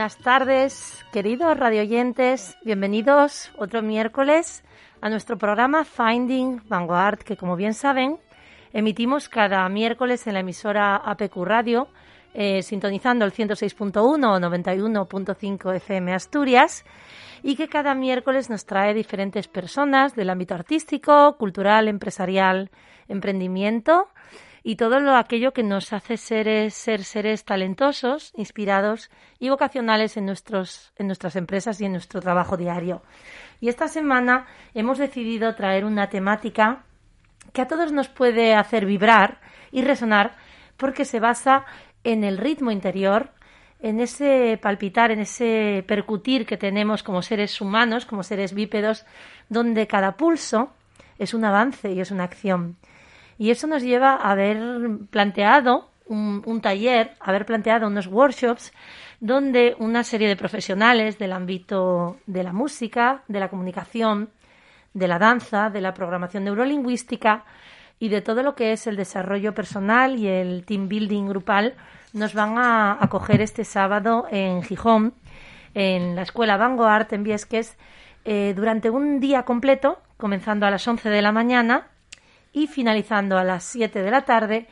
Buenas 0.00 0.16
tardes, 0.16 1.04
queridos 1.12 1.58
radioyentes. 1.58 2.56
Bienvenidos 2.64 3.52
otro 3.58 3.82
miércoles 3.82 4.64
a 5.02 5.10
nuestro 5.10 5.36
programa 5.36 5.84
Finding 5.84 6.62
Vanguard, 6.66 7.18
que 7.18 7.36
como 7.36 7.54
bien 7.54 7.74
saben, 7.74 8.18
emitimos 8.72 9.28
cada 9.28 9.68
miércoles 9.68 10.26
en 10.26 10.32
la 10.32 10.40
emisora 10.40 10.96
APQ 10.96 11.44
Radio, 11.44 11.88
eh, 12.32 12.62
sintonizando 12.62 13.26
el 13.26 13.32
106.1 13.34 14.00
o 14.00 14.14
91.5 14.16 15.76
FM 15.76 16.14
Asturias, 16.14 16.86
y 17.42 17.56
que 17.56 17.68
cada 17.68 17.94
miércoles 17.94 18.48
nos 18.48 18.64
trae 18.64 18.94
diferentes 18.94 19.48
personas 19.48 20.16
del 20.16 20.30
ámbito 20.30 20.54
artístico, 20.54 21.36
cultural, 21.36 21.88
empresarial, 21.88 22.70
emprendimiento 23.06 24.08
y 24.62 24.76
todo 24.76 25.00
lo 25.00 25.16
aquello 25.16 25.52
que 25.52 25.62
nos 25.62 25.92
hace 25.92 26.16
seres, 26.16 26.74
ser 26.74 27.04
seres 27.04 27.44
talentosos, 27.44 28.32
inspirados 28.36 29.10
y 29.38 29.48
vocacionales 29.48 30.16
en, 30.16 30.26
nuestros, 30.26 30.92
en 30.96 31.06
nuestras 31.06 31.36
empresas 31.36 31.80
y 31.80 31.86
en 31.86 31.92
nuestro 31.92 32.20
trabajo 32.20 32.56
diario. 32.56 33.02
Y 33.60 33.68
esta 33.68 33.88
semana 33.88 34.46
hemos 34.74 34.98
decidido 34.98 35.54
traer 35.54 35.84
una 35.84 36.08
temática 36.08 36.84
que 37.52 37.62
a 37.62 37.68
todos 37.68 37.92
nos 37.92 38.08
puede 38.08 38.54
hacer 38.54 38.86
vibrar 38.86 39.40
y 39.72 39.82
resonar 39.82 40.36
porque 40.76 41.04
se 41.04 41.20
basa 41.20 41.64
en 42.04 42.24
el 42.24 42.38
ritmo 42.38 42.70
interior, 42.70 43.30
en 43.80 44.00
ese 44.00 44.58
palpitar, 44.60 45.10
en 45.10 45.20
ese 45.20 45.84
percutir 45.86 46.46
que 46.46 46.56
tenemos 46.56 47.02
como 47.02 47.22
seres 47.22 47.60
humanos, 47.60 48.06
como 48.06 48.22
seres 48.22 48.54
bípedos, 48.54 49.04
donde 49.48 49.86
cada 49.86 50.16
pulso 50.16 50.72
es 51.18 51.34
un 51.34 51.44
avance 51.44 51.92
y 51.92 52.00
es 52.00 52.10
una 52.10 52.24
acción. 52.24 52.76
Y 53.40 53.50
eso 53.50 53.66
nos 53.66 53.82
lleva 53.82 54.16
a 54.16 54.32
haber 54.32 54.58
planteado 55.08 55.88
un, 56.04 56.42
un, 56.44 56.60
taller, 56.60 57.16
a 57.20 57.30
haber 57.30 57.46
planteado 57.46 57.86
unos 57.86 58.06
workshops 58.06 58.70
donde 59.18 59.76
una 59.78 60.04
serie 60.04 60.28
de 60.28 60.36
profesionales 60.36 61.18
del 61.18 61.32
ámbito 61.32 62.18
de 62.26 62.42
la 62.42 62.52
música, 62.52 63.22
de 63.28 63.40
la 63.40 63.48
comunicación, 63.48 64.28
de 64.92 65.08
la 65.08 65.18
danza, 65.18 65.70
de 65.70 65.80
la 65.80 65.94
programación 65.94 66.44
neurolingüística 66.44 67.46
y 67.98 68.10
de 68.10 68.20
todo 68.20 68.42
lo 68.42 68.54
que 68.54 68.72
es 68.72 68.86
el 68.86 68.96
desarrollo 68.96 69.54
personal 69.54 70.18
y 70.18 70.28
el 70.28 70.66
team 70.66 70.86
building 70.88 71.28
grupal 71.28 71.76
nos 72.12 72.34
van 72.34 72.58
a 72.58 72.98
acoger 73.00 73.40
este 73.40 73.64
sábado 73.64 74.26
en 74.30 74.62
Gijón, 74.62 75.14
en 75.72 76.14
la 76.14 76.22
Escuela 76.24 76.58
Vanguard 76.58 77.14
en 77.14 77.24
Viesques, 77.24 77.78
eh, 78.26 78.52
durante 78.54 78.90
un 78.90 79.18
día 79.18 79.44
completo, 79.44 79.98
comenzando 80.18 80.66
a 80.66 80.70
las 80.70 80.86
11 80.86 81.08
de 81.08 81.22
la 81.22 81.32
mañana 81.32 81.89
y 82.52 82.66
finalizando 82.66 83.38
a 83.38 83.44
las 83.44 83.64
7 83.64 84.02
de 84.02 84.10
la 84.10 84.22
tarde, 84.22 84.66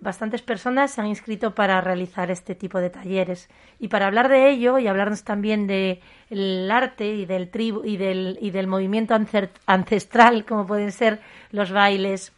bastantes 0.00 0.42
personas 0.42 0.92
se 0.92 1.00
han 1.00 1.06
inscrito 1.06 1.54
para 1.54 1.80
realizar 1.80 2.30
este 2.30 2.54
tipo 2.54 2.78
de 2.78 2.90
talleres. 2.90 3.48
Y 3.78 3.88
para 3.88 4.06
hablar 4.06 4.28
de 4.28 4.50
ello 4.50 4.78
y 4.78 4.86
hablarnos 4.86 5.24
también 5.24 5.66
del 5.66 6.00
de 6.30 6.68
arte 6.70 7.06
y 7.06 7.26
del, 7.26 7.50
tribu 7.50 7.82
y 7.84 7.96
del, 7.96 8.38
y 8.40 8.50
del 8.50 8.66
movimiento 8.66 9.14
ancestral, 9.66 10.44
como 10.44 10.66
pueden 10.66 10.92
ser 10.92 11.20
los 11.50 11.72
bailes 11.72 12.32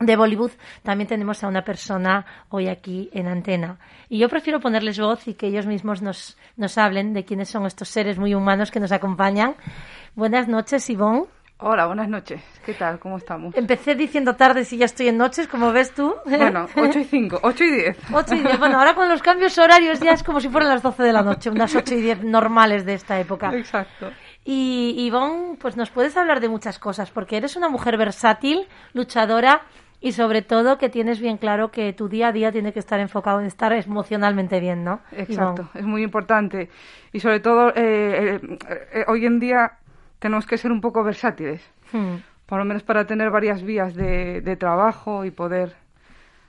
de 0.00 0.16
Bollywood, 0.16 0.50
también 0.82 1.06
tenemos 1.06 1.44
a 1.44 1.48
una 1.48 1.62
persona 1.62 2.26
hoy 2.48 2.68
aquí 2.68 3.10
en 3.12 3.28
antena. 3.28 3.78
Y 4.08 4.18
yo 4.18 4.28
prefiero 4.28 4.60
ponerles 4.60 4.98
voz 4.98 5.28
y 5.28 5.34
que 5.34 5.46
ellos 5.46 5.66
mismos 5.66 6.02
nos, 6.02 6.36
nos 6.56 6.76
hablen 6.78 7.12
de 7.12 7.24
quiénes 7.24 7.48
son 7.48 7.64
estos 7.64 7.88
seres 7.88 8.18
muy 8.18 8.34
humanos 8.34 8.72
que 8.72 8.80
nos 8.80 8.90
acompañan. 8.90 9.54
Buenas 10.16 10.48
noches, 10.48 10.90
Ivonne. 10.90 11.26
Hola, 11.58 11.86
buenas 11.86 12.08
noches. 12.08 12.42
¿Qué 12.66 12.74
tal? 12.74 12.98
¿Cómo 12.98 13.16
estamos? 13.16 13.56
Empecé 13.56 13.94
diciendo 13.94 14.34
tardes 14.34 14.72
y 14.72 14.76
ya 14.76 14.86
estoy 14.86 15.08
en 15.08 15.16
noches, 15.16 15.46
como 15.46 15.72
ves 15.72 15.92
tú. 15.94 16.12
Bueno, 16.26 16.66
8 16.76 16.98
y 16.98 17.04
5, 17.04 17.38
8 17.42 17.64
y 17.64 17.70
10. 17.70 17.98
8 18.12 18.34
y 18.34 18.38
10. 18.40 18.58
Bueno, 18.58 18.78
ahora 18.78 18.94
con 18.94 19.08
los 19.08 19.22
cambios 19.22 19.56
horarios 19.56 20.00
ya 20.00 20.12
es 20.12 20.24
como 20.24 20.40
si 20.40 20.48
fueran 20.48 20.68
las 20.68 20.82
12 20.82 21.02
de 21.04 21.12
la 21.12 21.22
noche, 21.22 21.50
unas 21.50 21.74
8 21.74 21.94
y 21.94 22.00
10 22.00 22.24
normales 22.24 22.84
de 22.84 22.94
esta 22.94 23.20
época. 23.20 23.56
Exacto. 23.56 24.10
Y 24.44 24.96
Ivonne, 24.98 25.56
pues 25.60 25.76
nos 25.76 25.90
puedes 25.90 26.16
hablar 26.16 26.40
de 26.40 26.48
muchas 26.48 26.78
cosas, 26.80 27.10
porque 27.12 27.36
eres 27.36 27.54
una 27.56 27.68
mujer 27.68 27.96
versátil, 27.96 28.66
luchadora 28.92 29.62
y 30.00 30.12
sobre 30.12 30.42
todo 30.42 30.76
que 30.76 30.90
tienes 30.90 31.20
bien 31.20 31.38
claro 31.38 31.70
que 31.70 31.92
tu 31.94 32.08
día 32.08 32.28
a 32.28 32.32
día 32.32 32.52
tiene 32.52 32.72
que 32.72 32.80
estar 32.80 32.98
enfocado 33.00 33.40
en 33.40 33.46
estar 33.46 33.72
emocionalmente 33.72 34.58
bien, 34.60 34.84
¿no? 34.84 35.00
Exacto, 35.12 35.62
Ivonne. 35.62 35.80
es 35.80 35.86
muy 35.86 36.02
importante. 36.02 36.68
Y 37.12 37.20
sobre 37.20 37.38
todo, 37.40 37.70
eh, 37.70 37.74
eh, 37.76 38.58
eh, 38.92 39.04
hoy 39.06 39.24
en 39.24 39.38
día 39.38 39.78
tenemos 40.24 40.46
que 40.46 40.56
ser 40.56 40.72
un 40.72 40.80
poco 40.80 41.04
versátiles, 41.04 41.60
hmm. 41.92 42.14
por 42.46 42.58
lo 42.58 42.64
menos 42.64 42.82
para 42.82 43.04
tener 43.04 43.30
varias 43.30 43.62
vías 43.62 43.94
de, 43.94 44.40
de, 44.40 44.56
trabajo 44.56 45.26
y 45.26 45.30
poder 45.30 45.74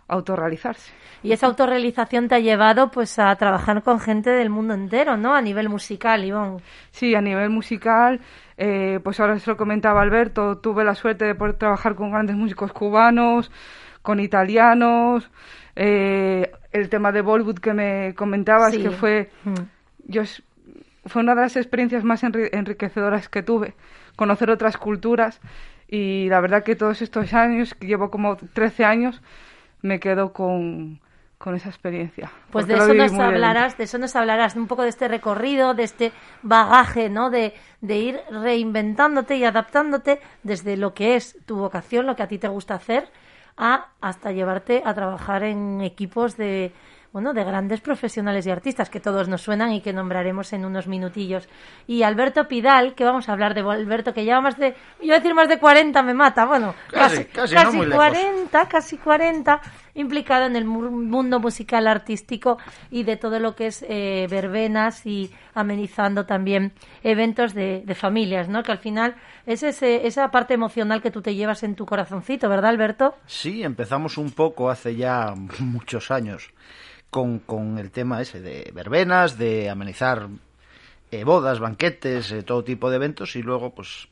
autorrealizarse. 0.08 0.94
Y 1.24 1.34
esa 1.34 1.48
autorrealización 1.48 2.30
te 2.30 2.36
ha 2.36 2.40
llevado 2.40 2.90
pues 2.90 3.20
a 3.20 3.36
trabajar 3.36 3.84
con 3.84 4.00
gente 4.00 4.30
del 4.30 4.50
mundo 4.50 4.76
entero, 4.76 5.18
¿no? 5.18 5.36
A 5.36 5.42
nivel 5.42 5.68
musical, 5.68 6.24
Ivonne. 6.24 6.62
Sí, 6.92 7.16
a 7.16 7.22
nivel 7.22 7.50
musical, 7.50 8.22
eh, 8.56 9.02
pues 9.04 9.20
ahora 9.20 9.38
se 9.40 9.52
lo 9.52 9.58
comentaba 9.58 10.02
Alberto, 10.02 10.60
tuve 10.60 10.86
la 10.86 10.96
suerte 10.96 11.26
de 11.26 11.36
poder 11.36 11.56
trabajar 11.56 11.96
con 11.96 12.12
grandes 12.12 12.38
músicos 12.38 12.72
cubanos, 12.72 13.52
con 14.02 14.22
italianos, 14.22 15.30
eh, 15.76 16.50
el 16.72 16.88
tema 16.88 17.12
de 17.12 17.22
Bollywood 17.22 17.60
que 17.60 17.74
me 17.74 18.14
comentabas, 18.16 18.74
sí. 18.74 18.82
que 18.82 18.92
fue... 18.92 19.32
Hmm. 19.44 19.68
Yo 20.08 20.22
fue 21.06 21.22
una 21.22 21.36
de 21.36 21.42
las 21.42 21.56
experiencias 21.56 22.04
más 22.04 22.24
enriquecedoras 22.24 23.30
que 23.30 23.44
tuve, 23.44 23.76
conocer 24.16 24.50
otras 24.50 24.78
culturas 24.78 25.40
y 25.88 26.28
la 26.30 26.42
verdad 26.42 26.64
que 26.64 26.76
todos 26.76 27.02
estos 27.02 27.34
años, 27.34 27.76
que 27.76 27.88
llevo 27.88 28.10
como 28.10 28.38
13 28.38 28.86
años, 28.86 29.22
me 29.82 30.00
quedo 30.00 30.34
con, 30.34 31.00
con 31.38 31.56
esa 31.56 31.70
experiencia. 31.70 32.32
Pues 32.52 32.66
de 32.66 32.74
eso 32.74 32.94
nos 32.94 33.14
hablarás, 33.14 33.78
de 33.78 33.84
eso 33.84 33.98
nos 34.00 34.16
hablarás, 34.16 34.56
un 34.56 34.68
poco 34.68 34.82
de 34.82 34.90
este 34.90 35.08
recorrido, 35.08 35.76
de 35.76 35.84
este 35.84 36.12
bagaje, 36.42 37.10
¿no? 37.10 37.30
De, 37.30 37.54
de 37.82 37.98
ir 37.98 38.20
reinventándote 38.32 39.38
y 39.38 39.44
adaptándote 39.44 40.20
desde 40.44 40.76
lo 40.76 40.94
que 40.94 41.16
es 41.16 41.38
tu 41.46 41.58
vocación, 41.58 42.08
lo 42.08 42.16
que 42.16 42.24
a 42.24 42.28
ti 42.28 42.40
te 42.40 42.48
gusta 42.48 42.74
hacer, 42.74 43.08
a 43.58 43.90
hasta 44.02 44.32
llevarte 44.32 44.82
a 44.86 44.94
trabajar 44.94 45.44
en 45.44 45.82
equipos 45.82 46.36
de 46.36 46.74
bueno, 47.16 47.34
de 47.34 47.46
grandes 47.46 47.80
profesionales 47.80 48.46
y 48.46 48.52
artistas 48.52 48.90
que 48.90 49.00
todos 49.00 49.30
nos 49.30 49.42
suenan 49.42 49.72
y 49.72 49.80
que 49.80 49.94
nombraremos 49.94 50.52
en 50.52 50.66
unos 50.66 50.86
minutillos. 50.86 51.48
Y 51.88 52.04
Alberto 52.04 52.46
Pidal, 52.50 52.94
que 52.94 53.06
vamos 53.06 53.30
a 53.30 53.32
hablar 53.32 53.54
de 53.54 53.62
Alberto, 53.62 54.14
que 54.14 54.26
lleva 54.26 54.42
más 54.42 54.58
de, 54.58 54.76
yo 55.02 55.14
a 55.14 55.20
decir 55.20 55.34
más 55.34 55.48
de 55.48 55.58
40 55.58 56.04
me 56.04 56.14
mata, 56.14 56.44
bueno, 56.44 56.76
casi, 56.92 57.24
casi, 57.24 57.56
casi, 57.56 57.80
no 57.80 57.96
40, 57.96 58.68
casi 58.68 58.98
40, 58.98 59.62
implicado 59.96 60.46
en 60.46 60.56
el 60.56 60.66
mundo 60.66 61.40
musical 61.40 61.88
artístico 61.88 62.58
y 62.92 63.04
de 63.04 63.18
todo 63.18 63.40
lo 63.40 63.56
que 63.56 63.68
es 63.68 63.84
eh, 63.88 64.28
verbenas 64.30 65.06
y 65.06 65.32
amenizando 65.54 66.26
también 66.26 66.74
eventos 67.04 67.54
de, 67.54 67.82
de, 67.86 67.96
familias, 67.96 68.48
¿no? 68.50 68.62
Que 68.62 68.72
al 68.74 68.78
final 68.78 69.16
es 69.46 69.64
ese, 69.64 70.06
esa 70.06 70.30
parte 70.32 70.54
emocional 70.54 71.02
que 71.02 71.12
tú 71.12 71.22
te 71.22 71.34
llevas 71.34 71.64
en 71.64 71.76
tu 71.76 71.86
corazoncito, 71.86 72.50
¿verdad, 72.50 72.70
Alberto? 72.72 73.16
Sí, 73.26 73.64
empezamos 73.64 74.18
un 74.18 74.32
poco 74.32 74.70
hace 74.70 74.96
ya 74.96 75.34
muchos 75.60 76.12
años 76.12 76.52
con, 77.10 77.40
con 77.40 77.78
el 77.80 77.92
tema 77.92 78.22
ese 78.22 78.42
de 78.42 78.72
verbenas, 78.76 79.38
de 79.38 79.70
amenizar 79.70 80.28
eh, 81.12 81.24
bodas, 81.24 81.60
banquetes, 81.60 82.32
eh, 82.32 82.44
todo 82.44 82.64
tipo 82.64 82.90
de 82.90 82.98
eventos 82.98 83.36
y 83.38 83.42
luego 83.42 83.74
pues 83.74 84.08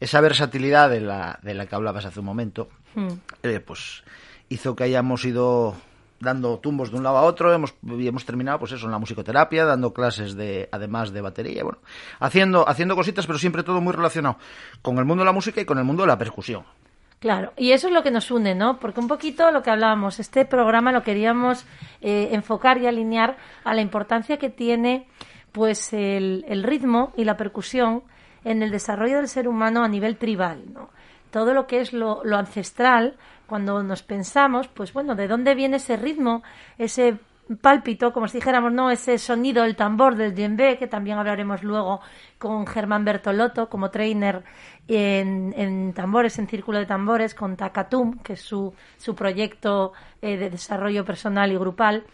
esa 0.00 0.20
versatilidad 0.20 0.90
de 0.90 1.00
la, 1.00 1.38
de 1.42 1.54
la 1.54 1.66
que 1.66 1.74
hablabas 1.76 2.04
hace 2.04 2.18
un 2.20 2.26
momento, 2.26 2.68
Hmm. 2.94 3.08
eh, 3.44 3.60
pues 3.60 4.02
hizo 4.50 4.76
que 4.76 4.84
hayamos 4.84 5.24
ido 5.24 5.74
dando 6.20 6.58
tumbos 6.58 6.90
de 6.90 6.98
un 6.98 7.02
lado 7.02 7.16
a 7.16 7.22
otro, 7.22 7.52
hemos, 7.52 7.74
y 7.82 8.06
hemos 8.06 8.24
terminado, 8.26 8.58
pues 8.58 8.72
eso, 8.72 8.84
en 8.84 8.92
la 8.92 8.98
musicoterapia, 8.98 9.64
dando 9.64 9.92
clases 9.92 10.36
de, 10.36 10.68
además 10.70 11.12
de 11.12 11.22
batería, 11.22 11.64
bueno, 11.64 11.78
haciendo, 12.20 12.68
haciendo 12.68 12.94
cositas, 12.94 13.26
pero 13.26 13.38
siempre 13.38 13.62
todo 13.62 13.80
muy 13.80 13.94
relacionado 13.94 14.36
con 14.82 14.98
el 14.98 15.06
mundo 15.06 15.22
de 15.22 15.26
la 15.26 15.32
música 15.32 15.60
y 15.62 15.64
con 15.64 15.78
el 15.78 15.84
mundo 15.84 16.02
de 16.02 16.08
la 16.08 16.18
percusión. 16.18 16.64
Claro, 17.20 17.52
y 17.56 17.72
eso 17.72 17.88
es 17.88 17.94
lo 17.94 18.02
que 18.02 18.10
nos 18.10 18.30
une, 18.30 18.54
¿no? 18.54 18.78
Porque 18.78 19.00
un 19.00 19.08
poquito 19.08 19.50
lo 19.50 19.62
que 19.62 19.70
hablábamos, 19.70 20.20
este 20.20 20.44
programa 20.44 20.92
lo 20.92 21.02
queríamos 21.02 21.66
eh, 22.00 22.30
enfocar 22.32 22.78
y 22.78 22.86
alinear 22.86 23.36
a 23.64 23.74
la 23.74 23.82
importancia 23.82 24.38
que 24.38 24.48
tiene 24.48 25.06
pues 25.52 25.92
el, 25.92 26.62
ritmo 26.62 27.12
y 27.16 27.24
la 27.24 27.36
percusión 27.36 28.04
en 28.44 28.62
el 28.62 28.70
desarrollo 28.70 29.16
del 29.16 29.28
ser 29.28 29.48
humano 29.48 29.84
a 29.84 29.88
nivel 29.88 30.16
tribal, 30.16 30.72
¿no? 30.72 30.90
Todo 31.30 31.52
lo 31.52 31.66
que 31.66 31.80
es 31.80 31.92
lo 31.92 32.22
ancestral, 32.36 33.16
cuando 33.50 33.82
nos 33.82 34.04
pensamos, 34.04 34.68
pues 34.68 34.92
bueno, 34.92 35.16
¿de 35.16 35.26
dónde 35.26 35.56
viene 35.56 35.78
ese 35.78 35.96
ritmo, 35.96 36.44
ese 36.78 37.18
pálpito, 37.60 38.12
como 38.12 38.28
si 38.28 38.38
dijéramos, 38.38 38.72
¿no? 38.72 38.92
Ese 38.92 39.18
sonido 39.18 39.64
del 39.64 39.74
tambor 39.74 40.14
del 40.14 40.36
djembe, 40.36 40.78
que 40.78 40.86
también 40.86 41.18
hablaremos 41.18 41.64
luego 41.64 42.00
con 42.38 42.64
Germán 42.64 43.04
Bertolotto 43.04 43.68
como 43.68 43.90
trainer 43.90 44.44
en, 44.86 45.52
en 45.56 45.92
tambores, 45.94 46.38
en 46.38 46.46
círculo 46.46 46.78
de 46.78 46.86
tambores, 46.86 47.34
con 47.34 47.56
Takatum, 47.56 48.20
que 48.20 48.34
es 48.34 48.40
su, 48.40 48.72
su 48.96 49.16
proyecto 49.16 49.94
eh, 50.22 50.36
de 50.36 50.48
desarrollo 50.48 51.04
personal 51.04 51.50
y 51.50 51.56
grupal. 51.56 52.04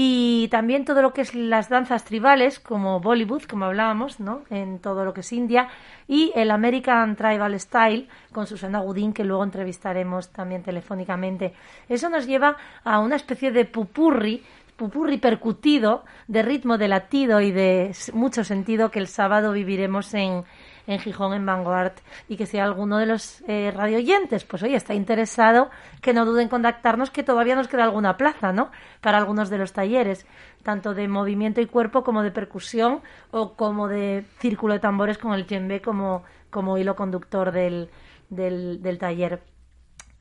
Y 0.00 0.46
también 0.46 0.84
todo 0.84 1.02
lo 1.02 1.12
que 1.12 1.22
es 1.22 1.34
las 1.34 1.68
danzas 1.68 2.04
tribales, 2.04 2.60
como 2.60 3.00
Bollywood, 3.00 3.42
como 3.42 3.64
hablábamos, 3.64 4.20
¿no? 4.20 4.42
En 4.48 4.78
todo 4.78 5.04
lo 5.04 5.12
que 5.12 5.22
es 5.22 5.32
India. 5.32 5.70
Y 6.06 6.30
el 6.36 6.52
American 6.52 7.16
Tribal 7.16 7.58
Style, 7.58 8.06
con 8.30 8.46
Susana 8.46 8.78
Gudín, 8.78 9.12
que 9.12 9.24
luego 9.24 9.42
entrevistaremos 9.42 10.28
también 10.28 10.62
telefónicamente. 10.62 11.52
Eso 11.88 12.08
nos 12.10 12.28
lleva 12.28 12.56
a 12.84 13.00
una 13.00 13.16
especie 13.16 13.50
de 13.50 13.64
pupurri 13.64 14.40
pupurri 14.76 15.18
percutido 15.18 16.04
de 16.28 16.42
ritmo 16.42 16.78
de 16.78 16.86
latido 16.86 17.40
y 17.40 17.50
de 17.50 17.90
mucho 18.12 18.44
sentido 18.44 18.92
que 18.92 19.00
el 19.00 19.08
sábado 19.08 19.50
viviremos 19.50 20.14
en, 20.14 20.44
en 20.88 20.98
Gijón, 20.98 21.34
en 21.34 21.46
Vanguard, 21.46 21.92
y 22.28 22.36
que 22.36 22.46
si 22.46 22.58
alguno 22.58 22.98
de 22.98 23.06
los 23.06 23.44
eh, 23.46 23.70
radioyentes, 23.72 24.44
pues 24.44 24.62
oye, 24.62 24.74
está 24.74 24.94
interesado, 24.94 25.70
que 26.00 26.14
no 26.14 26.24
duden 26.24 26.44
en 26.44 26.48
contactarnos, 26.48 27.10
que 27.10 27.22
todavía 27.22 27.54
nos 27.54 27.68
queda 27.68 27.84
alguna 27.84 28.16
plaza, 28.16 28.52
¿no? 28.52 28.70
Para 29.02 29.18
algunos 29.18 29.50
de 29.50 29.58
los 29.58 29.74
talleres, 29.74 30.26
tanto 30.62 30.94
de 30.94 31.06
movimiento 31.06 31.60
y 31.60 31.66
cuerpo 31.66 32.02
como 32.02 32.22
de 32.22 32.30
percusión 32.30 33.02
o 33.30 33.52
como 33.52 33.86
de 33.86 34.24
círculo 34.38 34.72
de 34.74 34.80
tambores 34.80 35.18
con 35.18 35.34
el 35.34 35.46
djembe 35.46 35.82
como, 35.82 36.24
como 36.48 36.78
hilo 36.78 36.96
conductor 36.96 37.52
del, 37.52 37.90
del, 38.30 38.82
del 38.82 38.98
taller. 38.98 39.42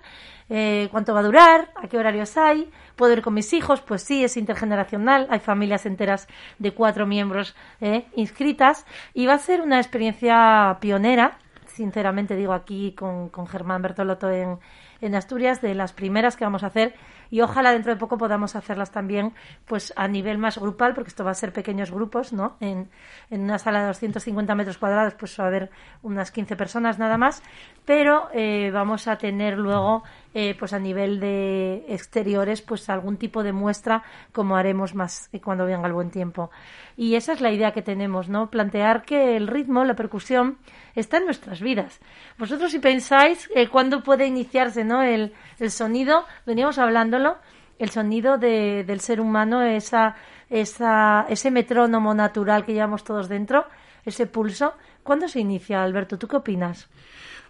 eh, 0.50 0.88
cuánto 0.92 1.14
va 1.14 1.20
a 1.22 1.24
durar, 1.24 1.72
a 1.76 1.88
qué 1.88 1.98
horarios 1.98 2.38
hay, 2.38 2.70
puedo 2.96 3.14
ir 3.14 3.22
con 3.22 3.34
mis 3.34 3.52
hijos, 3.54 3.82
pues 3.82 4.04
sí, 4.04 4.24
es 4.24 4.38
intergeneracional, 4.38 5.28
hay 5.30 5.40
familias 5.40 5.86
enteras 5.86 6.28
de 6.58 6.74
cuatro 6.74 7.06
miembros 7.06 7.56
eh, 7.82 8.06
inscritas 8.16 8.86
y 9.14 9.26
va 9.26 9.34
a 9.34 9.40
ser 9.40 9.60
una 9.62 9.80
experiencia 9.80 10.78
pionera 10.80 11.38
sinceramente 11.80 12.36
digo 12.36 12.52
aquí 12.52 12.92
con, 12.92 13.30
con 13.30 13.48
Germán 13.48 13.82
Bertolotto 13.82 14.30
en, 14.30 14.60
en 15.00 15.16
Asturias, 15.16 15.62
de 15.62 15.74
las 15.76 15.94
primeras 15.94 16.36
que 16.36 16.44
vamos 16.44 16.64
a 16.64 16.68
hacer 16.68 16.94
y 17.30 17.42
ojalá 17.42 17.72
dentro 17.72 17.94
de 17.94 18.00
poco 18.00 18.18
podamos 18.18 18.56
hacerlas 18.56 18.92
también 18.92 19.34
pues 19.66 19.94
a 19.96 20.08
nivel 20.08 20.38
más 20.38 20.58
grupal, 20.58 20.94
porque 20.94 21.10
esto 21.10 21.24
va 21.24 21.32
a 21.32 21.36
ser 21.36 21.54
pequeños 21.54 21.92
grupos, 21.92 22.34
¿no? 22.34 22.58
En, 22.60 22.90
en 23.30 23.42
una 23.42 23.58
sala 23.58 23.82
de 23.82 23.88
250 23.88 24.56
metros 24.56 24.78
cuadrados 24.78 25.14
pues 25.16 25.40
va 25.40 25.46
a 25.46 25.48
haber 25.48 25.70
unas 26.02 26.32
15 26.32 26.56
personas 26.56 27.00
nada 27.00 27.18
más, 27.18 27.44
pero 27.86 28.30
eh, 28.34 28.72
vamos 28.72 29.08
a 29.08 29.18
tener 29.18 29.58
luego 29.58 30.04
eh, 30.34 30.56
pues 30.58 30.74
a 30.74 30.80
nivel 30.80 31.20
de 31.20 31.86
exteriores 31.88 32.62
pues 32.62 32.90
algún 32.90 33.18
tipo 33.18 33.42
de 33.42 33.52
muestra 33.52 34.04
como 34.32 34.56
haremos 34.56 34.94
más 34.94 35.30
eh, 35.34 35.42
cuando 35.42 35.66
venga 35.66 35.88
el 35.88 35.94
buen 35.94 36.12
tiempo. 36.12 36.52
Y 36.96 37.16
esa 37.16 37.34
es 37.34 37.42
la 37.42 37.52
idea 37.52 37.72
que 37.72 37.82
tenemos, 37.82 38.30
¿no? 38.30 38.50
Plantear 38.50 39.04
que 39.04 39.36
el 39.36 39.48
ritmo, 39.48 39.84
la 39.86 39.96
percusión, 39.96 40.58
está 40.96 41.18
en 41.18 41.26
nuestras 41.26 41.62
vidas. 41.62 42.00
Vosotros 42.38 42.72
si 42.72 42.80
pensáis 42.80 43.50
eh, 43.56 43.68
cuándo 43.68 44.04
puede 44.04 44.28
iniciarse, 44.28 44.84
¿no? 44.84 45.02
El, 45.02 45.34
el 45.60 45.72
sonido, 45.72 46.26
veníamos 46.46 46.78
hablándolo, 46.78 47.38
el 47.80 47.90
sonido 47.90 48.38
de, 48.38 48.84
del 48.84 49.00
ser 49.00 49.22
humano, 49.22 49.64
esa, 49.64 50.16
esa, 50.50 51.26
ese 51.30 51.50
metrónomo 51.50 52.14
natural 52.14 52.66
que 52.66 52.74
llevamos 52.74 53.04
todos 53.04 53.30
dentro, 53.30 53.66
ese 54.06 54.28
pulso. 54.28 54.74
¿Cuándo 55.02 55.28
se 55.28 55.40
inicia, 55.40 55.82
Alberto? 55.82 56.20
¿Tú 56.20 56.28
qué 56.28 56.36
opinas? 56.36 56.90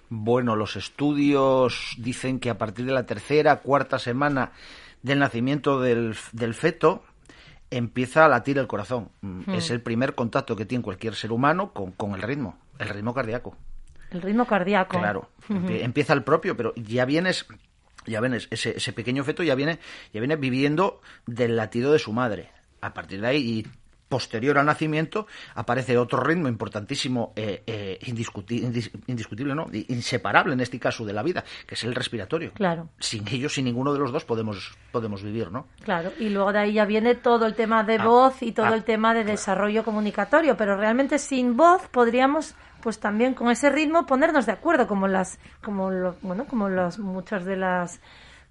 Bueno, 0.10 0.56
los 0.56 0.76
estudios 0.76 1.96
dicen 1.98 2.40
que 2.40 2.50
a 2.50 2.58
partir 2.58 2.86
de 2.86 2.92
la 2.94 3.06
tercera, 3.06 3.58
cuarta 3.58 4.00
semana 4.00 4.52
del 5.04 5.20
nacimiento 5.20 5.80
del, 5.82 6.16
del 6.32 6.54
feto 6.54 7.04
empieza 7.72 8.26
a 8.26 8.28
latir 8.28 8.58
el 8.58 8.68
corazón. 8.68 9.10
Mm, 9.22 9.54
Es 9.54 9.70
el 9.70 9.82
primer 9.82 10.16
contacto 10.16 10.56
que 10.56 10.66
tiene 10.66 10.84
cualquier 10.84 11.16
ser 11.16 11.32
humano 11.32 11.72
con, 11.74 11.92
con 11.92 12.14
el 12.16 12.22
ritmo, 12.22 12.58
el 12.80 12.90
ritmo 12.90 13.14
cardíaco. 13.14 13.56
El 14.12 14.22
ritmo 14.24 14.46
cardíaco. 14.48 14.98
Claro, 14.98 15.30
empie- 15.48 15.84
empieza 15.84 16.14
el 16.14 16.24
propio, 16.24 16.58
pero 16.58 16.74
ya 16.76 17.06
vienes, 17.06 17.46
ya 18.08 18.20
vienes, 18.22 18.48
ese, 18.50 18.76
ese 18.78 18.92
pequeño 18.94 19.24
feto 19.24 19.44
ya 19.44 19.54
viene, 19.54 19.78
ya 20.12 20.20
viene 20.20 20.36
viviendo 20.36 21.02
del 21.28 21.56
latido 21.56 21.92
de 21.94 22.00
su 22.00 22.12
madre. 22.12 22.50
A 22.82 22.94
partir 22.96 23.22
de 23.22 23.28
ahí, 23.28 23.68
posterior 24.10 24.58
al 24.58 24.66
nacimiento, 24.66 25.28
aparece 25.56 25.98
otro 25.98 26.20
ritmo 26.22 26.48
importantísimo, 26.48 27.32
eh, 27.36 27.64
eh, 27.68 28.00
indiscuti- 28.02 28.62
indis- 28.64 28.92
indiscutible, 29.08 29.56
¿no? 29.56 29.68
Inseparable 29.88 30.54
en 30.54 30.60
este 30.62 30.80
caso 30.80 31.06
de 31.06 31.14
la 31.14 31.24
vida, 31.24 31.44
que 31.68 31.76
es 31.76 31.84
el 31.84 31.94
respiratorio. 31.96 32.52
Claro. 32.54 32.90
Sin 33.00 33.28
ellos, 33.28 33.54
sin 33.54 33.66
ninguno 33.66 33.94
de 33.94 34.00
los 34.00 34.12
dos 34.12 34.26
podemos, 34.26 34.76
podemos 34.92 35.22
vivir, 35.24 35.52
¿no? 35.52 35.68
Claro, 35.84 36.12
y 36.20 36.30
luego 36.30 36.52
de 36.52 36.60
ahí 36.60 36.74
ya 36.74 36.86
viene 36.86 37.16
todo 37.16 37.46
el 37.46 37.54
tema 37.56 37.84
de 37.84 37.96
Ah, 38.00 38.06
voz 38.06 38.42
y 38.42 38.52
todo 38.52 38.66
ah, 38.66 38.76
el 38.76 38.84
tema 38.84 39.14
de 39.14 39.24
desarrollo 39.24 39.84
comunicatorio, 39.86 40.58
pero 40.58 40.76
realmente 40.76 41.20
sin 41.20 41.56
voz 41.56 41.88
podríamos 41.90 42.56
pues 42.82 43.00
también 43.00 43.34
con 43.34 43.52
ese 43.52 43.70
ritmo 43.70 44.06
ponernos 44.06 44.46
de 44.46 44.54
acuerdo 44.54 44.88
como 44.88 45.08
las 45.08 45.38
como 45.62 45.92
lo- 45.92 46.16
bueno, 46.22 46.46
como 46.46 46.70
las 46.70 46.98
muchas 46.98 47.44
de 47.46 47.58
las 47.58 48.00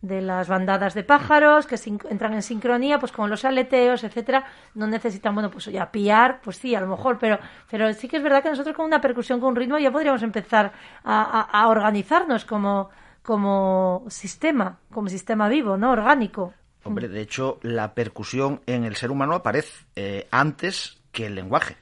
de 0.00 0.20
las 0.22 0.46
bandadas 0.48 0.94
de 0.94 1.02
pájaros 1.02 1.66
que 1.66 1.76
entran 2.08 2.32
en 2.34 2.42
sincronía, 2.42 2.98
pues 3.00 3.10
como 3.10 3.26
los 3.26 3.44
aleteos, 3.44 4.04
etcétera, 4.04 4.44
no 4.74 4.86
necesitan, 4.86 5.34
bueno, 5.34 5.50
pues 5.50 5.64
ya 5.66 5.90
piar, 5.90 6.40
pues 6.40 6.56
sí, 6.58 6.74
a 6.74 6.80
lo 6.80 6.86
mejor, 6.86 7.18
pero, 7.18 7.38
pero 7.70 7.92
sí 7.92 8.06
que 8.06 8.18
es 8.18 8.22
verdad 8.22 8.42
que 8.42 8.50
nosotros 8.50 8.76
con 8.76 8.86
una 8.86 9.00
percusión, 9.00 9.40
con 9.40 9.50
un 9.50 9.56
ritmo, 9.56 9.76
ya 9.78 9.90
podríamos 9.90 10.22
empezar 10.22 10.72
a, 11.02 11.22
a- 11.40 11.62
a 11.62 11.68
organizarnos 11.68 12.44
como, 12.44 12.90
como 13.22 14.04
sistema, 14.08 14.78
como 14.92 15.08
sistema 15.08 15.48
vivo, 15.48 15.76
¿no? 15.76 15.90
Orgánico. 15.90 16.54
Hombre, 16.84 17.08
de 17.08 17.20
hecho, 17.20 17.58
la 17.62 17.92
percusión 17.94 18.60
en 18.66 18.84
el 18.84 18.94
ser 18.94 19.10
humano 19.10 19.34
aparece 19.34 19.84
eh, 19.96 20.28
antes 20.30 21.00
que 21.10 21.26
el 21.26 21.34
lenguaje. 21.34 21.76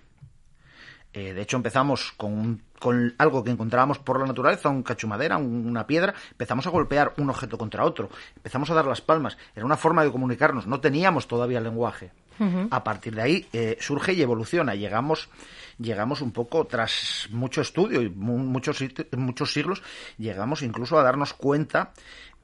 Eh, 1.13 1.33
de 1.35 1.43
hecho, 1.43 1.57
empezamos 1.59 2.13
con, 2.17 2.33
un- 2.33 2.63
con 2.81 3.15
algo 3.19 3.43
que 3.45 3.51
encontrábamos 3.51 3.99
por 3.99 4.21
la 4.21 4.27
naturaleza, 4.27 4.69
un 4.69 4.83
cacho 4.83 5.07
de 5.07 5.11
madera, 5.11 5.37
un- 5.39 5.67
una 5.67 5.87
piedra, 5.87 6.15
empezamos 6.31 6.67
a 6.67 6.71
golpear 6.71 7.13
un 7.19 7.31
objeto 7.31 7.57
contra 7.59 7.85
otro, 7.85 8.11
empezamos 8.37 8.71
a 8.71 8.75
dar 8.75 8.87
las 8.87 9.01
palmas, 9.01 9.37
era 9.55 9.65
una 9.65 9.77
forma 9.77 10.05
de 10.05 10.11
comunicarnos, 10.13 10.67
no 10.67 10.81
teníamos 10.81 11.27
todavía 11.27 11.59
el 11.59 11.65
lenguaje. 11.65 12.11
A 12.71 12.85
partir 12.85 13.15
de 13.15 13.23
ahí 13.23 13.49
eh, 13.55 13.79
surge 13.81 14.13
y 14.13 14.21
evoluciona, 14.21 14.75
llegamos, 14.75 15.31
llegamos 15.79 16.21
un 16.21 16.33
poco, 16.33 16.67
tras 16.67 17.29
mucho 17.31 17.63
estudio 17.63 18.03
y 18.03 18.11
mu- 18.11 18.37
muchos, 18.37 18.79
muchos 19.17 19.53
siglos, 19.55 19.83
llegamos 20.19 20.61
incluso 20.61 20.99
a 20.99 21.03
darnos 21.03 21.33
cuenta, 21.33 21.93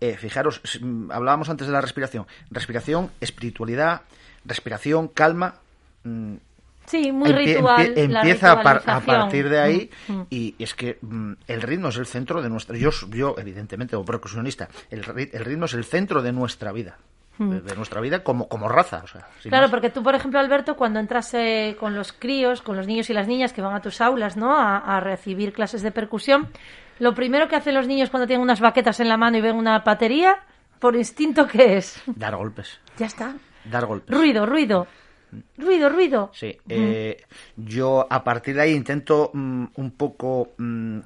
eh, 0.00 0.16
fijaros, 0.16 0.62
mm, 0.80 1.10
hablábamos 1.12 1.50
antes 1.50 1.66
de 1.66 1.74
la 1.74 1.82
respiración, 1.82 2.26
respiración, 2.50 3.10
espiritualidad, 3.20 4.00
respiración, 4.46 5.08
calma, 5.08 5.56
mm, 6.04 6.34
Sí, 6.86 7.12
muy 7.12 7.30
Empie- 7.30 7.54
ritual. 7.56 7.94
empie- 7.94 8.16
empieza 8.16 8.52
a, 8.52 8.62
par- 8.62 8.76
a 8.76 8.78
ritualización. 8.80 9.04
partir 9.20 9.48
de 9.48 9.60
ahí 9.60 9.90
Mm, 10.08 10.12
mm. 10.12 10.26
y 10.30 10.54
es 10.58 10.74
que 10.74 10.98
mm, 11.00 11.32
el 11.46 11.62
ritmo 11.62 11.88
es 11.88 11.96
el 11.96 12.06
centro 12.06 12.42
de 12.42 12.48
nuestra 12.50 12.76
yo 12.76 12.90
yo 13.10 13.34
evidentemente 13.38 13.94
como 13.94 14.04
percusionista 14.04 14.68
el, 14.90 15.02
el 15.32 15.44
ritmo 15.44 15.64
es 15.66 15.74
el 15.74 15.84
centro 15.84 16.22
de 16.22 16.32
nuestra 16.32 16.72
vida 16.72 16.96
de, 17.38 17.60
de 17.60 17.76
nuestra 17.76 18.00
vida 18.00 18.22
como 18.22 18.46
como 18.48 18.68
raza 18.68 19.00
o 19.04 19.06
sea, 19.06 19.26
sin. 19.40 19.48
Claro, 19.50 19.64
más. 19.64 19.70
porque 19.70 19.90
tú, 19.90 20.02
por 20.02 20.14
ejemplo, 20.14 20.38
Alberto, 20.38 20.76
cuando 20.76 21.00
entras 21.00 21.32
eh, 21.34 21.76
con 21.80 21.94
los 21.96 22.12
críos, 22.12 22.60
con 22.62 22.76
los 22.76 22.86
niños 22.86 23.08
y 23.10 23.14
las 23.14 23.26
niñas 23.26 23.52
que 23.52 23.62
van 23.62 23.74
a 23.74 23.80
tus 23.80 24.00
aulas, 24.02 24.36
¿no? 24.36 24.54
A, 24.54 24.76
a 24.76 25.00
recibir 25.00 25.52
clases 25.52 25.82
de 25.82 25.90
percusión, 25.90 26.48
lo 27.00 27.14
primero 27.14 27.48
que 27.48 27.56
hacen 27.56 27.74
los 27.74 27.88
niños 27.88 28.10
cuando 28.10 28.26
tienen 28.26 28.42
unas 28.42 28.60
baquetas 28.60 29.00
en 29.00 29.08
la 29.08 29.16
mano 29.16 29.38
y 29.38 29.40
ven 29.40 29.56
una 29.56 29.78
batería, 29.80 30.36
por 30.78 30.94
instinto, 30.94 31.46
¿qué 31.48 31.78
es? 31.78 32.00
dar 32.06 32.36
golpes 32.36 32.78
Ya 32.98 33.06
está. 33.06 33.34
dar 33.64 33.86
golpes 33.86 34.14
Ruido, 34.14 34.44
ruido. 34.46 34.86
Ruido, 35.56 35.88
ruido. 35.88 36.30
Sí, 36.34 36.56
eh, 36.68 37.22
yo 37.56 38.06
a 38.08 38.22
partir 38.24 38.54
de 38.54 38.62
ahí 38.62 38.72
intento 38.72 39.30
mm, 39.32 39.64
un 39.76 39.90
poco 39.92 40.52
mm, 40.58 41.00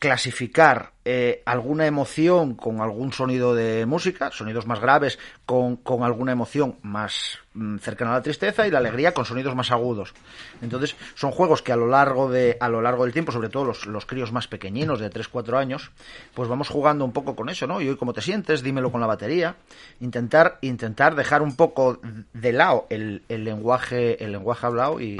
clasificar 0.00 0.92
eh, 1.04 1.42
alguna 1.44 1.86
emoción 1.86 2.54
con 2.54 2.80
algún 2.80 3.12
sonido 3.12 3.54
de 3.54 3.84
música, 3.84 4.30
sonidos 4.30 4.66
más 4.66 4.80
graves 4.80 5.18
con, 5.44 5.76
con 5.76 6.04
alguna 6.04 6.32
emoción 6.32 6.76
más 6.80 7.38
mm, 7.52 7.76
cercana 7.76 8.12
a 8.12 8.14
la 8.14 8.22
tristeza 8.22 8.66
y 8.66 8.70
la 8.70 8.78
alegría 8.78 9.12
con 9.12 9.26
sonidos 9.26 9.54
más 9.54 9.70
agudos. 9.70 10.14
Entonces, 10.62 10.96
son 11.14 11.32
juegos 11.32 11.60
que 11.60 11.72
a 11.72 11.76
lo 11.76 11.86
largo 11.86 12.30
de 12.30 12.56
a 12.60 12.70
lo 12.70 12.80
largo 12.80 13.04
del 13.04 13.12
tiempo, 13.12 13.30
sobre 13.30 13.50
todo 13.50 13.66
los, 13.66 13.84
los 13.84 14.06
críos 14.06 14.32
más 14.32 14.48
pequeñinos 14.48 15.00
de 15.00 15.10
3-4 15.10 15.58
años, 15.58 15.90
pues 16.32 16.48
vamos 16.48 16.70
jugando 16.70 17.04
un 17.04 17.12
poco 17.12 17.36
con 17.36 17.50
eso, 17.50 17.66
¿no? 17.66 17.82
Y 17.82 17.88
hoy 17.90 17.96
cómo 17.96 18.14
te 18.14 18.22
sientes, 18.22 18.62
dímelo 18.62 18.90
con 18.90 19.02
la 19.02 19.06
batería, 19.06 19.56
intentar 20.00 20.56
intentar 20.62 21.14
dejar 21.14 21.42
un 21.42 21.56
poco 21.56 22.00
de 22.32 22.52
lado 22.54 22.86
el, 22.88 23.22
el 23.28 23.44
lenguaje 23.44 24.24
el 24.24 24.32
lenguaje 24.32 24.66
hablado 24.66 24.98
y 24.98 25.18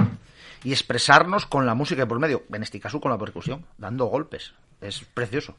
y 0.63 0.71
expresarnos 0.71 1.45
con 1.45 1.65
la 1.65 1.73
música 1.73 2.05
por 2.05 2.19
medio, 2.19 2.43
en 2.51 2.63
este 2.63 2.79
caso 2.79 3.01
con 3.01 3.11
la 3.11 3.17
percusión, 3.17 3.65
dando 3.77 4.05
golpes. 4.05 4.53
Es 4.81 4.99
precioso. 5.13 5.55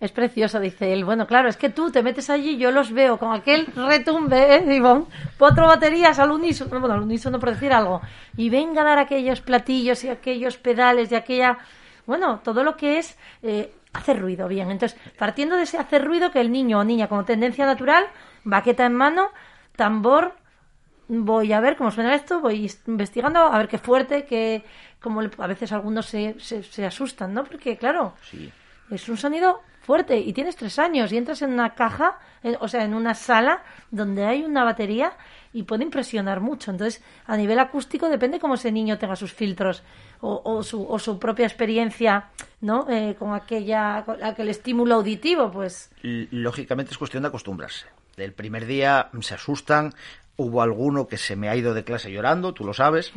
Es 0.00 0.10
precioso, 0.12 0.58
dice 0.60 0.92
él. 0.92 1.04
Bueno, 1.04 1.26
claro, 1.26 1.48
es 1.48 1.56
que 1.56 1.70
tú 1.70 1.90
te 1.90 2.02
metes 2.02 2.28
allí, 2.28 2.58
yo 2.58 2.70
los 2.70 2.92
veo 2.92 3.18
con 3.18 3.32
aquel 3.32 3.66
retumbe, 3.66 4.56
¿eh, 4.56 4.74
Ivonne? 4.74 5.06
Cuatro 5.38 5.66
baterías 5.66 6.18
al 6.18 6.32
unísono, 6.32 6.80
bueno, 6.80 6.94
al 6.94 7.02
unísono 7.02 7.38
por 7.38 7.50
decir 7.50 7.72
algo. 7.72 8.00
Y 8.36 8.50
venga 8.50 8.82
a 8.82 8.84
dar 8.84 8.98
aquellos 8.98 9.40
platillos 9.40 10.02
y 10.04 10.08
aquellos 10.08 10.56
pedales 10.56 11.12
y 11.12 11.14
aquella... 11.14 11.58
Bueno, 12.04 12.40
todo 12.42 12.64
lo 12.64 12.76
que 12.76 12.98
es 12.98 13.16
eh, 13.42 13.72
hacer 13.92 14.20
ruido, 14.20 14.48
bien. 14.48 14.70
Entonces, 14.70 14.98
partiendo 15.16 15.56
de 15.56 15.62
ese 15.62 15.78
hacer 15.78 16.04
ruido 16.04 16.32
que 16.32 16.40
el 16.40 16.50
niño 16.50 16.80
o 16.80 16.84
niña 16.84 17.08
con 17.08 17.24
tendencia 17.24 17.64
natural, 17.64 18.04
baqueta 18.42 18.86
en 18.86 18.94
mano, 18.94 19.28
tambor, 19.76 20.34
voy 21.06 21.52
a 21.52 21.60
ver 21.60 21.76
cómo 21.76 21.90
suena 21.90 22.14
esto, 22.14 22.40
voy 22.40 22.70
investigando, 22.86 23.40
a 23.40 23.56
ver 23.56 23.68
qué 23.68 23.78
fuerte, 23.78 24.24
que 24.24 24.64
como 25.02 25.20
le- 25.22 25.30
a 25.38 25.46
veces 25.46 25.72
algunos 25.72 26.06
se, 26.06 26.36
se, 26.38 26.62
se 26.62 26.86
asustan, 26.86 27.34
¿no? 27.34 27.44
Porque, 27.44 27.76
claro, 27.76 28.14
Sí. 28.30 28.50
es 28.90 29.08
un 29.08 29.16
sonido 29.16 29.60
fuerte 29.82 30.16
y 30.18 30.32
tienes 30.32 30.54
tres 30.56 30.78
años 30.78 31.10
y 31.12 31.16
entras 31.16 31.42
en 31.42 31.52
una 31.52 31.74
caja, 31.74 32.18
en- 32.42 32.56
o 32.60 32.68
sea, 32.68 32.84
en 32.84 32.94
una 32.94 33.14
sala 33.14 33.62
donde 33.90 34.24
hay 34.24 34.42
una 34.44 34.62
batería 34.64 35.12
y 35.52 35.64
puede 35.64 35.82
impresionar 35.82 36.40
mucho. 36.40 36.70
Entonces, 36.70 37.02
a 37.26 37.36
nivel 37.36 37.58
acústico 37.58 38.08
depende 38.08 38.38
cómo 38.38 38.54
ese 38.54 38.70
niño 38.70 38.96
tenga 38.98 39.16
sus 39.16 39.32
filtros 39.32 39.82
o, 40.20 40.40
o 40.44 40.62
su, 40.62 40.86
o 40.88 40.98
su 41.00 41.18
propia 41.18 41.46
experiencia, 41.46 42.28
¿no? 42.60 42.86
Eh, 42.88 43.16
con 43.18 43.34
aquella, 43.34 44.04
con 44.06 44.22
aquel 44.22 44.48
estímulo 44.48 44.94
auditivo, 44.94 45.50
pues 45.50 45.90
Lógicamente 46.02 46.92
es 46.92 46.98
cuestión 46.98 47.24
de 47.24 47.28
acostumbrarse. 47.30 47.86
El 48.16 48.32
primer 48.34 48.66
día 48.66 49.08
se 49.20 49.34
asustan, 49.34 49.94
hubo 50.36 50.62
alguno 50.62 51.08
que 51.08 51.16
se 51.16 51.34
me 51.34 51.48
ha 51.48 51.56
ido 51.56 51.74
de 51.74 51.82
clase 51.82 52.12
llorando, 52.12 52.54
tú 52.54 52.64
lo 52.64 52.72
sabes. 52.72 53.10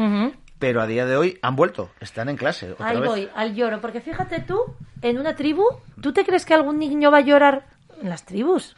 Pero 0.59 0.81
a 0.81 0.87
día 0.87 1.05
de 1.05 1.17
hoy 1.17 1.37
han 1.41 1.55
vuelto, 1.55 1.91
están 1.99 2.29
en 2.29 2.37
clase 2.37 2.71
otra 2.71 2.87
Ahí 2.87 2.99
vez. 2.99 3.09
voy, 3.09 3.29
al 3.35 3.55
lloro. 3.55 3.81
Porque 3.81 4.01
fíjate 4.01 4.39
tú, 4.41 4.59
en 5.01 5.17
una 5.17 5.35
tribu, 5.35 5.63
¿tú 6.01 6.13
te 6.13 6.25
crees 6.25 6.45
que 6.45 6.53
algún 6.53 6.79
niño 6.79 7.11
va 7.11 7.17
a 7.17 7.21
llorar 7.21 7.67
en 8.01 8.09
las 8.09 8.25
tribus? 8.25 8.75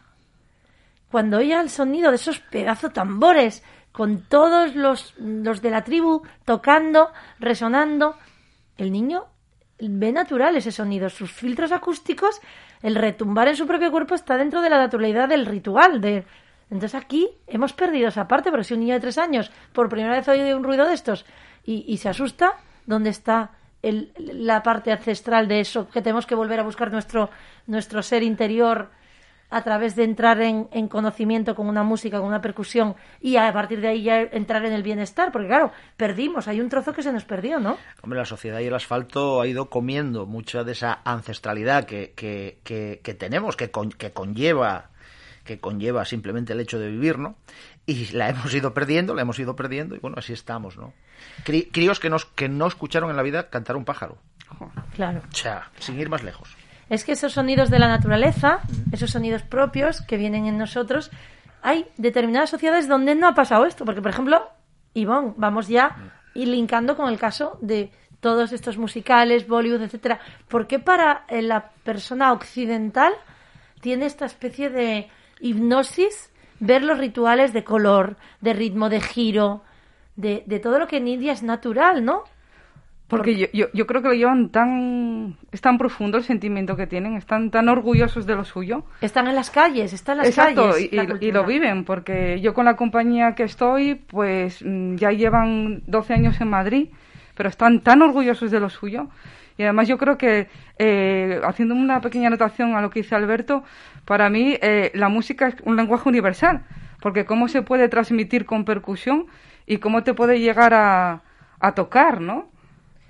Cuando 1.11 1.37
oye 1.37 1.53
el 1.53 1.69
sonido 1.69 2.09
de 2.09 2.15
esos 2.15 2.39
pedazos 2.39 2.93
tambores, 2.93 3.63
con 3.91 4.21
todos 4.21 4.75
los, 4.75 5.15
los 5.17 5.61
de 5.61 5.71
la 5.71 5.83
tribu 5.83 6.23
tocando, 6.45 7.11
resonando, 7.39 8.15
el 8.77 8.91
niño 8.91 9.25
ve 9.79 10.11
natural 10.11 10.55
ese 10.55 10.71
sonido. 10.71 11.09
Sus 11.09 11.31
filtros 11.31 11.71
acústicos, 11.71 12.41
el 12.81 12.95
retumbar 12.95 13.47
en 13.47 13.55
su 13.55 13.67
propio 13.67 13.91
cuerpo 13.91 14.15
está 14.15 14.37
dentro 14.37 14.61
de 14.61 14.69
la 14.69 14.77
naturalidad 14.77 15.29
del 15.29 15.45
ritual. 15.45 16.01
De... 16.01 16.25
Entonces 16.69 16.95
aquí 16.95 17.29
hemos 17.47 17.73
perdido 17.73 18.09
esa 18.09 18.27
parte, 18.27 18.51
pero 18.51 18.63
si 18.63 18.73
un 18.73 18.81
niño 18.81 18.95
de 18.95 18.99
tres 18.99 19.17
años 19.17 19.51
por 19.73 19.89
primera 19.89 20.15
vez 20.15 20.27
oye 20.27 20.53
un 20.53 20.63
ruido 20.63 20.87
de 20.87 20.93
estos 20.93 21.25
y, 21.67 21.97
se 21.97 22.09
asusta, 22.09 22.53
¿dónde 22.85 23.09
está 23.11 23.51
el- 23.81 24.11
la 24.17 24.63
parte 24.63 24.91
ancestral 24.91 25.47
de 25.47 25.59
eso? 25.59 25.87
Que 25.89 26.01
tenemos 26.01 26.25
que 26.25 26.33
volver 26.35 26.59
a 26.59 26.63
buscar 26.63 26.91
nuestro, 26.91 27.29
nuestro 27.67 28.01
ser 28.01 28.23
interior 28.23 28.89
a 29.49 29.61
través 29.63 29.95
de 29.95 30.03
entrar 30.03 30.41
en, 30.41 30.67
en 30.71 30.89
conocimiento 30.89 31.55
con 31.55 31.67
una 31.67 31.81
música, 31.83 32.17
con 32.19 32.27
una 32.27 32.41
percusión 32.41 32.95
y 33.21 33.37
a 33.37 33.53
partir 33.53 33.79
de 33.79 33.87
ahí 33.87 34.03
ya 34.03 34.19
entrar 34.21 34.65
en 34.65 34.73
el 34.73 34.83
bienestar, 34.83 35.31
porque 35.31 35.47
claro, 35.47 35.71
perdimos, 35.95 36.49
hay 36.49 36.59
un 36.59 36.67
trozo 36.67 36.91
que 36.91 37.01
se 37.01 37.13
nos 37.13 37.23
perdió, 37.23 37.57
¿no? 37.59 37.77
Hombre, 38.01 38.19
la 38.19 38.25
sociedad 38.25 38.59
y 38.59 38.65
el 38.65 38.73
asfalto 38.73 39.39
ha 39.39 39.47
ido 39.47 39.69
comiendo 39.69 40.25
mucha 40.25 40.65
de 40.65 40.73
esa 40.73 40.99
ancestralidad 41.05 41.85
que, 41.85 42.11
que, 42.13 42.57
que- 42.65 42.99
que 43.01 43.13
tenemos, 43.13 43.55
que, 43.55 43.71
con- 43.71 43.91
que 43.91 44.11
conlleva 44.11 44.89
que 45.45 45.59
conlleva 45.59 46.03
simplemente 46.03 46.51
el 46.51 46.59
hecho 46.59 46.77
de 46.77 46.89
vivir, 46.91 47.17
¿no? 47.19 47.37
Y 47.85 48.07
la 48.11 48.27
hemos 48.27 48.53
ido 48.53 48.73
perdiendo, 48.73 49.13
la 49.15 49.21
hemos 49.21 49.39
ido 49.39 49.55
perdiendo, 49.55 49.95
y 49.95 49.99
bueno, 49.99 50.17
así 50.19 50.33
estamos, 50.33 50.75
¿no? 50.75 50.93
Cri- 51.45 51.69
críos 51.71 51.99
que, 51.99 52.09
nos, 52.09 52.25
que 52.25 52.49
no 52.49 52.67
escucharon 52.67 53.09
en 53.09 53.17
la 53.17 53.23
vida 53.23 53.49
cantar 53.49 53.75
un 53.75 53.85
pájaro. 53.85 54.17
Claro. 54.95 55.21
O 55.31 55.35
sea, 55.35 55.69
sin 55.79 55.99
ir 55.99 56.09
más 56.09 56.23
lejos. 56.23 56.55
Es 56.89 57.03
que 57.03 57.11
esos 57.11 57.33
sonidos 57.33 57.69
de 57.69 57.79
la 57.79 57.87
naturaleza, 57.89 58.59
esos 58.91 59.11
sonidos 59.11 59.43
propios 59.43 60.01
que 60.01 60.15
vienen 60.17 60.45
en 60.45 60.57
nosotros, 60.57 61.11
hay 61.61 61.85
determinadas 61.97 62.49
sociedades 62.49 62.87
donde 62.87 63.13
no 63.15 63.27
ha 63.27 63.35
pasado 63.35 63.65
esto. 63.65 63.83
Porque, 63.83 64.01
por 64.01 64.11
ejemplo, 64.11 64.49
Ivonne, 64.93 65.33
vamos 65.37 65.67
ya 65.67 66.13
y 66.33 66.45
linkando 66.45 66.95
con 66.95 67.09
el 67.09 67.19
caso 67.19 67.57
de 67.61 67.91
todos 68.21 68.51
estos 68.53 68.77
musicales, 68.77 69.47
Bollywood, 69.47 69.81
etcétera. 69.81 70.19
¿Por 70.47 70.65
qué 70.65 70.79
para 70.79 71.25
eh, 71.27 71.41
la 71.41 71.69
persona 71.83 72.31
occidental 72.31 73.13
tiene 73.81 74.05
esta 74.05 74.25
especie 74.25 74.69
de 74.69 75.09
hipnosis 75.39 76.31
ver 76.59 76.83
los 76.83 76.97
rituales 76.97 77.53
de 77.53 77.63
color, 77.63 78.15
de 78.41 78.53
ritmo, 78.53 78.89
de 78.89 79.01
giro, 79.01 79.61
de, 80.17 80.43
de 80.45 80.59
todo 80.59 80.77
lo 80.79 80.87
que 80.87 80.97
en 80.97 81.07
India 81.07 81.31
es 81.31 81.41
natural, 81.43 82.03
¿no? 82.03 82.23
Porque 83.07 83.37
yo, 83.37 83.47
yo, 83.53 83.67
yo 83.73 83.87
creo 83.87 84.01
que 84.01 84.09
lo 84.09 84.13
llevan 84.13 84.49
tan... 84.49 85.37
Es 85.53 85.61
tan 85.61 85.77
profundo 85.77 86.17
el 86.17 86.25
sentimiento 86.25 86.75
que 86.75 86.87
tienen, 86.87 87.15
están 87.15 87.51
tan 87.51 87.69
orgullosos 87.69 88.25
de 88.25 88.35
lo 88.35 88.43
suyo. 88.43 88.83
Están 88.99 89.27
en 89.27 89.35
las 89.35 89.49
calles, 89.49 89.93
están 89.93 90.15
en 90.15 90.17
las 90.19 90.27
Exacto, 90.27 90.71
calles. 90.71 90.89
y, 90.91 90.95
la 90.95 91.07
y- 91.21 91.31
lo 91.31 91.45
viven, 91.45 91.85
porque 91.85 92.41
yo 92.41 92.53
con 92.53 92.65
la 92.65 92.75
compañía 92.75 93.33
que 93.33 93.43
estoy, 93.43 93.95
pues 93.95 94.61
mm, 94.61 94.95
ya 94.95 95.11
llevan 95.13 95.83
12 95.87 96.13
años 96.15 96.41
en 96.41 96.49
Madrid, 96.49 96.89
pero 97.33 97.47
están 97.47 97.79
tan 97.79 98.01
orgullosos 98.01 98.51
de 98.51 98.59
lo 98.59 98.69
suyo. 98.69 99.07
Y 99.57 99.63
además 99.63 99.87
yo 99.87 99.97
creo 99.97 100.17
que, 100.17 100.49
eh, 100.77 101.39
haciendo 101.45 101.75
una 101.75 102.01
pequeña 102.01 102.27
anotación 102.27 102.75
a 102.75 102.81
lo 102.81 102.89
que 102.89 103.03
dice 103.03 103.15
Alberto, 103.15 103.63
para 104.03 104.29
mí 104.29 104.57
eh, 104.61 104.91
la 104.95 105.07
música 105.07 105.47
es 105.47 105.55
un 105.63 105.77
lenguaje 105.77 106.09
universal, 106.09 106.63
porque 106.99 107.23
cómo 107.23 107.47
se 107.47 107.61
puede 107.61 107.87
transmitir 107.87 108.45
con 108.45 108.65
percusión 108.65 109.27
y 109.67 109.77
cómo 109.77 110.01
te 110.03 110.15
puede 110.15 110.39
llegar 110.39 110.73
a, 110.73 111.21
a 111.59 111.71
tocar, 111.73 112.21
¿no? 112.21 112.47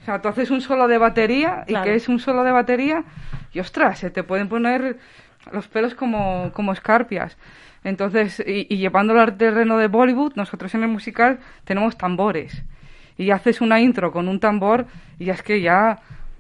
O 0.02 0.04
sea, 0.06 0.22
tú 0.22 0.28
haces 0.28 0.52
un 0.52 0.60
solo 0.62 0.88
de 0.88 0.98
batería 0.98 1.64
y 1.68 1.74
que 1.84 1.96
es 1.96 2.10
un 2.10 2.20
solo 2.20 2.44
de 2.44 2.52
batería 2.52 3.04
y 3.54 3.60
ostras, 3.60 4.00
se 4.00 4.10
te 4.10 4.24
pueden 4.24 4.50
poner 4.50 4.98
los 5.52 5.68
pelos 5.70 5.96
como, 5.96 6.52
como 6.54 6.74
escarpias. 6.74 7.38
Entonces, 7.84 8.44
y, 8.46 8.68
y 8.74 8.78
llevándolo 8.78 9.22
al 9.22 9.38
terreno 9.38 9.78
de 9.78 9.88
Bollywood, 9.88 10.34
nosotros 10.36 10.74
en 10.76 10.84
el 10.84 10.90
musical 10.90 11.40
tenemos 11.64 11.98
tambores. 11.98 12.64
Y 13.18 13.32
haces 13.32 13.62
una 13.62 13.80
intro 13.80 14.12
con 14.12 14.28
un 14.28 14.40
tambor 14.40 14.86
y 15.20 15.30
es 15.30 15.42
que 15.42 15.62
ya, 15.62 16.00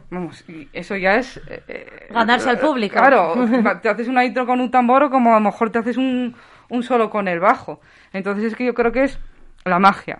vamos, 0.09 0.43
y 0.49 0.67
eso 0.73 0.95
ya 0.95 1.15
es... 1.15 1.37
eh, 1.47 1.63
eh, 1.67 2.07
Ganarse 2.11 2.49
al 2.49 2.59
público. 2.59 2.95
Claro, 2.97 3.35
te 3.81 3.89
haces 3.89 4.07
una 4.07 4.25
intro 4.25 4.45
con 4.45 4.59
un 4.61 4.71
tambor 4.71 5.03
o 5.03 5.09
como 5.09 5.31
a 5.31 5.39
lo 5.39 5.41
mejor 5.41 5.69
te 5.71 5.79
haces 5.79 5.97
un, 5.97 6.35
un 6.69 6.83
solo 6.83 7.09
con 7.09 7.27
el 7.27 7.39
bajo. 7.39 7.81
Entonces 8.13 8.45
es 8.45 8.55
que 8.55 8.65
yo 8.65 8.73
creo 8.73 8.91
que 8.91 9.05
es 9.05 9.19
la 9.67 9.79
magia. 9.79 10.19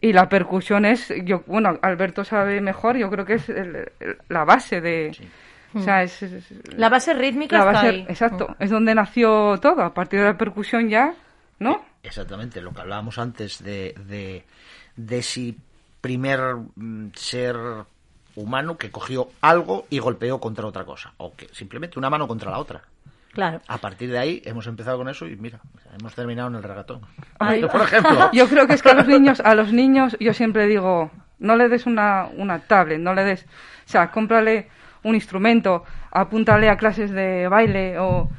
Y 0.00 0.12
la 0.12 0.28
percusión 0.28 0.84
es, 0.84 1.12
yo, 1.24 1.42
bueno, 1.46 1.78
Alberto 1.82 2.24
sabe 2.24 2.60
mejor, 2.60 2.96
yo 2.96 3.10
creo 3.10 3.24
que 3.24 3.34
es 3.34 3.48
el- 3.48 3.90
el- 4.00 4.18
la 4.28 4.44
base 4.44 4.80
de... 4.80 5.16
O 5.74 5.80
sea, 5.82 6.02
es, 6.02 6.22
es- 6.22 6.52
La 6.76 6.88
base 6.88 7.12
rítmica 7.12 7.56
la 7.58 7.62
está 7.64 7.72
base, 7.72 7.88
ahí. 7.88 8.02
Mm. 8.04 8.10
exacto, 8.10 8.56
es 8.58 8.70
donde 8.70 8.94
nació 8.94 9.58
todo, 9.60 9.82
a 9.82 9.92
partir 9.92 10.20
de 10.20 10.26
la 10.26 10.36
percusión 10.38 10.88
ya, 10.88 11.14
¿no? 11.58 11.84
Exactamente, 12.02 12.60
lo 12.62 12.72
que 12.72 12.80
hablábamos 12.80 13.18
antes 13.18 13.62
de, 13.62 13.94
de, 14.06 14.44
de 14.96 15.22
si 15.22 15.58
primer 16.00 16.40
mm, 16.76 17.08
ser 17.14 17.56
humano 18.36 18.76
que 18.78 18.90
cogió 18.90 19.28
algo 19.40 19.86
y 19.90 19.98
golpeó 19.98 20.38
contra 20.40 20.66
otra 20.66 20.84
cosa, 20.84 21.12
o 21.16 21.34
que 21.34 21.48
simplemente 21.52 21.98
una 21.98 22.08
mano 22.10 22.28
contra 22.28 22.50
la 22.50 22.58
otra. 22.58 22.82
Claro. 23.36 23.60
A 23.68 23.76
partir 23.76 24.10
de 24.10 24.18
ahí 24.18 24.40
hemos 24.46 24.66
empezado 24.66 24.96
con 24.96 25.10
eso 25.10 25.26
y 25.26 25.36
mira, 25.36 25.60
hemos 26.00 26.14
terminado 26.14 26.48
en 26.48 26.54
el 26.54 26.62
regatón. 26.62 27.02
Por 27.38 27.82
ejemplo. 27.82 28.30
Yo 28.32 28.48
creo 28.48 28.66
que 28.66 28.72
es 28.72 28.82
que 28.82 28.88
a 28.88 28.94
los 28.94 29.06
niños, 29.06 29.40
a 29.40 29.54
los 29.54 29.74
niños, 29.74 30.16
yo 30.18 30.32
siempre 30.32 30.66
digo, 30.66 31.10
no 31.38 31.54
le 31.54 31.68
des 31.68 31.84
una, 31.84 32.28
una 32.34 32.60
tablet, 32.60 32.98
no 32.98 33.12
le 33.12 33.24
des, 33.24 33.42
o 33.44 33.88
sea, 33.90 34.10
cómprale 34.10 34.68
un 35.02 35.14
instrumento, 35.14 35.84
apúntale 36.10 36.70
a 36.70 36.78
clases 36.78 37.10
de 37.10 37.46
baile 37.46 37.98
o 37.98 38.30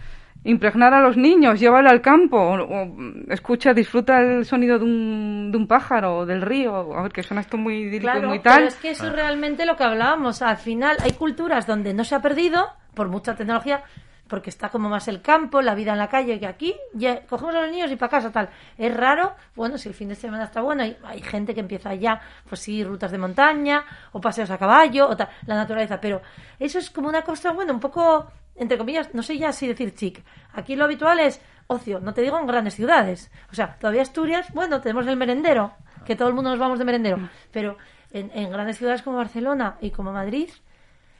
impregnar 0.43 0.95
a 0.95 1.01
los 1.01 1.15
niños, 1.15 1.59
llévale 1.59 1.89
al 1.89 2.01
campo, 2.01 2.37
o, 2.37 2.55
o, 2.63 2.87
escucha, 3.29 3.73
disfruta 3.75 4.19
el 4.19 4.45
sonido 4.45 4.79
de 4.79 4.85
un, 4.85 5.51
de 5.51 5.57
un 5.57 5.67
pájaro, 5.67 6.25
del 6.25 6.41
río, 6.41 6.97
a 6.97 7.03
ver, 7.03 7.11
que 7.11 7.21
suena 7.21 7.41
esto 7.41 7.57
muy 7.57 7.75
idílico 7.81 8.07
y 8.07 8.11
Claro, 8.13 8.29
muy 8.29 8.39
tal. 8.39 8.55
pero 8.55 8.67
es 8.69 8.75
que 8.75 8.89
eso 8.91 9.05
es 9.05 9.13
realmente 9.13 9.63
lo 9.67 9.75
que 9.75 9.83
hablábamos. 9.83 10.41
Al 10.41 10.57
final 10.57 10.97
hay 11.03 11.11
culturas 11.11 11.67
donde 11.67 11.93
no 11.93 12.03
se 12.03 12.15
ha 12.15 12.21
perdido, 12.21 12.65
por 12.95 13.09
mucha 13.09 13.35
tecnología, 13.35 13.83
porque 14.27 14.49
está 14.49 14.69
como 14.69 14.89
más 14.89 15.07
el 15.07 15.21
campo, 15.21 15.61
la 15.61 15.75
vida 15.75 15.93
en 15.93 15.97
la 15.97 16.09
calle, 16.09 16.39
que 16.39 16.47
aquí 16.47 16.75
ya 16.93 17.25
cogemos 17.25 17.55
a 17.55 17.61
los 17.61 17.71
niños 17.71 17.91
y 17.91 17.95
para 17.95 18.09
casa 18.09 18.31
tal. 18.31 18.49
Es 18.77 18.95
raro, 18.95 19.35
bueno, 19.55 19.77
si 19.77 19.89
el 19.89 19.95
fin 19.95 20.09
de 20.09 20.15
semana 20.15 20.45
está 20.45 20.61
bueno, 20.61 20.83
hay, 20.83 20.97
hay 21.03 21.21
gente 21.21 21.53
que 21.53 21.59
empieza 21.59 21.93
ya, 21.95 22.21
pues 22.47 22.61
sí, 22.61 22.83
rutas 22.83 23.11
de 23.11 23.17
montaña, 23.17 23.85
o 24.11 24.21
paseos 24.21 24.49
a 24.51 24.57
caballo, 24.57 25.07
o 25.09 25.17
tal, 25.17 25.29
la 25.45 25.55
naturaleza, 25.55 25.99
pero 25.99 26.21
eso 26.59 26.79
es 26.79 26.89
como 26.89 27.09
una 27.09 27.21
cosa, 27.21 27.51
bueno, 27.51 27.73
un 27.73 27.79
poco, 27.79 28.31
entre 28.55 28.77
comillas, 28.77 29.13
no 29.13 29.23
sé 29.23 29.37
ya 29.37 29.51
si 29.51 29.67
decir 29.67 29.95
chic. 29.95 30.23
Aquí 30.53 30.75
lo 30.75 30.85
habitual 30.85 31.19
es 31.19 31.41
ocio, 31.67 31.99
no 31.99 32.13
te 32.13 32.21
digo 32.21 32.39
en 32.39 32.47
grandes 32.47 32.75
ciudades. 32.75 33.31
O 33.51 33.55
sea, 33.55 33.77
todavía 33.79 34.01
Asturias, 34.01 34.51
bueno, 34.53 34.81
tenemos 34.81 35.07
el 35.07 35.17
merendero, 35.17 35.73
que 36.05 36.15
todo 36.15 36.27
el 36.27 36.33
mundo 36.33 36.49
nos 36.49 36.59
vamos 36.59 36.79
de 36.79 36.85
merendero, 36.85 37.29
pero 37.51 37.77
en, 38.11 38.31
en 38.33 38.49
grandes 38.51 38.77
ciudades 38.77 39.01
como 39.01 39.17
Barcelona 39.17 39.77
y 39.81 39.91
como 39.91 40.13
Madrid, 40.13 40.49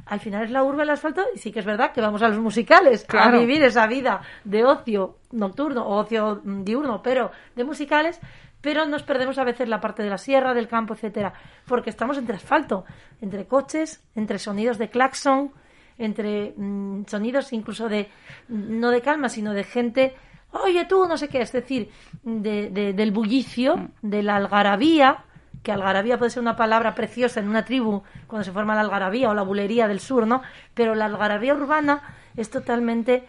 al 0.09 0.19
final 0.19 0.43
es 0.45 0.51
la 0.51 0.63
urbe 0.63 0.83
el 0.83 0.89
asfalto 0.89 1.23
y 1.33 1.37
sí 1.37 1.51
que 1.51 1.59
es 1.59 1.65
verdad 1.65 1.91
que 1.91 2.01
vamos 2.01 2.21
a 2.21 2.29
los 2.29 2.39
musicales 2.39 3.05
Claro. 3.05 3.37
a 3.37 3.39
vivir 3.39 3.61
esa 3.63 3.87
vida 3.87 4.21
de 4.43 4.65
ocio 4.65 5.17
nocturno 5.31 5.85
o 5.85 5.97
ocio 5.97 6.41
mm, 6.43 6.63
diurno, 6.63 7.01
pero 7.01 7.31
de 7.55 7.63
musicales, 7.63 8.19
pero 8.61 8.85
nos 8.85 9.03
perdemos 9.03 9.37
a 9.37 9.43
veces 9.43 9.69
la 9.69 9.79
parte 9.79 10.03
de 10.03 10.09
la 10.09 10.17
sierra, 10.17 10.53
del 10.53 10.67
campo, 10.67 10.93
etcétera, 10.93 11.33
porque 11.67 11.89
estamos 11.89 12.17
entre 12.17 12.35
asfalto, 12.37 12.85
entre 13.21 13.45
coches, 13.45 14.03
entre 14.15 14.39
sonidos 14.39 14.77
de 14.77 14.89
claxon, 14.89 15.51
entre 15.97 16.53
mm, 16.57 17.05
sonidos 17.07 17.53
incluso 17.53 17.87
de 17.89 18.09
no 18.49 18.89
de 18.91 19.01
calma, 19.01 19.29
sino 19.29 19.53
de 19.53 19.63
gente 19.63 20.15
Oye 20.49 20.85
tú, 20.85 21.05
no 21.07 21.17
sé 21.17 21.27
qué, 21.27 21.41
es 21.41 21.51
decir, 21.51 21.91
de, 22.23 22.69
de- 22.69 22.93
del 22.93 23.11
bullicio, 23.11 23.89
de 24.01 24.23
la 24.23 24.37
algarabía, 24.37 25.25
que 25.67 25.74
algarabía 25.74 26.17
puede 26.17 26.31
ser 26.31 26.41
una 26.41 26.55
palabra 26.55 26.95
preciosa 26.95 27.41
en 27.41 27.50
una 27.50 27.65
tribu 27.65 28.01
cuando 28.25 28.45
se 28.45 28.53
forma 28.53 28.74
la 28.74 28.79
algarabía 28.79 29.29
o 29.29 29.33
la 29.33 29.41
bulería 29.43 29.86
del 29.89 30.00
sur, 30.00 30.25
¿no? 30.25 30.41
Pero 30.74 30.95
la 30.95 31.05
algarabía 31.05 31.53
urbana 31.53 32.01
es 32.38 32.50
totalmente 32.50 33.27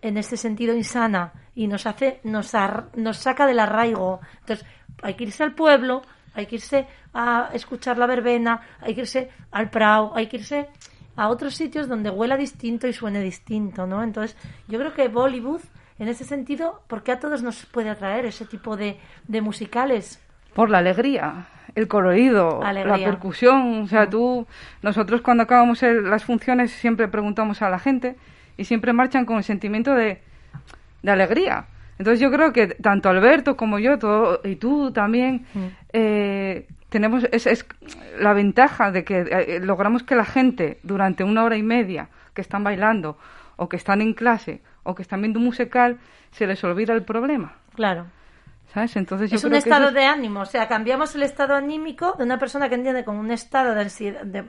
en 0.00 0.16
ese 0.16 0.38
sentido 0.38 0.74
insana 0.74 1.34
y 1.54 1.66
nos 1.66 1.84
hace 1.86 2.20
nos 2.24 2.54
ar- 2.54 2.86
nos 2.96 3.18
saca 3.18 3.46
del 3.46 3.58
arraigo. 3.60 4.20
Entonces, 4.40 4.64
hay 5.02 5.14
que 5.14 5.24
irse 5.24 5.42
al 5.44 5.52
pueblo, 5.54 6.00
hay 6.32 6.46
que 6.46 6.54
irse 6.54 6.86
a 7.12 7.50
escuchar 7.52 7.98
la 7.98 8.06
verbena, 8.06 8.62
hay 8.80 8.94
que 8.94 9.02
irse 9.02 9.30
al 9.50 9.68
prau, 9.68 10.12
hay 10.14 10.28
que 10.28 10.38
irse 10.38 10.70
a 11.14 11.28
otros 11.28 11.54
sitios 11.54 11.88
donde 11.88 12.08
huela 12.08 12.38
distinto 12.38 12.86
y 12.88 12.94
suene 12.94 13.20
distinto, 13.20 13.86
¿no? 13.86 14.02
Entonces, 14.02 14.34
yo 14.66 14.78
creo 14.78 14.94
que 14.94 15.08
Bollywood 15.08 15.60
en 15.98 16.08
ese 16.08 16.24
sentido, 16.24 16.82
¿por 16.88 17.02
qué 17.02 17.12
a 17.12 17.20
todos 17.20 17.42
nos 17.42 17.66
puede 17.66 17.90
atraer 17.90 18.24
ese 18.24 18.46
tipo 18.46 18.76
de 18.78 18.98
musicales? 19.42 20.22
Por 20.54 20.70
la 20.70 20.78
alegría, 20.78 21.48
el 21.76 21.86
colorido, 21.88 22.62
Alegría. 22.64 22.96
la 22.96 23.04
percusión. 23.04 23.82
O 23.82 23.86
sea, 23.86 24.10
tú, 24.10 24.46
nosotros 24.82 25.20
cuando 25.20 25.44
acabamos 25.44 25.82
el- 25.84 26.10
las 26.10 26.24
funciones 26.24 26.72
siempre 26.72 27.06
preguntamos 27.06 27.62
a 27.62 27.70
la 27.70 27.78
gente 27.78 28.16
y 28.56 28.64
siempre 28.64 28.92
marchan 28.92 29.24
con 29.26 29.36
el 29.36 29.44
sentimiento 29.44 29.94
de, 29.94 30.20
de 31.02 31.10
alegría. 31.10 31.66
Entonces 31.98 32.20
yo 32.20 32.30
creo 32.30 32.52
que 32.52 32.66
tanto 32.68 33.08
Alberto 33.08 33.56
como 33.56 33.78
yo, 33.78 33.98
todo, 33.98 34.40
y 34.44 34.56
tú 34.56 34.90
también, 34.90 35.46
Mm. 35.54 35.64
eh, 35.92 36.66
tenemos 36.88 37.24
es, 37.32 37.46
es 37.46 37.66
la 38.20 38.32
ventaja 38.32 38.90
de 38.90 39.04
que 39.04 39.20
eh, 39.30 39.60
logramos 39.62 40.02
que 40.02 40.14
la 40.16 40.24
gente 40.24 40.78
durante 40.82 41.24
una 41.24 41.44
hora 41.44 41.56
y 41.56 41.62
media 41.62 42.08
que 42.34 42.40
están 42.40 42.64
bailando 42.64 43.18
o 43.56 43.68
que 43.68 43.76
están 43.76 44.00
en 44.02 44.12
clase 44.14 44.60
o 44.82 44.94
que 44.94 45.02
están 45.02 45.20
viendo 45.20 45.38
un 45.38 45.44
musical 45.46 45.98
se 46.30 46.46
les 46.46 46.62
olvida 46.64 46.92
el 46.94 47.02
problema. 47.02 47.54
Claro. 47.74 48.06
¿Sabes? 48.72 48.96
Entonces 48.96 49.30
yo 49.30 49.36
es 49.36 49.44
un 49.44 49.50
creo 49.50 49.58
estado 49.58 49.88
es- 49.88 49.94
de 49.94 50.04
ánimo, 50.04 50.40
o 50.40 50.44
sea, 50.46 50.68
cambiamos 50.68 51.14
el 51.14 51.22
estado 51.22 51.54
anímico 51.54 52.12
de 52.18 52.24
una 52.24 52.38
persona 52.38 52.68
que 52.68 52.74
entiende 52.74 53.04
como 53.04 53.20
un 53.20 53.30
estado 53.30 53.74
de 53.74 53.80
ansiedad, 53.82 54.22
de, 54.22 54.44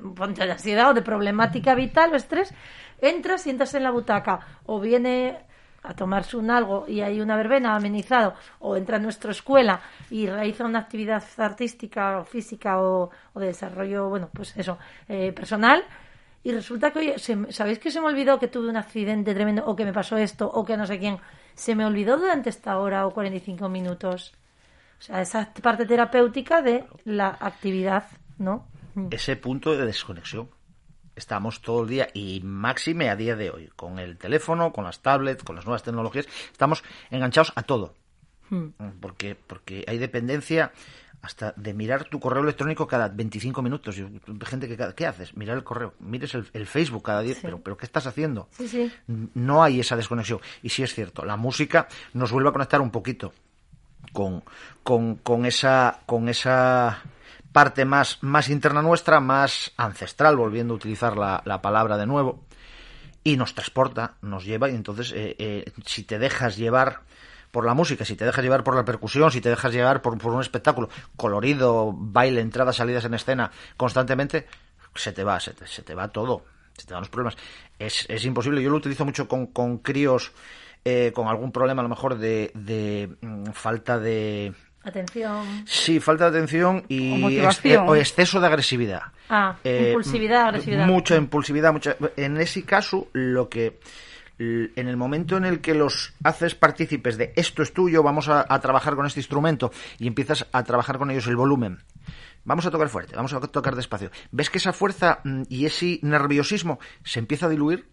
ansiedad 0.52 0.90
o 0.90 0.94
de 0.94 1.02
problemática 1.02 1.76
vital 1.76 2.12
o 2.14 2.16
estrés, 2.16 2.54
entra, 3.00 3.38
sientas 3.38 3.74
en 3.76 3.84
la 3.84 3.92
butaca. 3.92 4.40
O 4.66 4.80
viene 4.80 5.38
a 5.84 5.94
tomarse 5.94 6.36
un 6.36 6.50
algo 6.52 6.86
y 6.88 7.00
hay 7.02 7.22
una 7.22 7.38
verbena 7.38 7.76
amenizado. 7.76 8.34
O 8.60 8.76
entra 8.76 8.98
a 8.98 9.00
nuestra 9.00 9.32
escuela 9.32 9.80
y 10.10 10.28
realiza 10.28 10.66
una 10.66 10.80
actividad 10.80 11.24
artística 11.38 12.20
o 12.20 12.26
física 12.26 12.82
o, 12.82 13.10
o 13.34 13.40
de 13.40 13.48
desarrollo, 13.48 14.10
bueno, 14.10 14.30
pues 14.34 14.58
eso, 14.58 14.78
eh, 15.08 15.32
personal. 15.32 15.84
Y 16.44 16.52
resulta 16.52 16.92
que, 16.92 17.00
oye, 17.00 17.16
¿sabéis 17.50 17.80
que 17.80 17.92
se 17.92 18.02
me 18.02 18.08
olvidó 18.08 18.40
que 18.40 18.48
tuve 18.48 18.70
un 18.70 18.78
accidente 18.78 19.34
tremendo 19.34 19.64
o 19.66 19.76
que 19.76 19.86
me 19.86 19.94
pasó 19.94 20.18
esto 20.18 20.50
o 20.50 20.66
que 20.66 20.76
no 20.76 20.86
sé 20.86 20.98
quién? 21.00 21.18
Se 21.58 21.76
me 21.76 21.86
olvidó 21.86 22.18
durante 22.18 22.50
esta 22.50 22.78
hora 22.78 23.08
o 23.08 23.12
45 23.12 23.68
minutos. 23.68 24.34
O 25.00 25.02
sea, 25.02 25.22
esa 25.22 25.52
parte 25.62 25.86
terapéutica 25.86 26.62
de 26.62 26.86
la 27.04 27.36
actividad, 27.40 28.06
¿no? 28.38 28.68
Mm. 28.94 29.08
ese 29.12 29.36
punto 29.36 29.76
de 29.76 29.86
desconexión. 29.86 30.50
Estamos 31.16 31.62
todo 31.62 31.82
el 31.82 31.90
día 31.90 32.08
y 32.14 32.42
máxime 32.44 33.10
a 33.10 33.16
día 33.16 33.36
de 33.36 33.50
hoy, 33.50 33.70
con 33.76 33.98
el 33.98 34.18
teléfono, 34.18 34.72
con 34.72 34.84
las 34.84 35.02
tablets, 35.02 35.44
con 35.44 35.56
las 35.56 35.66
nuevas 35.66 35.84
tecnologías, 35.84 36.28
estamos 36.52 36.84
enganchados 37.10 37.54
a 37.56 37.64
todo. 37.64 37.96
Mm. 38.50 38.68
Porque, 39.02 39.36
porque 39.36 39.84
hay 39.88 39.98
dependencia 39.98 40.72
hasta 41.28 41.54
de 41.56 41.74
mirar 41.74 42.06
tu 42.06 42.20
correo 42.20 42.42
electrónico 42.42 42.88
cada 42.88 43.08
25 43.10 43.62
minutos. 43.62 43.96
Gente 44.46 44.68
que, 44.68 44.94
¿qué 44.96 45.06
haces? 45.06 45.36
Mirar 45.38 45.58
el 45.58 45.64
correo, 45.64 45.94
mires 46.00 46.34
el, 46.34 46.50
el 46.54 46.66
Facebook 46.66 47.04
cada 47.04 47.22
día, 47.22 47.36
Sí. 47.36 47.42
pero, 47.44 47.60
pero 47.62 47.78
¿qué 47.78 47.86
estás 47.86 48.08
haciendo? 48.08 48.48
Sí, 48.52 48.68
sí. 48.68 48.92
No 49.36 49.62
hay 49.62 49.80
esa 49.80 49.96
desconexión. 49.96 50.40
Y 50.64 50.70
sí 50.70 50.84
es 50.84 50.94
cierto, 50.96 51.24
la 51.26 51.38
música 51.38 51.88
nos 52.14 52.32
vuelve 52.32 52.50
a 52.50 52.54
conectar 52.54 52.82
un 52.82 52.90
poquito 52.92 53.34
con, 54.14 54.44
con, 54.84 55.16
con 55.18 55.46
esa, 55.46 56.00
con 56.06 56.30
esa 56.30 57.02
parte 57.52 57.86
más, 57.86 58.18
más 58.22 58.50
interna 58.50 58.82
nuestra, 58.82 59.20
más 59.20 59.74
ancestral, 59.78 60.36
volviendo 60.38 60.74
a 60.74 60.78
utilizar 60.78 61.18
la, 61.18 61.42
la 61.46 61.62
palabra 61.62 61.98
de 61.98 62.06
nuevo, 62.08 62.46
y 63.24 63.36
nos 63.36 63.54
transporta, 63.54 64.16
nos 64.22 64.46
lleva, 64.46 64.70
y 64.70 64.76
entonces 64.76 65.12
eh, 65.12 65.36
eh, 65.40 65.66
si 65.86 66.04
te 66.04 66.18
dejas 66.20 66.56
llevar 66.56 67.02
por 67.58 67.66
la 67.66 67.74
música, 67.74 68.06
si 68.06 68.16
te 68.16 68.24
dejas 68.24 68.44
llevar 68.44 68.64
por 68.64 68.76
la 68.76 68.86
percusión, 68.86 69.32
si 69.32 69.42
te 69.42 69.50
dejas 69.50 69.74
llevar 69.74 70.04
por, 70.04 70.16
por 70.20 70.32
un 70.32 70.42
espectáculo 70.42 70.90
colorido, 71.16 71.92
baile, 71.92 72.40
entradas, 72.40 72.76
salidas 72.76 73.04
en 73.06 73.16
escena 73.16 73.50
constantemente, 73.76 74.46
se 74.94 75.12
te 75.12 75.24
va, 75.24 75.40
se 75.40 75.54
te, 75.56 75.66
se 75.66 75.82
te 75.82 75.96
va 75.96 76.08
todo, 76.10 76.46
se 76.78 76.86
te 76.86 76.94
van 76.94 77.02
los 77.02 77.10
problemas. 77.10 77.36
Es, 77.80 78.06
es 78.10 78.24
imposible, 78.26 78.62
yo 78.62 78.70
lo 78.70 78.76
utilizo 78.78 79.06
mucho 79.06 79.28
con, 79.28 79.48
con 79.48 79.80
críos 79.80 80.34
eh, 80.86 81.12
con 81.16 81.28
algún 81.28 81.52
problema 81.52 81.82
a 81.82 81.84
lo 81.84 81.90
mejor 81.90 82.20
de, 82.20 82.52
de 82.54 83.10
mm, 83.22 83.46
falta 83.54 83.98
de... 83.98 84.54
Atención. 84.84 85.64
Sí, 85.66 86.00
falta 86.00 86.30
de 86.30 86.38
atención 86.38 86.86
y 86.90 87.40
exce- 87.40 87.84
o 87.90 87.96
exceso 87.96 88.40
de 88.40 88.46
agresividad. 88.46 89.02
Ah, 89.30 89.56
Eh, 89.64 89.88
impulsividad, 89.88 90.46
agresividad. 90.50 90.86
Mucha 90.86 91.16
impulsividad, 91.16 91.74
mucha... 91.74 91.96
En 92.18 92.38
ese 92.38 92.62
caso, 92.66 93.08
lo 93.14 93.50
que... 93.50 93.80
l- 94.40 94.72
En 94.76 94.88
el 94.88 94.98
momento 94.98 95.38
en 95.38 95.46
el 95.46 95.62
que 95.62 95.74
los 95.74 96.14
haces 96.24 96.56
partícipes 96.56 97.18
de 97.18 97.34
esto 97.36 97.62
es 97.64 97.74
tuyo, 97.74 98.04
vamos 98.04 98.30
a, 98.30 98.46
a 98.48 98.60
trabajar 98.60 98.96
con 98.96 99.06
este 99.06 99.20
instrumento 99.20 99.72
y 100.00 100.08
empiezas 100.08 100.48
a 100.52 100.64
trabajar 100.64 100.98
con 100.98 101.12
ellos 101.12 101.28
el 101.28 101.36
volumen. 101.36 101.80
Vamos 102.46 102.66
a 102.66 102.72
tocar 102.72 102.88
fuerte, 102.90 103.16
vamos 103.16 103.34
a 103.34 103.42
tocar 103.42 103.76
despacio. 103.76 104.10
Ves 104.32 104.50
que 104.50 104.58
esa 104.58 104.72
fuerza 104.74 105.20
mm, 105.24 105.44
y 105.50 105.66
ese 105.66 106.00
nerviosismo 106.02 106.80
se 107.04 107.20
empieza 107.20 107.48
a 107.48 107.50
diluir 107.50 107.90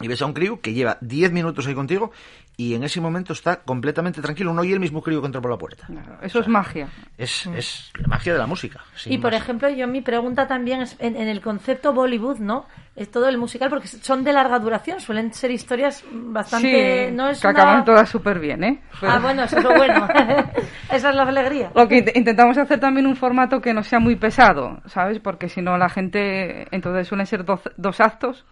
y 0.00 0.08
ves 0.08 0.22
a 0.22 0.26
un 0.26 0.32
crío 0.32 0.60
que 0.60 0.72
lleva 0.72 0.98
10 1.00 1.32
minutos 1.32 1.66
ahí 1.66 1.74
contigo 1.74 2.12
y 2.56 2.74
en 2.74 2.82
ese 2.82 3.00
momento 3.00 3.32
está 3.32 3.60
completamente 3.62 4.20
tranquilo. 4.20 4.52
No 4.52 4.64
y 4.64 4.72
el 4.72 4.80
mismo 4.80 5.00
crío 5.02 5.20
que 5.20 5.26
entró 5.26 5.40
por 5.40 5.50
la 5.50 5.58
puerta. 5.58 5.86
Claro, 5.86 6.18
Eso 6.22 6.40
es 6.40 6.48
magia. 6.48 6.88
Es, 7.16 7.46
es 7.46 7.92
la 8.00 8.08
magia 8.08 8.32
de 8.32 8.38
la 8.38 8.46
música. 8.46 8.80
Mm. 9.06 9.12
Y 9.12 9.18
por 9.18 9.32
más. 9.32 9.40
ejemplo, 9.42 9.68
yo 9.68 9.86
mi 9.86 10.00
pregunta 10.00 10.46
también 10.48 10.82
es 10.82 10.96
en, 10.98 11.16
en 11.16 11.28
el 11.28 11.40
concepto 11.40 11.92
Bollywood, 11.92 12.38
¿no? 12.38 12.66
Es 12.96 13.10
todo 13.12 13.28
el 13.28 13.38
musical 13.38 13.70
porque 13.70 13.86
son 13.86 14.24
de 14.24 14.32
larga 14.32 14.58
duración, 14.58 14.98
suelen 15.00 15.32
ser 15.32 15.52
historias 15.52 16.04
bastante... 16.10 17.08
sí, 17.08 17.14
no 17.14 17.28
es 17.28 17.40
que 17.40 17.46
una- 17.46 17.60
acaban 17.60 17.84
todas 17.84 18.08
súper 18.08 18.40
bien, 18.40 18.64
¿eh? 18.64 18.82
Pero- 19.00 19.12
Ah, 19.12 19.18
bueno, 19.20 19.44
eso 19.44 19.56
es 19.58 19.62
lo 19.64 19.70
bueno. 19.76 20.08
Esa 20.92 21.10
es 21.10 21.14
la 21.14 21.22
alegría. 21.22 21.70
Lo 21.76 21.86
que 21.86 22.04
int- 22.04 22.16
intentamos 22.16 22.58
hacer 22.58 22.80
también 22.80 23.06
un 23.06 23.14
formato 23.14 23.60
que 23.60 23.72
no 23.72 23.84
sea 23.84 24.00
muy 24.00 24.16
pesado, 24.16 24.80
¿sabes? 24.86 25.20
Porque 25.20 25.48
si 25.48 25.62
no 25.62 25.78
la 25.78 25.88
gente, 25.88 26.66
entonces 26.74 27.06
suelen 27.06 27.26
ser 27.26 27.44
doce- 27.44 27.70
dos 27.76 28.00
actos 28.00 28.44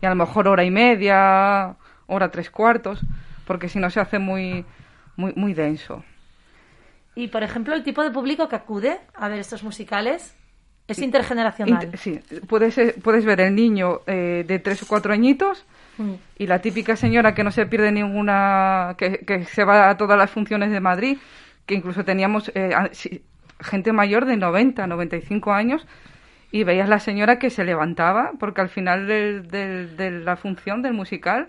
y 0.00 0.06
a 0.06 0.08
lo 0.10 0.14
mejor 0.16 0.48
hora 0.48 0.64
y 0.64 0.70
media, 0.70 1.76
hora 2.06 2.30
tres 2.30 2.50
cuartos, 2.50 3.00
porque 3.46 3.68
si 3.68 3.78
no 3.78 3.90
se 3.90 4.00
hace 4.00 4.18
muy, 4.18 4.64
muy, 5.16 5.32
muy 5.36 5.54
denso. 5.54 6.04
Y 7.14 7.28
por 7.28 7.42
ejemplo, 7.42 7.74
el 7.74 7.82
tipo 7.82 8.02
de 8.02 8.10
público 8.10 8.48
que 8.48 8.56
acude 8.56 8.98
a 9.14 9.28
ver 9.28 9.38
estos 9.38 9.62
musicales 9.62 10.36
es 10.86 10.98
intergeneracional. 11.00 11.90
Int- 11.90 11.96
sí, 11.96 12.20
puedes, 12.46 12.78
puedes 13.02 13.24
ver 13.24 13.40
el 13.40 13.54
niño 13.54 14.00
eh, 14.06 14.44
de 14.46 14.58
tres 14.58 14.82
o 14.82 14.86
cuatro 14.86 15.12
añitos 15.12 15.64
Mm. 15.98 16.12
y 16.36 16.46
la 16.46 16.58
típica 16.60 16.94
señora 16.94 17.34
que 17.34 17.42
no 17.42 17.50
se 17.50 17.64
pierde 17.64 17.90
ninguna, 17.90 18.96
que, 18.98 19.20
que 19.20 19.46
se 19.46 19.64
va 19.64 19.88
a 19.88 19.96
todas 19.96 20.18
las 20.18 20.30
funciones 20.30 20.70
de 20.70 20.78
Madrid, 20.78 21.16
que 21.64 21.74
incluso 21.74 22.04
teníamos 22.04 22.52
eh, 22.54 22.70
gente 23.60 23.92
mayor 23.94 24.26
de 24.26 24.36
90, 24.36 24.86
95 24.86 25.54
años, 25.54 25.86
y 26.56 26.64
veías 26.64 26.88
la 26.88 26.98
señora 26.98 27.38
que 27.38 27.50
se 27.50 27.64
levantaba, 27.64 28.32
porque 28.38 28.60
al 28.62 28.68
final 28.68 29.06
del- 29.06 29.48
del- 29.48 29.96
de 29.96 30.10
la 30.10 30.36
función 30.36 30.80
del 30.82 30.94
musical 30.94 31.48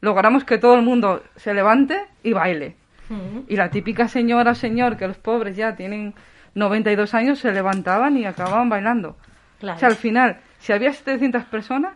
logramos 0.00 0.44
que 0.44 0.58
todo 0.58 0.74
el 0.74 0.82
mundo 0.82 1.22
se 1.36 1.54
levante 1.54 1.96
y 2.22 2.32
baile. 2.32 2.76
Mm. 3.08 3.40
Y 3.48 3.56
la 3.56 3.70
típica 3.70 4.06
señora 4.08 4.50
o 4.52 4.54
señor, 4.54 4.96
que 4.96 5.06
los 5.08 5.16
pobres 5.18 5.56
ya 5.56 5.76
tienen 5.76 6.14
92 6.54 7.14
años, 7.14 7.38
se 7.38 7.52
levantaban 7.52 8.16
y 8.16 8.26
acababan 8.26 8.68
bailando. 8.68 9.16
Claro. 9.60 9.76
O 9.76 9.80
sea, 9.80 9.88
al 9.88 9.96
final, 9.96 10.38
si 10.58 10.72
había 10.72 10.92
700 10.92 11.44
personas, 11.44 11.94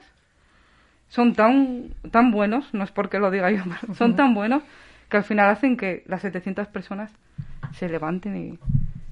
son 1.08 1.34
tan, 1.34 1.90
tan 2.10 2.30
buenos, 2.30 2.72
no 2.74 2.84
es 2.84 2.90
porque 2.90 3.18
lo 3.18 3.30
diga 3.30 3.50
yo, 3.50 3.62
son 3.94 4.16
tan 4.16 4.34
buenos 4.34 4.62
que 5.10 5.16
al 5.18 5.24
final 5.24 5.48
hacen 5.50 5.76
que 5.76 6.02
las 6.06 6.22
700 6.22 6.66
personas 6.68 7.10
se 7.72 7.88
levanten 7.88 8.36
y... 8.36 8.58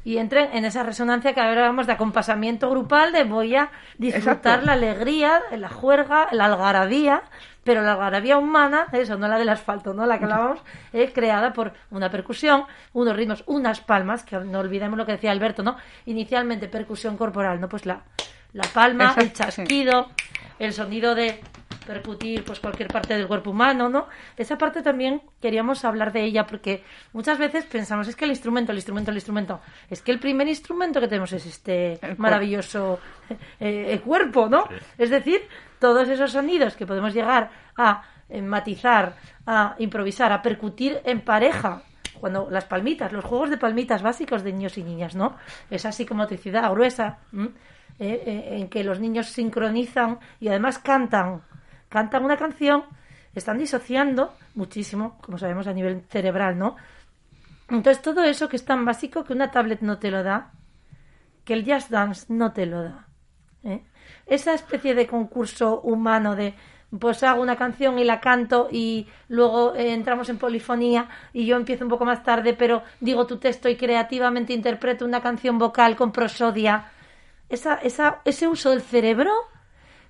y 0.07 0.19
entren 0.19 0.51
en 0.53 0.65
esa 0.65 0.85
resonancia 0.85 1.35
que 1.35 1.41
hablábamos 1.41 1.89
de 1.89 1.95
acompasamiento 1.95 2.71
grupal, 2.71 3.11
de 3.11 3.25
voy 3.25 3.57
a 3.57 3.73
disfrutar 3.99 4.61
Exacto. 4.61 4.67
la 4.67 4.75
alegría, 4.75 5.43
la 5.51 5.69
juerga, 5.69 6.29
la 6.31 6.45
algarabía, 6.45 7.25
pero 7.65 7.83
la 7.83 7.95
algarabía 7.95 8.39
humana, 8.39 8.87
eso, 8.93 9.19
no 9.19 9.27
la 9.27 9.37
del 9.37 9.49
asfalto, 9.49 9.95
no 9.95 10.07
la 10.07 10.19
que 10.19 10.27
hablábamos, 10.27 10.61
es 10.93 11.13
creada 11.13 11.53
por 11.53 11.73
una 11.91 12.09
percusión, 12.09 12.67
unos 12.93 13.17
ritmos, 13.17 13.43
unas 13.49 13.81
palmas, 13.81 14.23
que 14.23 14.37
no 14.39 14.61
olvidemos 14.61 14.97
lo 14.97 15.07
que 15.07 15.11
decía 15.11 15.33
Alberto, 15.33 15.65
¿no? 15.65 15.77
Inicialmente 16.05 16.69
percusión 16.69 17.17
corporal, 17.17 17.61
¿no? 17.61 17.69
Pues 17.69 17.85
la, 17.85 18.03
la 18.53 18.63
palma, 18.73 19.13
el 19.17 19.31
sí. 19.31 19.33
chasquido, 19.33 20.11
el 20.61 20.73
sonido 20.73 21.17
de 21.17 21.41
percutir 21.87 22.45
pues 22.45 22.61
cualquier 22.61 22.89
parte 22.89 23.15
del 23.15 23.27
cuerpo 23.27 23.51
humano, 23.51 23.89
¿no? 23.89 24.09
Esa 24.37 24.59
parte 24.59 24.83
también 24.83 25.23
queríamos 25.41 25.85
hablar 25.85 26.13
de 26.13 26.25
ella 26.25 26.47
porque 26.47 26.83
muchas 27.13 27.39
veces 27.39 27.65
pensamos 27.65 28.09
es 28.09 28.17
que 28.17 28.25
el 28.25 28.33
instrumento, 28.33 28.73
el 28.73 28.79
instrumento, 28.79 29.11
el 29.11 29.17
instrumento, 29.17 29.61
es 29.89 30.03
que 30.03 30.13
el 30.13 30.19
primer 30.19 30.49
instrumento 30.49 31.01
que 31.01 31.09
tenemos 31.09 31.33
es 31.33 31.47
este 31.47 31.99
maravilloso 32.19 32.99
eh, 33.31 33.37
eh, 33.95 34.01
cuerpo, 34.01 34.49
¿no? 34.49 34.69
Es 34.99 35.11
decir, 35.11 35.43
todos 35.79 36.09
esos 36.09 36.33
sonidos 36.33 36.77
que 36.77 36.87
podemos 36.87 37.15
llegar 37.15 37.51
a 37.77 38.03
eh, 38.29 38.43
matizar, 38.43 39.15
a 39.47 39.77
improvisar, 39.79 40.33
a 40.33 40.43
percutir 40.43 41.01
en 41.05 41.21
pareja. 41.21 41.83
Cuando 42.21 42.49
las 42.51 42.65
palmitas, 42.65 43.13
los 43.13 43.25
juegos 43.25 43.51
de 43.51 43.59
palmitas 43.59 44.03
básicos 44.03 44.43
de 44.43 44.51
niños 44.51 44.79
y 44.79 44.83
niñas, 44.83 45.15
¿no? 45.15 45.37
Esa 45.71 45.93
psicomotricidad 45.93 46.71
gruesa. 46.71 47.19
Eh, 47.99 48.23
eh, 48.27 48.59
en 48.59 48.69
que 48.69 48.85
los 48.85 49.01
niños 49.01 49.29
sincronizan 49.29 50.19
y 50.39 50.49
además 50.49 50.79
cantan, 50.79 51.41
cantan 51.97 52.27
una 52.27 52.37
canción, 52.37 52.85
están 53.35 53.57
disociando 53.57 54.35
muchísimo, 54.55 55.17
como 55.23 55.39
sabemos 55.39 55.67
a 55.67 55.73
nivel 55.73 56.03
cerebral, 56.11 56.59
¿no? 56.59 56.77
Entonces 57.71 58.03
todo 58.03 58.23
eso 58.23 58.51
que 58.51 58.57
es 58.57 58.67
tan 58.67 58.85
básico 58.85 59.25
que 59.25 59.33
una 59.33 59.51
tablet 59.51 59.81
no 59.81 59.99
te 59.99 60.11
lo 60.11 60.23
da, 60.23 60.53
que 61.47 61.55
el 61.55 61.65
jazz 61.65 61.89
dance 61.89 62.27
no 62.29 62.53
te 62.53 62.67
lo 62.67 62.83
da. 62.83 63.09
¿eh? 63.65 63.83
Esa 64.27 64.53
especie 64.53 64.95
de 64.95 65.07
concurso 65.07 65.81
humano 65.81 66.37
de 66.37 66.53
pues 67.01 67.23
hago 67.23 67.41
una 67.41 67.57
canción 67.57 67.99
y 67.99 68.05
la 68.05 68.21
canto 68.21 68.69
y 68.71 69.07
luego 69.29 69.75
eh, 69.75 69.95
entramos 69.95 70.29
en 70.29 70.37
polifonía 70.37 71.09
y 71.33 71.47
yo 71.47 71.57
empiezo 71.57 71.83
un 71.85 71.91
poco 71.91 72.05
más 72.05 72.23
tarde 72.23 72.53
pero 72.53 72.83
digo 73.01 73.27
tu 73.27 73.39
texto 73.39 73.71
y 73.71 73.77
creativamente 73.77 74.53
interpreto 74.53 75.07
una 75.07 75.23
canción 75.23 75.57
vocal 75.59 75.97
con 75.97 76.13
prosodia. 76.13 76.91
Esa, 77.49 77.77
esa, 77.77 78.21
ese 78.27 78.49
uso 78.49 78.69
del 78.69 78.83
cerebro, 78.83 79.33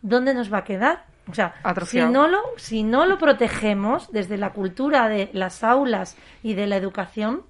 ¿dónde 0.03 0.35
nos 0.35 0.53
va 0.53 0.59
a 0.59 0.65
quedar? 0.65 1.16
O 1.29 1.35
sea, 1.35 1.55
si 1.87 2.01
no, 2.01 2.29
lo, 2.29 2.41
si 2.57 2.85
no 2.85 3.05
lo 3.07 3.19
protegemos 3.19 4.11
desde 4.13 4.37
la 4.37 4.51
cultura 4.51 5.09
de 5.09 5.29
las 5.33 5.65
aulas 5.65 6.17
y 6.43 6.55
de 6.55 6.69
la 6.69 6.77
educación, 6.77 7.43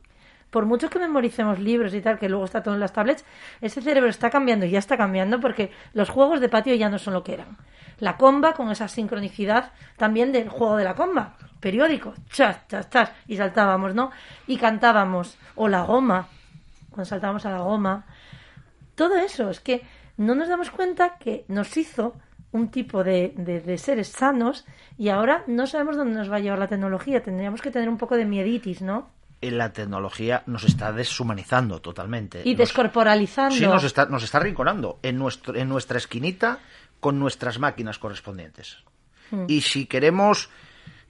por 0.51 0.65
mucho 0.65 0.89
que 0.89 0.99
memoricemos 0.99 1.59
libros 1.59 1.93
y 1.93 2.01
tal, 2.01 2.19
que 2.19 2.31
luego 2.31 2.47
está 2.47 2.63
todo 2.63 2.75
en 2.75 2.81
las 2.81 2.95
tablets, 2.95 3.25
ese 3.61 3.83
cerebro 3.83 4.09
está 4.09 4.31
cambiando 4.31 4.65
y 4.65 4.71
ya 4.71 4.79
está 4.79 4.97
cambiando 4.97 5.41
porque 5.41 5.71
los 5.93 6.09
juegos 6.09 6.41
de 6.41 6.49
patio 6.49 6.75
ya 6.75 6.89
no 6.89 6.99
son 6.99 7.13
lo 7.13 7.23
que 7.23 7.35
eran. 7.35 7.59
La 7.99 8.17
comba 8.17 8.55
con 8.55 8.71
esa 8.71 8.89
sincronicidad 8.89 9.73
también 9.99 10.33
del 10.33 10.49
juego 10.49 10.77
de 10.77 10.85
la 10.85 10.95
comba, 10.95 11.35
periódico, 11.61 12.15
chas, 12.31 12.67
chas, 12.69 12.89
chas, 12.89 13.13
y 13.27 13.37
saltábamos, 13.37 13.95
¿no? 13.95 14.11
Y 14.47 14.57
cantábamos, 14.57 15.37
o 15.55 15.69
la 15.69 15.83
goma, 15.83 16.29
cuando 16.89 17.05
saltábamos 17.05 17.45
a 17.45 17.51
la 17.51 17.59
goma. 17.59 18.07
Todo 18.95 19.17
eso, 19.17 19.51
es 19.51 19.61
que 19.61 19.83
no 20.17 20.35
nos 20.35 20.49
damos 20.49 20.71
cuenta 20.71 21.19
que 21.19 21.45
nos 21.49 21.77
hizo 21.77 22.15
un 22.57 22.71
tipo 22.71 23.05
de, 23.05 23.33
de- 23.37 23.61
de 23.61 23.79
seres 23.79 24.09
sanos 24.09 24.65
y 24.99 25.09
ahora 25.11 25.45
no 25.47 25.67
sabemos 25.67 25.97
dónde 25.97 26.15
nos 26.17 26.31
va 26.31 26.37
a 26.37 26.41
llevar 26.41 26.59
la 26.59 26.69
tecnología. 26.69 27.23
Tendríamos 27.23 27.61
que 27.63 27.71
tener 27.71 27.89
un 27.89 27.99
poco 27.99 28.17
de 28.17 28.25
mieditis, 28.25 28.83
¿no? 28.83 29.11
Eh, 29.41 29.51
La 29.51 29.73
tecnología 29.73 30.43
nos 30.47 30.65
está 30.65 30.93
deshumanizando 30.93 31.81
totalmente. 31.81 32.41
Y 32.45 32.53
Nos- 32.53 32.59
descorporalizando. 32.59 33.55
Sí, 33.55 33.65
nos 33.67 33.85
está, 33.85 34.07
nos 34.07 34.23
está 34.23 34.39
rinconando 34.41 34.99
en, 35.03 35.19
nuestro, 35.19 35.55
en 35.55 35.69
nuestra 35.69 35.99
esquinita 35.99 36.59
con 37.01 37.19
nuestras 37.19 37.59
máquinas 37.59 37.99
correspondientes. 37.99 38.79
Hmm. 39.31 39.45
Y 39.49 39.61
si 39.61 39.87
queremos, 39.87 40.49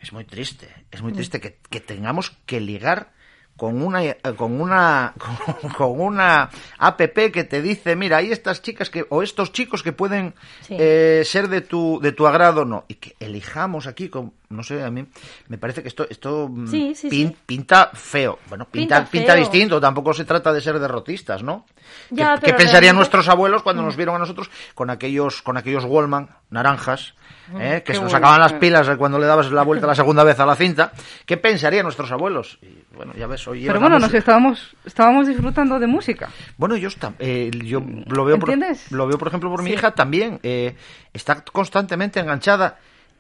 es 0.00 0.12
muy 0.12 0.24
triste, 0.24 0.68
es 0.90 1.00
muy 1.02 1.12
triste 1.12 1.40
que, 1.40 1.58
que 1.70 1.80
tengamos 1.80 2.30
que 2.46 2.60
ligar 2.60 3.12
con 3.56 3.82
una 3.82 4.04
eh, 4.04 4.18
con 4.36 4.60
una 4.60 5.14
con, 5.76 6.00
una 6.00 6.50
app 6.78 7.00
que 7.32 7.44
te 7.44 7.62
dice 7.62 7.96
mira 7.96 8.18
hay 8.18 8.30
estas 8.32 8.60
chicas 8.62 8.90
que 8.90 9.06
o 9.08 9.22
estos 9.22 9.52
chicos 9.52 9.82
que 9.82 9.92
pueden 9.92 10.34
Sí. 10.62 10.76
eh, 10.78 11.22
ser 11.24 11.48
de 11.48 11.60
tu 11.62 11.98
de 12.00 12.12
tu 12.12 12.26
agrado 12.26 12.64
no 12.64 12.84
y 12.88 12.94
que 12.94 13.14
elijamos 13.20 13.86
aquí 13.86 14.08
con 14.08 14.32
no 14.48 14.62
sé 14.62 14.82
a 14.82 14.90
mí 14.90 15.06
me 15.48 15.58
parece 15.58 15.82
que 15.82 15.88
esto 15.88 16.06
esto 16.08 16.48
mm, 16.50 16.66
Sí, 16.68 16.94
sí, 16.94 17.08
pin- 17.08 17.28
sí. 17.30 17.36
pinta 17.46 17.90
feo. 17.94 18.38
Bueno 18.48 18.66
pinta 18.66 19.04
Pinta 19.04 19.34
distinto 19.34 19.80
tampoco 19.80 20.12
se 20.12 20.24
trata 20.24 20.52
de 20.52 20.60
ser 20.60 20.78
derrotistas 20.78 21.42
no 21.42 21.64
Ya, 22.10 22.34
¿Qué, 22.34 22.40
pero 22.40 22.40
qué 22.40 22.52
pensarían 22.52 22.80
realmente- 22.80 22.96
nuestros 22.96 23.28
abuelos 23.28 23.62
cuando 23.62 23.82
nos 23.82 23.96
vieron 23.96 24.16
a 24.16 24.18
nosotros 24.18 24.50
con 24.74 24.90
aquellos 24.90 25.42
con 25.42 25.56
aquellos 25.56 25.84
Wallman 25.84 26.28
naranjas 26.50 27.14
eh, 27.58 27.82
que 27.84 27.92
Qué 27.92 27.94
se 27.94 28.02
nos 28.02 28.12
sacaban 28.12 28.40
las 28.40 28.54
pilas 28.54 28.88
cuando 28.98 29.18
le 29.18 29.26
dabas 29.26 29.50
la 29.52 29.62
vuelta 29.62 29.86
la 29.86 29.94
segunda 29.94 30.24
vez 30.24 30.38
a 30.40 30.46
la 30.46 30.56
cinta 30.56 30.92
qué 31.24 31.36
pensarían 31.36 31.84
nuestros 31.84 32.10
abuelos 32.12 32.58
y 32.62 32.66
bueno 32.96 33.12
ya 33.14 33.26
ves 33.26 33.46
hoy 33.46 33.64
Pero 33.66 33.78
bueno, 33.80 33.98
nos 33.98 34.12
estábamos, 34.14 34.74
estábamos 34.84 35.26
disfrutando 35.28 35.78
de 35.78 35.86
música. 35.86 36.28
Bueno, 36.56 36.76
yo, 36.76 36.88
está- 36.88 37.12
eh, 37.18 37.50
yo 37.64 37.80
lo 38.06 38.24
veo, 38.24 38.38
por, 38.38 38.50
lo 38.90 39.06
veo 39.06 39.18
por 39.18 39.28
ejemplo 39.28 39.50
por 39.50 39.62
mi 39.62 39.70
hija 39.70 39.92
también. 39.94 40.40
eh, 40.42 40.74
está 41.12 41.42
constantemente 41.44 42.18
enganchada. 42.20 42.78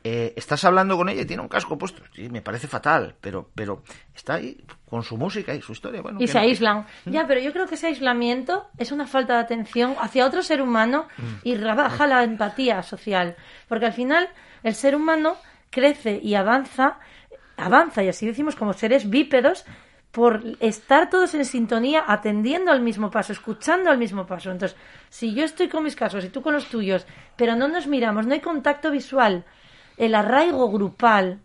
eh, 0.08 0.34
estás 0.36 0.62
hablando 0.64 0.96
con 0.96 1.08
ella 1.08 1.22
y 1.22 1.24
tiene 1.24 1.42
un 1.42 1.48
casco 1.48 1.76
puesto. 1.76 2.00
Sí, 2.14 2.28
me 2.28 2.40
parece 2.40 2.68
fatal, 2.68 3.16
pero, 3.20 3.50
pero 3.56 3.82
está 4.14 4.34
ahí 4.34 4.56
con 4.88 5.02
su 5.02 5.16
música 5.16 5.52
y 5.52 5.60
su 5.60 5.72
historia. 5.72 6.00
Bueno, 6.00 6.18
Y 6.20 6.28
se 6.28 6.34
no- 6.34 6.40
aíslan. 6.40 6.86
Ya, 7.06 7.26
pero 7.26 7.40
yo 7.40 7.52
creo 7.52 7.66
que 7.66 7.74
ese 7.74 7.88
aislamiento 7.88 8.68
es 8.78 8.92
una 8.92 9.08
falta 9.08 9.32
de 9.34 9.40
atención 9.40 9.96
hacia 10.00 10.24
otro 10.24 10.44
ser 10.44 10.62
humano 10.62 11.08
y 11.42 11.56
rebaja 11.56 12.06
la 12.06 12.22
empatía 12.22 12.84
social. 12.84 13.34
Porque 13.68 13.86
al 13.86 13.94
final 13.94 14.28
el 14.62 14.76
ser 14.76 14.94
humano 14.94 15.34
crece 15.70 16.20
y 16.22 16.36
avanza, 16.36 17.00
avanza, 17.56 18.02
y 18.02 18.08
así 18.08 18.26
decimos 18.26 18.56
como 18.56 18.72
seres 18.72 19.08
bípedos, 19.08 19.64
por 20.10 20.42
estar 20.60 21.10
todos 21.10 21.34
en 21.34 21.44
sintonía, 21.44 22.04
atendiendo 22.06 22.72
al 22.72 22.80
mismo 22.80 23.10
paso, 23.10 23.32
escuchando 23.32 23.90
al 23.90 23.98
mismo 23.98 24.26
paso. 24.26 24.50
Entonces, 24.50 24.78
si 25.10 25.34
yo 25.34 25.44
estoy 25.44 25.68
con 25.68 25.84
mis 25.84 25.94
casos 25.94 26.24
y 26.24 26.30
tú 26.30 26.40
con 26.40 26.54
los 26.54 26.68
tuyos, 26.68 27.06
pero 27.36 27.54
no 27.54 27.68
nos 27.68 27.86
miramos, 27.86 28.26
no 28.26 28.32
hay 28.32 28.40
contacto 28.40 28.90
visual, 28.90 29.44
el 29.98 30.14
arraigo 30.14 30.70
grupal, 30.70 31.40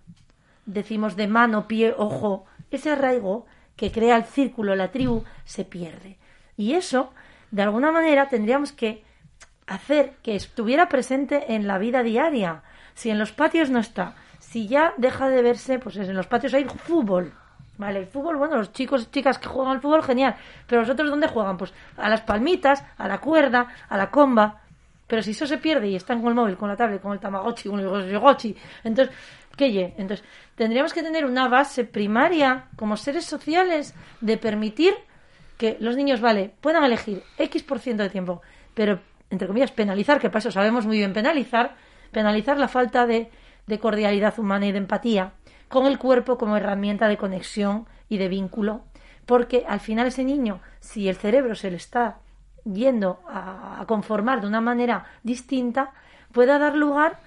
decimos 0.66 1.16
de 1.16 1.28
mano, 1.28 1.68
pie, 1.68 1.94
ojo, 1.98 2.46
ese 2.70 2.92
arraigo 2.92 3.46
que 3.76 3.92
crea 3.92 4.16
el 4.16 4.24
círculo, 4.24 4.76
la 4.76 4.92
tribu, 4.92 5.24
se 5.44 5.66
pierde. 5.66 6.18
Y 6.56 6.74
eso, 6.74 7.12
de 7.52 7.64
alguna 7.64 7.92
manera, 7.92 8.30
tendríamos 8.30 8.72
que 8.72 9.04
hacer 9.68 10.14
que 10.22 10.36
estuviera 10.36 10.88
presente 10.88 11.56
en 11.56 11.68
la 11.68 11.78
vida 11.78 12.04
diaria. 12.04 12.64
Si 12.94 13.10
en 13.10 13.20
los 13.20 13.32
patios 13.32 13.70
no 13.70 13.80
está, 13.80 14.16
si 14.52 14.68
ya 14.68 14.94
deja 14.98 15.30
de 15.30 15.42
verse, 15.42 15.80
pues 15.80 15.96
en 15.96 16.14
los 16.14 16.28
patios 16.28 16.54
hay 16.54 16.66
fútbol. 16.66 17.32
Vale, 17.78 18.00
el 18.00 18.06
fútbol, 18.06 18.36
bueno, 18.36 18.58
los 18.58 18.74
chicos 18.74 19.10
chicas 19.10 19.40
que 19.40 19.48
juegan 19.48 19.72
al 19.72 19.82
fútbol, 19.82 20.04
genial. 20.04 20.36
Pero 20.68 20.82
los 20.82 20.90
otros, 20.90 21.10
¿dónde 21.10 21.30
juegan? 21.30 21.56
Pues 21.56 21.74
a 21.96 22.10
las 22.10 22.22
palmitas, 22.22 22.84
a 22.98 23.08
la 23.08 23.20
cuerda, 23.20 23.68
a 23.88 23.98
la 23.98 24.12
comba. 24.12 24.60
Pero 25.08 25.22
si 25.22 25.32
eso 25.32 25.48
se 25.48 25.58
pierde 25.58 25.88
y 25.88 25.96
están 25.96 26.20
con 26.20 26.30
el 26.30 26.36
móvil, 26.36 26.58
con 26.58 26.68
la 26.68 26.76
tablet, 26.76 27.02
con 27.02 27.14
el 27.14 27.20
tamagotchi, 27.20 27.70
con 27.70 27.80
el 27.80 28.12
yogochi, 28.12 28.56
entonces, 28.84 29.16
¿qué 29.56 29.72
ye? 29.72 29.94
Entonces, 29.98 30.26
tendríamos 30.56 30.94
que 30.94 31.02
tener 31.02 31.26
una 31.26 31.48
base 31.48 31.86
primaria 31.86 32.66
como 32.76 32.98
seres 32.98 33.24
sociales 33.24 33.96
de 34.20 34.38
permitir 34.38 34.94
que 35.58 35.78
los 35.80 35.96
niños, 35.96 36.20
vale, 36.20 36.52
puedan 36.60 36.84
elegir 36.84 37.24
X 37.38 37.64
por 37.64 37.80
ciento 37.80 38.04
de 38.04 38.10
tiempo, 38.10 38.42
pero, 38.74 39.00
entre 39.30 39.48
comillas, 39.48 39.72
penalizar, 39.72 40.20
que 40.20 40.30
para 40.30 40.40
eso 40.40 40.52
sabemos 40.52 40.86
muy 40.86 40.98
bien 40.98 41.14
penalizar, 41.14 41.76
penalizar 42.12 42.58
la 42.58 42.68
falta 42.68 43.06
de, 43.06 43.32
de 43.72 43.80
cordialidad 43.80 44.38
humana 44.38 44.68
y 44.68 44.74
de 44.74 44.80
empatía 44.80 45.32
con 45.70 45.88
el 45.88 45.98
cuerpo 45.98 46.38
como 46.38 46.58
herramienta 46.58 47.08
de 47.08 47.16
conexión 47.16 47.88
y 48.10 48.18
de 48.18 48.28
vínculo, 48.28 48.82
porque 49.26 49.64
al 49.66 49.80
final 49.80 50.08
ese 50.08 50.26
niño, 50.26 50.60
si 50.82 51.08
el 51.08 51.16
cerebro 51.16 51.56
se 51.56 51.72
le 51.72 51.78
está 51.78 52.18
yendo 52.66 53.22
a, 53.30 53.86
conformar 53.88 54.42
de 54.42 54.48
una 54.48 54.60
manera 54.60 55.06
distinta, 55.24 55.94
pueda 56.34 56.60
dar 56.60 56.76
lugar 56.76 57.20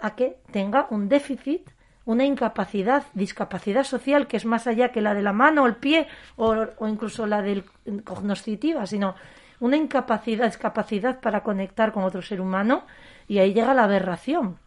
a 0.00 0.16
que 0.16 0.38
tenga 0.50 0.88
un 0.90 1.08
déficit, 1.08 1.70
una 2.04 2.24
incapacidad, 2.24 3.04
discapacidad 3.14 3.84
social 3.84 4.26
que 4.26 4.38
es 4.38 4.44
más 4.44 4.66
allá 4.66 4.90
que 4.90 5.02
la 5.02 5.14
de 5.14 5.22
la 5.22 5.32
mano 5.32 5.62
o 5.62 5.66
el 5.68 5.76
pie 5.76 6.08
o, 6.34 6.66
o 6.78 6.88
incluso 6.88 7.28
la 7.28 7.42
del 7.42 7.64
cognoscitiva, 8.02 8.88
sino 8.88 9.14
una 9.60 9.76
incapacidad, 9.76 10.46
discapacidad 10.46 11.20
para 11.20 11.44
conectar 11.44 11.92
con 11.92 12.02
otro 12.02 12.22
ser 12.22 12.40
humano 12.40 12.86
y 13.28 13.38
ahí 13.38 13.54
llega 13.54 13.72
la 13.72 13.84
aberración, 13.84 14.58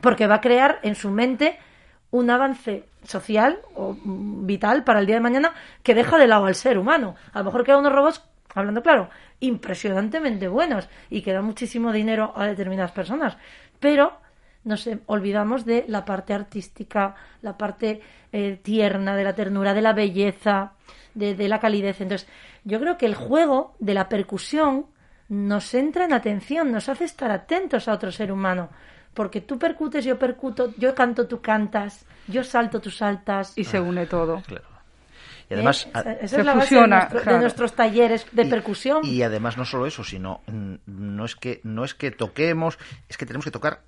porque 0.00 0.26
va 0.26 0.36
a 0.36 0.40
crear 0.40 0.78
en 0.82 0.94
su 0.94 1.10
mente 1.10 1.58
un 2.10 2.30
avance 2.30 2.84
social 3.02 3.58
o 3.74 3.96
vital 4.04 4.84
para 4.84 5.00
el 5.00 5.06
día 5.06 5.16
de 5.16 5.20
mañana 5.20 5.52
que 5.82 5.94
deja 5.94 6.18
de 6.18 6.26
lado 6.26 6.46
al 6.46 6.54
ser 6.54 6.78
humano. 6.78 7.16
A 7.32 7.40
lo 7.40 7.46
mejor 7.46 7.64
quedan 7.64 7.80
unos 7.80 7.92
robots, 7.92 8.24
hablando 8.54 8.82
claro, 8.82 9.10
impresionantemente 9.40 10.48
buenos 10.48 10.88
y 11.10 11.22
que 11.22 11.32
dan 11.32 11.44
muchísimo 11.44 11.92
dinero 11.92 12.32
a 12.36 12.46
determinadas 12.46 12.92
personas, 12.92 13.36
pero 13.78 14.12
nos 14.64 14.88
olvidamos 15.06 15.64
de 15.64 15.84
la 15.88 16.04
parte 16.04 16.34
artística, 16.34 17.14
la 17.42 17.56
parte 17.56 18.00
eh, 18.32 18.58
tierna, 18.62 19.16
de 19.16 19.24
la 19.24 19.34
ternura, 19.34 19.72
de 19.72 19.82
la 19.82 19.92
belleza, 19.92 20.72
de, 21.14 21.34
de 21.34 21.48
la 21.48 21.60
calidez. 21.60 22.00
Entonces, 22.00 22.28
yo 22.64 22.80
creo 22.80 22.98
que 22.98 23.06
el 23.06 23.14
juego 23.14 23.74
de 23.78 23.94
la 23.94 24.08
percusión 24.08 24.86
nos 25.28 25.72
entra 25.74 26.04
en 26.04 26.12
atención, 26.12 26.72
nos 26.72 26.88
hace 26.88 27.04
estar 27.04 27.30
atentos 27.30 27.88
a 27.88 27.92
otro 27.92 28.10
ser 28.10 28.32
humano. 28.32 28.70
Porque 29.18 29.40
tú 29.40 29.58
percutes, 29.58 30.04
yo 30.04 30.16
percuto, 30.16 30.72
yo 30.78 30.94
canto, 30.94 31.26
tú 31.26 31.40
cantas, 31.40 32.06
yo 32.28 32.44
salto, 32.44 32.80
tú 32.80 32.88
saltas. 32.88 33.52
Y 33.58 33.64
se 33.64 33.80
une 33.80 34.06
todo. 34.06 34.40
Claro. 34.46 34.64
Y 35.50 35.54
además, 35.54 35.86
¿Eh? 35.86 35.90
a- 35.92 36.00
Esa, 36.00 36.12
esa 36.12 36.28
se 36.28 36.40
es 36.40 36.46
la 36.46 36.54
base 36.54 36.76
de, 36.76 37.38
nuestros 37.40 37.72
talleres 37.72 38.26
de 38.30 38.44
y- 38.44 38.48
percusión. 38.48 39.00
Y, 39.02 39.22
además 39.24 39.56
no 39.56 39.64
solo 39.64 39.86
eso, 39.86 40.04
sino 40.04 40.42
mm, 40.46 40.74
no 40.86 41.24
es 41.24 41.34
que 41.34 41.60
no 41.64 41.84
es 41.84 41.94
que 41.94 42.12
toquemos, 42.12 42.78
es 43.08 43.16
que 43.18 43.26
tenemos 43.26 43.44
que 43.44 43.50
tocar 43.50 43.80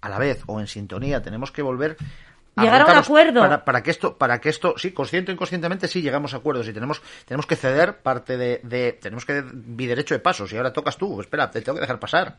a 0.00 0.08
la 0.08 0.18
vez 0.18 0.42
o 0.46 0.60
en 0.60 0.66
sintonía, 0.66 1.20
tenemos 1.20 1.52
que 1.52 1.60
volver 1.60 1.98
Llegar 2.56 2.82
a 2.82 2.84
un 2.84 2.98
acuerdo. 2.98 3.40
para, 3.40 3.64
para 3.64 3.82
que 3.82 3.90
esto 3.90 4.18
para 4.18 4.40
que 4.40 4.48
esto 4.48 4.74
sí 4.76 4.92
consciente 4.92 5.30
o 5.30 5.34
inconscientemente 5.34 5.86
sí 5.88 6.02
llegamos 6.02 6.34
a 6.34 6.38
acuerdos 6.38 6.68
y 6.68 6.72
tenemos 6.72 7.00
tenemos 7.24 7.46
que 7.46 7.56
ceder 7.56 7.98
parte 7.98 8.36
de, 8.36 8.60
de- 8.64 8.92
tenemos 8.94 9.24
que 9.24 9.42
derecho 9.42 10.14
de 10.14 10.20
paso 10.20 10.46
si 10.46 10.56
ahora 10.56 10.72
tocas 10.72 10.96
tú 10.96 11.20
espera 11.20 11.50
te 11.50 11.62
tengo 11.62 11.76
que 11.76 11.82
dejar 11.82 11.98
pasar 12.00 12.36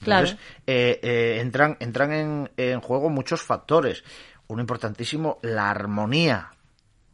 entonces 0.00 0.34
Claro. 0.34 0.38
eh, 0.66 1.00
eh, 1.02 1.38
entran 1.40 1.76
entran 1.80 2.12
en, 2.12 2.50
en 2.56 2.80
juego 2.80 3.08
muchos 3.10 3.42
factores 3.42 4.02
uno 4.48 4.60
importantísimo 4.60 5.38
la 5.42 5.70
armonía 5.70 6.50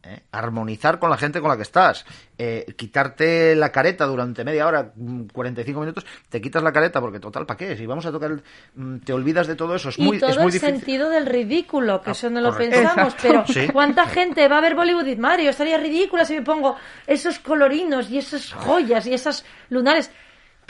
¿eh? 0.03 0.21
armonizar 0.31 0.99
con 0.99 1.09
la 1.09 1.17
gente 1.17 1.39
con 1.41 1.49
la 1.49 1.55
que 1.57 1.61
estás, 1.63 2.05
eh, 2.37 2.65
quitarte 2.75 3.55
la 3.55 3.71
careta 3.71 4.05
durante 4.05 4.43
media 4.43 4.65
hora, 4.67 4.91
mm, 4.95 5.25
45 5.33 5.79
minutos, 5.79 6.05
te 6.29 6.41
quitas 6.41 6.63
la 6.63 6.71
careta 6.71 6.99
porque 6.99 7.19
total, 7.19 7.45
¿para 7.45 7.57
qué? 7.57 7.77
Si 7.77 7.85
vamos 7.85 8.05
a 8.05 8.11
tocar, 8.11 8.31
el- 8.31 8.43
mm, 8.75 8.97
te 8.99 9.13
olvidas 9.13 9.47
de 9.47 9.55
todo 9.55 9.75
eso, 9.75 9.89
es 9.89 9.99
muy, 9.99 10.19
todo 10.19 10.29
es 10.31 10.37
muy 10.37 10.45
el 10.47 10.51
difícil. 10.51 10.75
sentido 10.77 11.09
del 11.09 11.25
ridículo, 11.25 12.01
que 12.01 12.09
Ah, 12.09 12.13
eso 12.13 12.29
no 12.29 12.41
lo 12.41 12.55
pensamos, 12.55 13.13
Exacto. 13.13 13.21
pero 13.21 13.45
Sí. 13.47 13.67
¿cuánta 13.71 14.05
gente 14.07 14.47
va 14.47 14.57
a 14.57 14.61
ver 14.61 14.75
Bollywood 14.75 15.05
y 15.07 15.15
Mario? 15.15 15.49
Estaría 15.51 15.77
ridícula 15.77 16.25
si 16.25 16.33
me 16.35 16.41
pongo 16.41 16.75
esos 17.07 17.39
colorinos 17.39 18.09
y 18.09 18.17
esas 18.17 18.51
joyas 18.53 19.05
y 19.07 19.13
esas 19.13 19.45
lunares. 19.69 20.11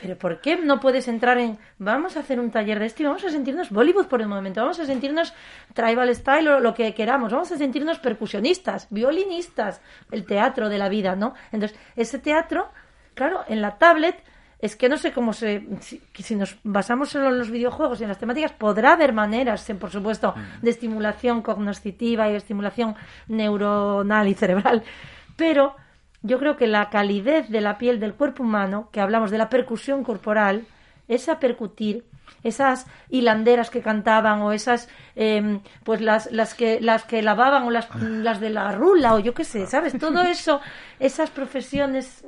Pero 0.01 0.17
¿por 0.17 0.41
qué 0.41 0.57
no 0.57 0.79
puedes 0.79 1.07
entrar 1.07 1.37
en 1.37 1.59
vamos 1.77 2.17
a 2.17 2.21
hacer 2.21 2.39
un 2.39 2.49
taller 2.49 2.79
de 2.79 2.87
esto 2.87 3.03
y 3.03 3.05
vamos 3.05 3.23
a 3.23 3.29
sentirnos 3.29 3.69
Bollywood 3.69 4.07
por 4.07 4.21
el 4.21 4.27
momento, 4.27 4.61
vamos 4.61 4.79
a 4.79 4.85
sentirnos 4.85 5.33
tribal 5.73 6.13
style 6.15 6.47
o 6.47 6.59
lo 6.59 6.73
que 6.73 6.93
queramos, 6.95 7.31
vamos 7.31 7.51
a 7.51 7.57
sentirnos 7.57 7.99
percusionistas, 7.99 8.87
violinistas, 8.89 9.79
el 10.09 10.25
teatro 10.25 10.69
de 10.69 10.79
la 10.79 10.89
vida, 10.89 11.15
¿no? 11.15 11.35
Entonces, 11.51 11.77
ese 11.95 12.17
teatro, 12.17 12.71
claro, 13.13 13.41
en 13.47 13.61
la 13.61 13.77
tablet 13.77 14.23
es 14.57 14.75
que 14.75 14.89
no 14.89 14.97
sé 14.97 15.11
cómo 15.11 15.33
se. 15.33 15.67
Si, 15.81 16.01
si 16.13 16.35
nos 16.35 16.57
basamos 16.63 17.09
solo 17.09 17.29
en 17.29 17.37
los 17.37 17.51
videojuegos 17.51 17.99
y 17.99 18.03
en 18.03 18.09
las 18.09 18.19
temáticas, 18.19 18.53
podrá 18.53 18.93
haber 18.93 19.13
maneras, 19.13 19.67
eh, 19.69 19.75
por 19.75 19.91
supuesto, 19.91 20.33
de 20.61 20.69
estimulación 20.69 21.41
cognoscitiva 21.41 22.27
y 22.27 22.31
de 22.31 22.37
estimulación 22.37 22.95
neuronal 23.27 24.27
y 24.27 24.33
cerebral. 24.33 24.83
Pero 25.35 25.75
yo 26.23 26.39
creo 26.39 26.55
que 26.57 26.67
la 26.67 26.89
calidez 26.89 27.49
de 27.49 27.61
la 27.61 27.77
piel 27.77 27.99
del 27.99 28.13
cuerpo 28.13 28.43
humano, 28.43 28.89
que 28.91 29.01
hablamos 29.01 29.31
de 29.31 29.37
la 29.37 29.49
percusión 29.49 30.03
corporal, 30.03 30.65
esa 31.07 31.39
percutir, 31.39 32.05
esas 32.43 32.87
hilanderas 33.09 33.69
que 33.69 33.81
cantaban 33.81 34.41
o 34.41 34.51
esas 34.51 34.87
eh, 35.15 35.59
pues 35.83 36.01
las, 36.01 36.31
las 36.31 36.53
que 36.53 36.79
las 36.79 37.03
que 37.03 37.21
lavaban 37.21 37.63
o 37.63 37.71
las, 37.71 37.93
las 37.95 38.39
de 38.39 38.49
la 38.49 38.71
rula 38.71 39.13
o 39.15 39.19
yo 39.19 39.33
qué 39.33 39.43
sé, 39.43 39.67
¿sabes? 39.67 39.97
Todo 39.99 40.21
eso, 40.23 40.61
esas 40.99 41.29
profesiones 41.29 42.23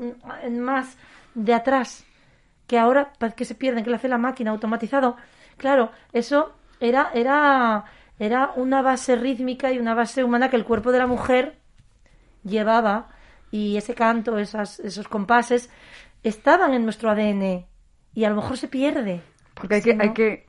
más 0.51 0.97
de 1.33 1.53
atrás 1.53 2.05
que 2.67 2.77
ahora 2.77 3.13
parece 3.17 3.35
que 3.35 3.45
se 3.45 3.55
pierden, 3.55 3.83
que 3.83 3.89
lo 3.89 3.95
hace 3.95 4.07
la 4.07 4.17
máquina 4.17 4.51
automatizado. 4.51 5.17
Claro, 5.57 5.91
eso 6.11 6.53
era, 6.79 7.11
era, 7.13 7.85
era 8.19 8.51
una 8.55 8.81
base 8.81 9.15
rítmica 9.15 9.71
y 9.71 9.79
una 9.79 9.93
base 9.93 10.23
humana 10.23 10.49
que 10.49 10.55
el 10.55 10.65
cuerpo 10.65 10.91
de 10.91 10.99
la 10.99 11.07
mujer 11.07 11.57
llevaba 12.43 13.09
y 13.53 13.77
ese 13.77 13.93
canto, 13.93 14.39
esas, 14.39 14.79
esos 14.79 15.07
compases, 15.07 15.69
estaban 16.23 16.73
en 16.73 16.83
nuestro 16.85 17.11
ADN 17.11 17.65
y 18.15 18.23
a 18.23 18.29
lo 18.31 18.35
mejor 18.37 18.57
se 18.57 18.67
pierde. 18.67 19.21
Porque 19.53 19.75
hay 19.75 19.81
Si 19.81 19.89
que, 19.91 19.95
no- 19.95 20.03
hay 20.03 20.13
que 20.13 20.45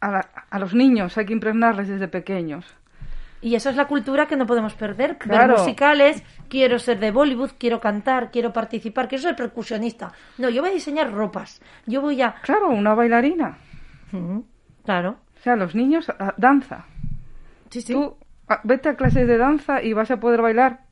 a, 0.00 0.10
la- 0.10 0.28
a 0.50 0.58
los 0.58 0.74
niños 0.74 1.16
hay 1.16 1.24
que 1.26 1.32
impregnarles 1.32 1.86
desde 1.88 2.08
pequeños. 2.08 2.66
Y 3.42 3.54
eso 3.54 3.70
es 3.70 3.76
la 3.76 3.86
cultura 3.86 4.26
que 4.26 4.34
no 4.36 4.46
podemos 4.46 4.74
perder. 4.74 5.10
Ver 5.10 5.18
Claro. 5.18 5.58
musicales, 5.58 6.22
quiero 6.48 6.78
ser 6.80 6.98
de 6.98 7.12
Bollywood, 7.12 7.52
quiero 7.58 7.80
cantar, 7.80 8.30
quiero 8.32 8.52
participar, 8.52 9.06
quiero 9.08 9.22
ser 9.22 9.36
percusionista. 9.36 10.12
No, 10.38 10.48
yo 10.48 10.62
voy 10.62 10.70
a 10.70 10.74
diseñar 10.74 11.12
ropas. 11.12 11.60
Yo 11.86 12.00
voy 12.00 12.20
a... 12.22 12.34
Claro, 12.42 12.70
una 12.70 12.94
bailarina. 12.94 13.58
Claro. 14.84 15.18
O 15.38 15.42
sea, 15.42 15.54
los 15.54 15.74
niños, 15.74 16.10
danza. 16.38 16.86
Sí, 17.70 17.82
sí. 17.82 17.92
Tú 17.92 18.16
vete 18.64 18.88
a 18.88 18.96
clases 18.96 19.28
de 19.28 19.36
danza 19.38 19.82
y 19.82 19.92
vas 19.92 20.10
a 20.10 20.18
poder 20.18 20.40
bailar 20.42 20.85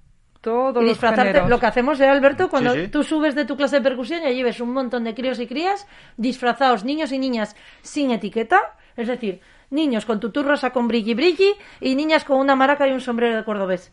todos 0.45 0.77
y 0.77 0.87
los 0.87 0.91
disfrazarte. 0.91 1.33
géneros. 1.33 1.51
Lo 1.51 1.59
que 1.59 1.67
hacemos, 1.67 1.99
¿eh, 2.01 2.07
Alberto? 2.09 2.49
Cuando 2.49 2.73
Sí, 2.75 2.83
sí. 2.85 2.89
tú 2.89 3.03
subes 3.03 3.35
de 3.35 3.45
tu 3.45 3.57
clase 3.57 3.77
de 3.77 3.83
percusión 3.83 4.23
y 4.23 4.27
allí 4.27 4.43
ves 4.45 4.61
un 4.61 4.73
montón 4.73 5.03
de 5.03 5.15
críos 5.15 5.41
y 5.41 5.49
crías 5.49 5.89
disfrazados, 6.17 6.85
niños 6.85 7.11
y 7.11 7.19
niñas 7.19 7.57
sin 7.83 8.13
etiqueta. 8.13 8.61
Es 8.97 9.09
decir, 9.09 9.41
niños 9.71 10.05
con 10.07 10.21
tutú 10.21 10.45
rosa 10.45 10.71
con 10.71 10.87
brilli 10.87 11.15
brilli 11.15 11.51
y 11.81 11.97
niñas 11.97 12.25
con 12.25 12.39
una 12.39 12.55
maraca 12.55 12.87
y 12.87 12.93
un 12.93 13.01
sombrero 13.01 13.35
de 13.37 13.45
cordobés. 13.45 13.91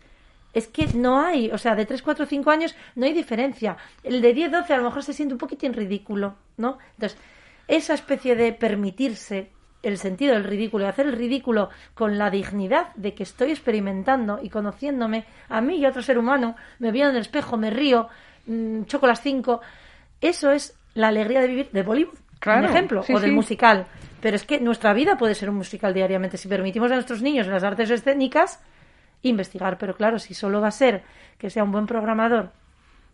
Es 0.53 0.67
que 0.67 0.85
no 0.93 1.21
hay, 1.21 1.49
o 1.49 1.57
sea, 1.57 1.75
de 1.75 1.85
3, 1.85 2.01
4, 2.01 2.25
5 2.25 2.51
años 2.51 2.75
no 2.95 3.05
hay 3.05 3.13
diferencia. 3.13 3.77
El 4.03 4.21
de 4.21 4.33
10, 4.33 4.51
12 4.51 4.73
a 4.73 4.77
lo 4.77 4.83
mejor 4.83 5.01
se 5.01 5.13
siente 5.13 5.33
un 5.33 5.37
poquitín 5.39 5.73
ridículo, 5.73 6.35
¿no? 6.57 6.77
Entonces, 6.95 7.17
esa 7.69 7.93
especie 7.93 8.35
de 8.35 8.51
permitirse 8.51 9.49
el 9.83 9.97
sentido 9.97 10.33
del 10.33 10.43
ridículo 10.43 10.85
y 10.85 10.87
hacer 10.87 11.07
el 11.07 11.13
ridículo 11.13 11.69
con 11.93 12.17
la 12.17 12.29
dignidad 12.29 12.93
de 12.95 13.13
que 13.13 13.23
estoy 13.23 13.51
experimentando 13.51 14.39
y 14.41 14.49
conociéndome 14.49 15.25
a 15.49 15.61
mí 15.61 15.77
y 15.77 15.85
a 15.85 15.89
otro 15.89 16.01
ser 16.01 16.17
humano, 16.17 16.55
me 16.79 16.91
veo 16.91 17.09
en 17.09 17.15
el 17.15 17.21
espejo, 17.21 17.57
me 17.57 17.69
río, 17.69 18.09
mm, 18.45 18.83
choco 18.83 19.07
las 19.07 19.21
cinco, 19.21 19.61
eso 20.19 20.51
es 20.51 20.77
la 20.93 21.07
alegría 21.07 21.41
de 21.41 21.47
vivir 21.47 21.69
de 21.71 21.83
Bollywood, 21.83 22.17
Claro, 22.39 22.65
un 22.65 22.69
ejemplo, 22.71 23.03
sí, 23.03 23.13
o 23.13 23.19
del 23.19 23.29
sí. 23.29 23.35
musical. 23.35 23.85
Pero 24.19 24.35
es 24.35 24.43
que 24.45 24.59
nuestra 24.59 24.93
vida 24.93 25.15
puede 25.17 25.35
ser 25.35 25.49
un 25.49 25.57
musical 25.57 25.93
diariamente 25.93 26.37
si 26.37 26.47
permitimos 26.47 26.91
a 26.91 26.95
nuestros 26.95 27.21
niños 27.21 27.45
en 27.45 27.53
las 27.53 27.63
artes 27.63 27.89
escénicas 27.89 28.59
investigar. 29.21 29.77
Pero 29.77 29.95
claro, 29.95 30.17
si 30.19 30.33
solo 30.33 30.59
va 30.59 30.69
a 30.69 30.71
ser 30.71 31.03
que 31.37 31.49
sea 31.49 31.63
un 31.63 31.71
buen 31.71 31.85
programador, 31.85 32.51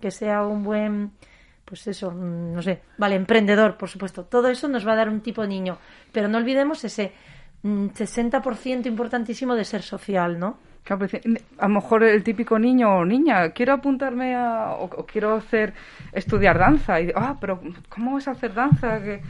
que 0.02 0.12
sea 0.12 0.44
un 0.44 0.64
buen, 0.64 1.12
pues 1.68 1.86
eso, 1.88 2.12
mm, 2.12 2.54
no 2.54 2.62
sé, 2.62 2.82
vale, 2.98 3.16
emprendedor, 3.16 3.78
por 3.78 3.90
supuesto. 3.90 4.24
Todo 4.24 4.48
eso 4.48 4.70
nos 4.70 4.88
va 4.88 4.94
a 4.94 4.96
dar 4.96 5.10
un 5.10 5.20
tipo 5.20 5.42
de 5.42 5.50
niño. 5.50 5.78
Pero 6.14 6.30
no 6.30 6.38
olvidemos 6.38 6.84
ese 6.86 7.12
mm, 7.64 7.88
60% 7.88 8.86
importantísimo 8.86 9.54
de 9.54 9.66
ser 9.66 9.82
social, 9.82 10.40
¿no? 10.40 10.58
Claro, 10.84 11.06
pero 11.06 11.22
dice, 11.22 11.44
a 11.58 11.68
lo 11.68 11.74
mejor 11.74 12.04
el 12.04 12.24
típico 12.24 12.58
niño 12.58 13.00
o 13.00 13.06
niña, 13.06 13.50
quiero 13.50 13.74
apuntarme 13.74 14.34
a, 14.36 14.72
o, 14.80 14.86
o 14.86 15.06
quiero 15.06 15.36
hacer, 15.36 15.74
estudiar 16.14 16.58
danza. 16.58 17.02
Y, 17.02 17.12
ah, 17.14 17.36
pero 17.42 17.60
¿cómo 17.90 18.14
vas 18.14 18.30
a 18.30 18.32
hacer 18.32 18.54
danza? 18.54 19.02
Que 19.02 19.22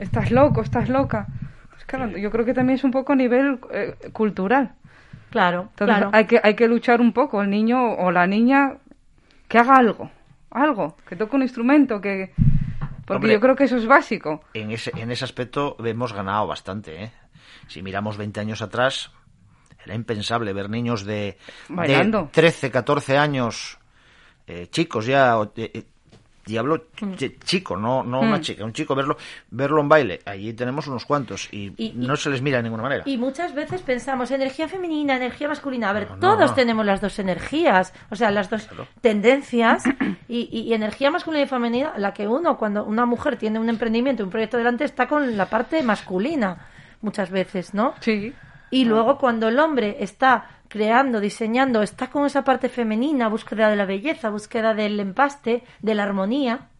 estás 0.00 0.32
loco, 0.32 0.62
estás 0.62 0.88
loca. 0.88 1.28
Pues 1.70 1.84
claro, 1.84 2.18
yo 2.18 2.30
creo 2.32 2.44
que 2.44 2.54
también 2.54 2.78
es 2.78 2.84
un 2.84 2.90
poco 2.90 3.12
a 3.12 3.16
nivel 3.16 3.60
eh, 3.70 3.94
cultural. 4.12 4.74
Claro, 5.30 5.68
Entonces 5.70 5.96
claro. 5.96 6.10
hay, 6.12 6.24
que, 6.26 6.40
hay 6.42 6.54
que 6.54 6.66
luchar 6.66 7.00
un 7.00 7.12
poco, 7.12 7.42
el 7.42 7.50
niño 7.50 7.94
o 7.94 8.10
la 8.10 8.26
niña, 8.26 8.78
que 9.48 9.58
haga 9.58 9.76
algo, 9.76 10.10
algo, 10.54 10.96
que 11.06 11.16
toque 11.16 11.36
un 11.36 11.42
instrumento, 11.42 12.00
que... 12.00 12.32
Porque 13.06 13.26
Hombre. 13.26 13.32
yo 13.34 13.40
creo 13.40 13.54
que 13.54 13.64
eso 13.64 13.76
es 13.76 13.86
básico. 13.86 14.44
En 14.54 14.70
ese, 14.70 14.90
en 14.96 15.10
ese 15.10 15.24
aspecto 15.24 15.76
hemos 15.84 16.14
ganado 16.14 16.46
bastante. 16.46 17.04
¿eh? 17.04 17.12
Si 17.66 17.82
miramos 17.82 18.16
20 18.16 18.40
años 18.40 18.62
atrás, 18.62 19.10
era 19.84 19.94
impensable 19.94 20.54
ver 20.54 20.70
niños 20.70 21.04
de, 21.04 21.36
de 21.68 22.26
13, 22.32 22.70
14 22.70 23.18
años, 23.18 23.78
eh, 24.46 24.68
chicos 24.70 25.04
ya, 25.04 25.36
eh, 25.56 25.84
hablo 26.56 26.88
ch- 26.96 27.38
chico, 27.44 27.76
no, 27.76 28.02
no 28.02 28.20
una 28.20 28.38
Mm. 28.38 28.40
chica, 28.40 28.64
un 28.64 28.72
chico 28.72 28.94
verlo, 28.94 29.16
verlo 29.50 29.80
en 29.80 29.88
baile. 29.88 30.20
Allí 30.26 30.52
tenemos 30.52 30.86
unos 30.86 31.04
cuantos 31.06 31.48
y, 31.52 31.72
Y- 31.76 31.86
y- 31.86 31.92
no 31.94 32.16
se 32.16 32.30
les 32.30 32.42
mira 32.42 32.58
de 32.58 32.64
ninguna 32.64 32.82
manera. 32.82 33.02
Y 33.06 33.16
muchas 33.16 33.54
veces 33.54 33.82
pensamos 33.82 34.30
energía 34.30 34.68
femenina, 34.68 35.16
energía 35.16 35.48
masculina. 35.48 35.90
A 35.90 35.92
ver, 35.92 36.08
No, 36.10 36.14
no, 36.16 36.20
todos 36.20 36.50
no. 36.50 36.54
tenemos 36.54 36.84
las 36.86 37.00
dos 37.00 37.18
energías, 37.18 37.92
o 38.10 38.16
sea, 38.16 38.30
las 38.30 38.50
dos 38.50 38.64
Claro. 38.66 38.86
tendencias. 39.00 39.84
Y, 40.28 40.48
y- 40.50 40.60
y 40.62 40.72
energía 40.74 41.10
masculina 41.10 41.44
y 41.44 41.46
femenina, 41.46 41.92
la 41.98 42.14
que 42.14 42.26
uno, 42.26 42.56
cuando 42.56 42.84
una 42.84 43.04
mujer 43.04 43.36
tiene 43.36 43.58
un 43.58 43.68
emprendimiento, 43.68 44.24
un 44.24 44.30
proyecto 44.30 44.56
delante, 44.56 44.84
está 44.84 45.06
con 45.06 45.36
la 45.36 45.46
parte 45.46 45.82
masculina, 45.82 46.66
muchas 47.02 47.30
veces, 47.30 47.74
¿no? 47.74 47.94
Sí. 48.00 48.32
Y 48.74 48.84
luego 48.84 49.18
cuando 49.18 49.46
el 49.46 49.60
hombre 49.60 49.98
está 50.00 50.48
creando, 50.66 51.20
diseñando, 51.20 51.80
está 51.80 52.10
con 52.10 52.26
esa 52.26 52.42
parte 52.42 52.68
femenina, 52.68 53.28
búsqueda 53.28 53.68
de 53.68 53.76
la 53.76 53.84
belleza, 53.84 54.30
búsqueda 54.30 54.74
del 54.74 54.98
empaste, 54.98 55.62
de 55.80 55.94
la 55.94 56.02
armonía, 56.02 56.70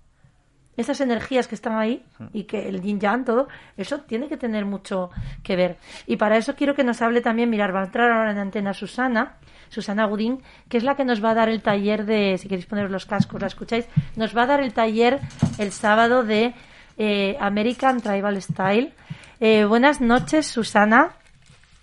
esas 0.77 1.01
energías 1.01 1.47
que 1.47 1.55
están 1.55 1.79
ahí 1.79 2.05
y 2.33 2.45
que 2.45 2.69
el 2.69 2.83
yin 2.83 2.99
yang, 2.99 3.25
todo, 3.25 3.47
eso 3.77 4.01
tiene 4.01 4.27
que 4.27 4.37
tener 4.37 4.65
mucho 4.65 5.11
que 5.45 5.55
ver. 5.55 5.77
Y 6.09 6.17
para 6.17 6.37
eso 6.37 6.57
quiero 6.57 6.75
que 6.75 6.83
nos 6.83 7.01
hable 7.01 7.21
también, 7.21 7.49
mirar, 7.49 7.73
va 7.73 7.83
a 7.83 7.85
entrar 7.85 8.11
ahora 8.11 8.33
en 8.33 8.39
antena 8.39 8.75
Susana, 8.75 9.37
Susana 9.69 10.07
Gudín, 10.07 10.43
que 10.69 10.79
es 10.79 10.83
la 10.83 10.97
que 10.97 11.05
nos 11.05 11.25
va 11.25 11.31
a 11.31 11.35
dar 11.35 11.49
el 11.49 11.63
taller 11.63 12.07
de, 12.07 12.39
si 12.39 12.49
queréis 12.49 12.67
poneros 12.67 12.91
los 12.91 13.07
cascos, 13.07 13.41
la 13.41 13.47
escucháis, 13.47 13.87
nos 14.17 14.37
va 14.37 14.43
a 14.43 14.47
dar 14.47 14.61
el 14.61 14.75
taller 14.75 15.21
el 15.59 15.71
sábado 15.71 16.25
de 16.25 16.55
eh, 16.99 17.37
American 17.39 18.01
Tribal 18.01 18.43
Style. 18.43 18.93
Eh, 19.39 19.65
buenas 19.65 20.01
noches, 20.01 20.49
Susana. 20.49 21.13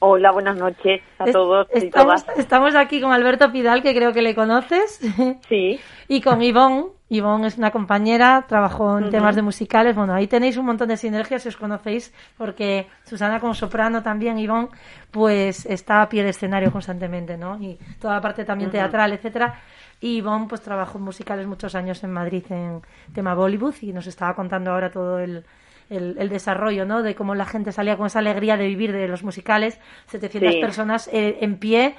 Hola, 0.03 0.31
buenas 0.31 0.57
noches 0.57 0.99
a 1.19 1.25
Es- 1.25 1.31
todos 1.31 1.67
y 1.75 1.77
Estamos, 1.85 2.25
todas. 2.25 2.39
estamos 2.39 2.73
aquí 2.75 2.99
con 2.99 3.11
Alberto 3.13 3.51
Pidal, 3.51 3.83
que 3.83 3.93
creo 3.93 4.11
que 4.13 4.23
le 4.23 4.33
conoces, 4.33 4.99
Sí, 5.47 5.79
y 6.07 6.21
con 6.21 6.41
Ivonne. 6.41 6.85
Ivonne 7.09 7.45
es 7.47 7.57
una 7.59 7.69
compañera, 7.71 8.45
trabajó 8.47 8.97
en 8.97 9.09
temas 9.11 9.35
de 9.35 9.41
musicales. 9.43 9.95
Bueno, 9.95 10.13
ahí 10.13 10.25
tenéis 10.27 10.55
un 10.57 10.65
montón 10.65 10.87
de 10.87 10.95
sinergias 10.97 11.43
si 11.43 11.49
os 11.49 11.57
conocéis, 11.57 12.11
porque 12.37 12.87
Susana 13.03 13.39
como 13.41 13.53
soprano 13.53 14.01
también, 14.01 14.39
Ivonne, 14.39 14.69
pues 15.11 15.65
está 15.67 16.01
a 16.01 16.09
pie 16.09 16.23
de 16.23 16.29
escenario 16.29 16.71
constantemente, 16.71 17.37
¿no? 17.37 17.61
Y 17.61 17.77
toda 17.99 18.15
la 18.15 18.21
parte 18.21 18.43
también 18.45 18.71
teatral, 18.71 19.11
etcétera. 19.13 19.59
Y 19.99 20.17
Ivonne 20.17 20.47
pues 20.47 20.61
trabajó 20.61 20.97
en 20.97 21.03
musicales 21.03 21.45
muchos 21.45 21.75
años 21.75 22.01
en 22.03 22.11
Madrid 22.11 22.43
en 22.49 22.81
tema 23.13 23.35
Bollywood 23.35 23.75
y 23.81 23.91
nos 23.93 24.07
estaba 24.07 24.33
contando 24.33 24.71
ahora 24.71 24.89
todo 24.89 25.19
el, 25.19 25.43
el, 25.91 26.15
el 26.17 26.29
desarrollo, 26.29 26.85
¿no? 26.85 27.03
De 27.03 27.13
cómo 27.13 27.35
la 27.35 27.45
gente 27.45 27.71
salía 27.71 27.97
con 27.97 28.07
esa 28.07 28.19
alegría 28.19 28.57
de 28.57 28.65
vivir 28.67 28.91
de 28.91 29.07
los 29.07 29.23
musicales, 29.23 29.79
700 30.07 30.53
Sí. 30.53 30.59
personas 30.61 31.09
eh, 31.13 31.37
en 31.41 31.57
pie, 31.59 31.95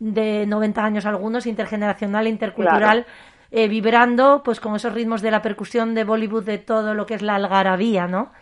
de 0.00 0.46
90 0.46 0.84
años 0.84 1.06
algunos, 1.06 1.46
intergeneracional, 1.46 2.26
intercultural, 2.26 3.06
eh, 3.52 3.68
vibrando 3.68 4.42
pues 4.44 4.58
con 4.58 4.74
esos 4.74 4.92
ritmos 4.92 5.22
de 5.22 5.30
la 5.30 5.40
percusión 5.42 5.94
de 5.94 6.02
Bollywood, 6.04 6.44
de 6.44 6.58
todo 6.58 6.94
lo 6.94 7.06
que 7.06 7.14
es 7.14 7.22
la 7.22 7.36
algarabía, 7.36 8.06
¿no? 8.08 8.32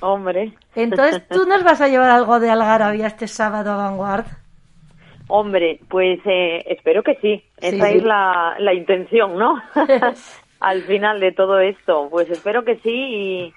hombre. 0.00 0.52
Entonces, 0.74 1.26
¿tú 1.28 1.46
nos 1.46 1.64
vas 1.64 1.80
a 1.80 1.88
llevar 1.88 2.10
algo 2.10 2.38
de 2.38 2.50
algarabía 2.50 3.06
este 3.06 3.26
sábado 3.28 3.72
a 3.72 3.76
Vanguard? 3.76 4.26
Hombre, 5.28 5.80
pues 5.88 6.20
eh, 6.26 6.62
espero 6.66 7.02
que 7.02 7.14
sí. 7.16 7.42
Sí, 7.58 7.66
Esa 7.76 7.86
sí. 7.88 7.96
es 7.98 8.04
la, 8.04 8.56
la 8.58 8.74
intención, 8.74 9.36
¿no? 9.36 9.60
Al 10.60 10.82
final 10.82 11.18
de 11.20 11.32
todo 11.32 11.58
esto. 11.60 12.08
Pues 12.10 12.30
espero 12.30 12.64
que 12.64 12.76
sí 12.76 12.90
y, 12.90 13.54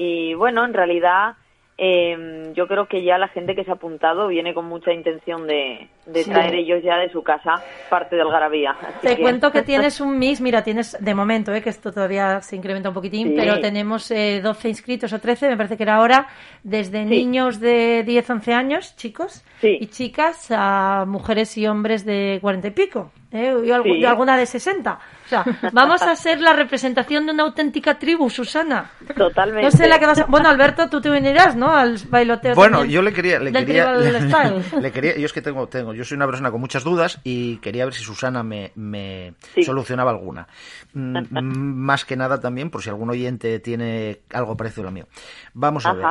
y 0.00 0.34
bueno, 0.34 0.64
en 0.64 0.74
realidad 0.74 1.34
eh, 1.80 2.52
yo 2.56 2.66
creo 2.66 2.86
que 2.88 3.04
ya 3.04 3.18
la 3.18 3.28
gente 3.28 3.54
que 3.54 3.62
se 3.62 3.70
ha 3.70 3.74
apuntado 3.74 4.26
viene 4.26 4.52
con 4.52 4.64
mucha 4.64 4.92
intención 4.92 5.46
de, 5.46 5.86
de 6.06 6.24
Sí. 6.24 6.30
traer 6.30 6.54
ellos 6.56 6.82
ya 6.82 6.96
de 6.96 7.08
su 7.10 7.22
casa 7.22 7.62
parte 7.88 8.16
del 8.16 8.28
Garabía. 8.28 8.74
Te 9.00 9.14
que- 9.14 9.22
cuento 9.22 9.52
que 9.52 9.62
tienes 9.70 10.00
un 10.00 10.18
mix, 10.18 10.40
mira, 10.40 10.64
tienes 10.64 10.96
de 10.98 11.14
momento, 11.14 11.54
eh, 11.54 11.62
que 11.62 11.70
esto 11.70 11.92
todavía 11.92 12.40
se 12.40 12.56
incrementa 12.56 12.88
un 12.88 12.96
poquitín, 12.96 13.28
Sí. 13.28 13.34
pero 13.36 13.60
tenemos 13.60 14.10
eh, 14.10 14.40
12 14.42 14.68
inscritos 14.70 15.12
o 15.12 15.20
13, 15.20 15.50
me 15.50 15.56
parece 15.56 15.76
que 15.76 15.84
era 15.84 15.96
ahora, 15.96 16.26
desde 16.64 17.04
Sí. 17.04 17.08
niños 17.10 17.60
de 17.60 18.02
10, 18.04 18.28
11 18.28 18.52
años, 18.54 18.96
chicos, 18.96 19.44
y 19.62 19.86
chicas, 19.86 20.48
a 20.50 21.04
mujeres 21.06 21.56
y 21.58 21.68
hombres 21.68 22.04
de 22.04 22.38
40 22.40 22.66
y 22.68 22.70
pico, 22.72 23.12
eh, 23.30 23.54
y, 23.84 23.90
y 24.00 24.04
alguna 24.04 24.36
de 24.36 24.46
60. 24.46 24.98
O 25.28 25.30
sea, 25.30 25.44
vamos 25.72 26.00
a 26.00 26.16
ser 26.16 26.40
la 26.40 26.54
representación 26.54 27.26
de 27.26 27.32
una 27.32 27.42
auténtica 27.42 27.98
tribu, 27.98 28.30
Susana. 28.30 28.90
Totalmente. 29.14 29.62
No 29.64 29.70
sé 29.70 29.86
la 29.86 29.98
que 29.98 30.06
vas 30.06 30.18
a... 30.20 30.24
Bueno, 30.24 30.48
Alberto, 30.48 30.88
tú 30.88 31.02
te 31.02 31.10
unirás, 31.10 31.54
¿no? 31.54 31.70
Al 31.70 31.98
bailoteo 32.08 32.54
Bueno, 32.54 32.78
también 32.78 32.94
yo 32.94 33.02
le 33.02 33.12
quería, 33.12 33.38
le 33.38 33.52
quería, 33.52 33.92
le 34.80 34.90
quería, 34.90 35.18
yo 35.18 35.26
es 35.26 35.32
que 35.34 35.42
tengo, 35.42 35.66
tengo, 35.68 35.92
yo 35.92 36.02
soy 36.04 36.16
una 36.16 36.24
persona 36.26 36.50
con 36.50 36.60
muchas 36.60 36.82
dudas 36.82 37.20
y 37.24 37.58
quería 37.58 37.84
ver 37.84 37.92
si 37.92 38.02
Susana 38.02 38.42
me, 38.42 38.72
me 38.74 39.34
Sí. 39.54 39.62
solucionaba 39.64 40.10
alguna. 40.10 40.48
Mm, 40.94 41.18
mm, 41.30 41.74
Más 41.76 42.06
que 42.06 42.16
nada 42.16 42.40
también, 42.40 42.70
por 42.70 42.82
si 42.82 42.88
algún 42.88 43.10
oyente 43.10 43.60
tiene 43.60 44.20
algo 44.32 44.56
parecido 44.56 44.84
a 44.84 44.86
lo 44.86 44.92
mío. 44.92 45.06
Vamos 45.52 45.84
a 45.84 45.92
ver. 45.92 46.06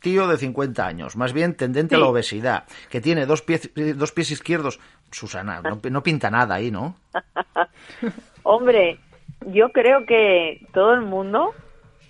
Tío 0.00 0.26
de 0.26 0.36
50 0.36 0.84
años, 0.84 1.14
más 1.14 1.32
bien 1.32 1.54
tendente 1.54 1.94
a 1.94 1.98
la 1.98 2.06
obesidad, 2.06 2.64
que 2.88 3.00
tiene 3.00 3.24
dos 3.24 3.42
pies, 3.42 3.70
dos 3.94 4.10
pies 4.10 4.32
izquierdos. 4.32 4.80
Susana, 5.12 5.60
no, 5.62 5.78
no 5.90 6.02
pinta 6.02 6.28
nada 6.30 6.54
ahí, 6.56 6.70
¿no? 6.72 6.96
Hombre, 8.42 8.98
yo 9.46 9.70
creo 9.70 10.06
que 10.06 10.60
todo 10.72 10.94
el 10.94 11.02
mundo 11.02 11.54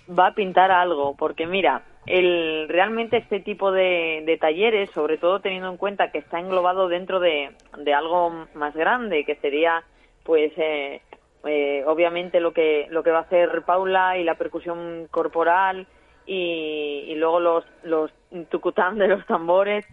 va 0.07 0.27
a 0.27 0.35
pintar 0.35 0.71
algo, 0.71 1.15
porque 1.15 1.45
mira, 1.45 1.83
el 2.05 2.67
realmente 2.69 3.17
este 3.17 3.39
tipo 3.39 3.71
de, 3.71 4.37
talleres, 4.41 4.89
sobre 4.91 5.17
todo 5.17 5.39
teniendo 5.39 5.69
en 5.69 5.77
cuenta 5.77 6.11
que 6.11 6.17
está 6.17 6.39
englobado 6.39 6.87
dentro 6.87 7.19
de, 7.19 7.51
de 7.77 7.93
algo 7.93 8.45
más 8.55 8.75
grande, 8.75 9.25
que 9.25 9.35
sería, 9.35 9.83
pues, 10.23 10.51
eh, 10.57 11.01
eh, 11.45 11.83
obviamente 11.85 12.39
lo 12.39 12.53
que 12.53 12.87
lo 12.89 13.03
que 13.03 13.11
va 13.11 13.19
a 13.19 13.23
hacer 13.23 13.63
Paula 13.65 14.17
y 14.17 14.23
la 14.23 14.35
percusión 14.35 15.07
corporal 15.11 15.87
y, 16.25 17.05
y 17.07 17.15
luego 17.15 17.41
los 17.41 17.65
los 17.83 18.11
tucután 18.49 18.97
de 18.97 19.07
los 19.09 19.25
tambores. 19.25 19.85